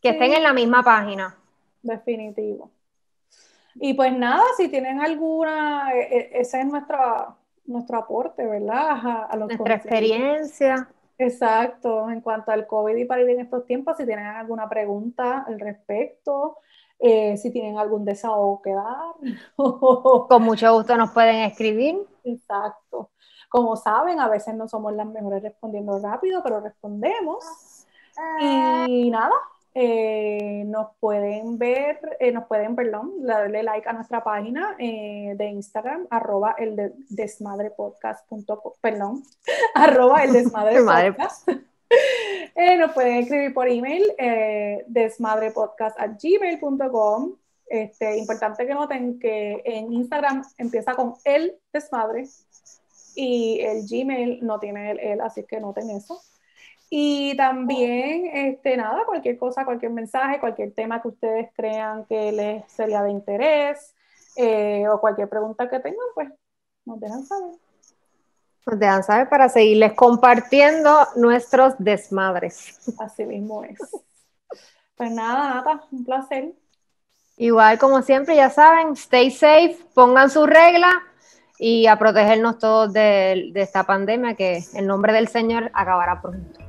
Que 0.01 0.09
sí. 0.09 0.15
estén 0.15 0.33
en 0.33 0.43
la 0.43 0.53
misma 0.53 0.81
página. 0.81 1.35
Definitivo. 1.81 2.71
Y 3.75 3.93
pues 3.93 4.13
nada, 4.13 4.43
si 4.57 4.69
tienen 4.69 5.01
alguna, 5.01 5.93
e, 5.93 5.99
e, 5.99 6.41
ese 6.41 6.61
es 6.61 6.65
nuestra, 6.65 7.35
nuestro 7.65 7.97
aporte, 7.97 8.45
¿verdad? 8.45 8.89
A, 8.91 9.25
a 9.25 9.35
los 9.35 9.49
Nuestra 9.49 9.75
experiencia. 9.75 10.89
Exacto, 11.19 12.09
en 12.09 12.21
cuanto 12.21 12.51
al 12.51 12.65
COVID 12.65 12.95
y 12.95 13.03
para 13.03 13.21
ir 13.21 13.29
en 13.29 13.41
estos 13.41 13.65
tiempos, 13.65 13.97
si 13.97 14.05
tienen 14.05 14.25
alguna 14.25 14.69
pregunta 14.69 15.43
al 15.45 15.59
respecto, 15.59 16.59
eh, 16.97 17.35
si 17.35 17.51
tienen 17.51 17.77
algún 17.77 18.05
desahogo 18.05 18.61
que 18.61 18.73
dar. 18.73 19.15
Con 19.57 20.41
mucho 20.43 20.73
gusto 20.73 20.95
nos 20.95 21.11
pueden 21.11 21.43
escribir. 21.43 21.97
Exacto. 22.23 23.11
Como 23.49 23.75
saben, 23.75 24.21
a 24.21 24.29
veces 24.29 24.55
no 24.55 24.69
somos 24.69 24.93
las 24.93 25.07
mejores 25.07 25.43
respondiendo 25.43 25.99
rápido, 25.99 26.41
pero 26.41 26.61
respondemos. 26.61 27.85
Y 28.39 29.09
nada, 29.09 29.33
eh, 29.75 30.63
nos 30.65 30.95
pueden 30.99 31.57
ver, 31.57 31.99
eh, 32.19 32.31
nos 32.31 32.47
pueden, 32.47 32.75
perdón, 32.75 33.25
darle 33.25 33.63
like 33.63 33.87
a 33.87 33.93
nuestra 33.93 34.23
página 34.23 34.75
eh, 34.79 35.33
de 35.35 35.45
Instagram, 35.45 36.07
arroba 36.09 36.55
el 36.57 36.75
de 36.75 36.93
desmadrepodcast.com, 37.09 38.73
perdón, 38.81 39.23
arroba 39.75 40.23
el 40.23 40.33
desmadrepodcast. 40.33 41.49
Eh, 42.55 42.77
nos 42.77 42.93
pueden 42.93 43.17
escribir 43.17 43.53
por 43.53 43.67
email, 43.67 44.03
desmadrepodcast.gmail.com. 44.87 47.35
Este, 47.67 48.17
importante 48.17 48.65
que 48.67 48.73
noten 48.73 49.19
que 49.19 49.61
en 49.63 49.93
Instagram 49.93 50.43
empieza 50.57 50.93
con 50.93 51.13
el 51.23 51.55
desmadre 51.71 52.27
y 53.15 53.61
el 53.61 53.87
Gmail 53.87 54.45
no 54.45 54.59
tiene 54.59 54.91
el, 54.91 54.99
el 54.99 55.21
así 55.21 55.45
que 55.45 55.59
noten 55.59 55.89
eso. 55.89 56.21
Y 56.89 57.37
también, 57.37 58.25
este, 58.33 58.75
nada, 58.75 59.05
cualquier 59.05 59.37
cosa, 59.37 59.63
cualquier 59.63 59.91
mensaje, 59.91 60.39
cualquier 60.39 60.73
tema 60.73 61.01
que 61.01 61.09
ustedes 61.09 61.49
crean 61.55 62.05
que 62.05 62.31
les 62.31 62.71
sería 62.71 63.03
de 63.03 63.11
interés 63.11 63.93
eh, 64.35 64.87
o 64.87 64.99
cualquier 64.99 65.29
pregunta 65.29 65.69
que 65.69 65.79
tengan, 65.79 66.07
pues 66.15 66.29
nos 66.85 66.99
dejan 66.99 67.25
saber. 67.25 67.55
Nos 68.65 68.79
dejan 68.79 69.03
saber 69.03 69.29
para 69.29 69.49
seguirles 69.49 69.93
compartiendo 69.93 71.07
nuestros 71.15 71.75
desmadres. 71.77 72.79
Así 72.99 73.25
mismo 73.25 73.63
es. 73.63 73.77
Pues 74.95 75.11
nada, 75.11 75.55
nada, 75.55 75.83
un 75.91 76.03
placer. 76.03 76.53
Igual, 77.37 77.77
como 77.77 78.01
siempre, 78.01 78.35
ya 78.35 78.49
saben, 78.49 78.93
stay 78.93 79.29
safe, 79.31 79.77
pongan 79.93 80.29
su 80.29 80.45
regla 80.45 80.91
y 81.57 81.87
a 81.87 81.97
protegernos 81.97 82.57
todos 82.57 82.91
de, 82.91 83.51
de 83.53 83.61
esta 83.61 83.83
pandemia 83.83 84.33
que 84.33 84.63
en 84.73 84.87
nombre 84.87 85.13
del 85.13 85.27
Señor 85.27 85.69
acabará 85.73 86.21
pronto. 86.21 86.68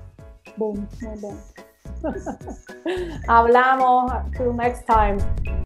Boom. 0.61 0.87
Hablamos. 3.27 4.37
Till 4.37 4.53
next 4.53 4.87
time. 4.87 5.19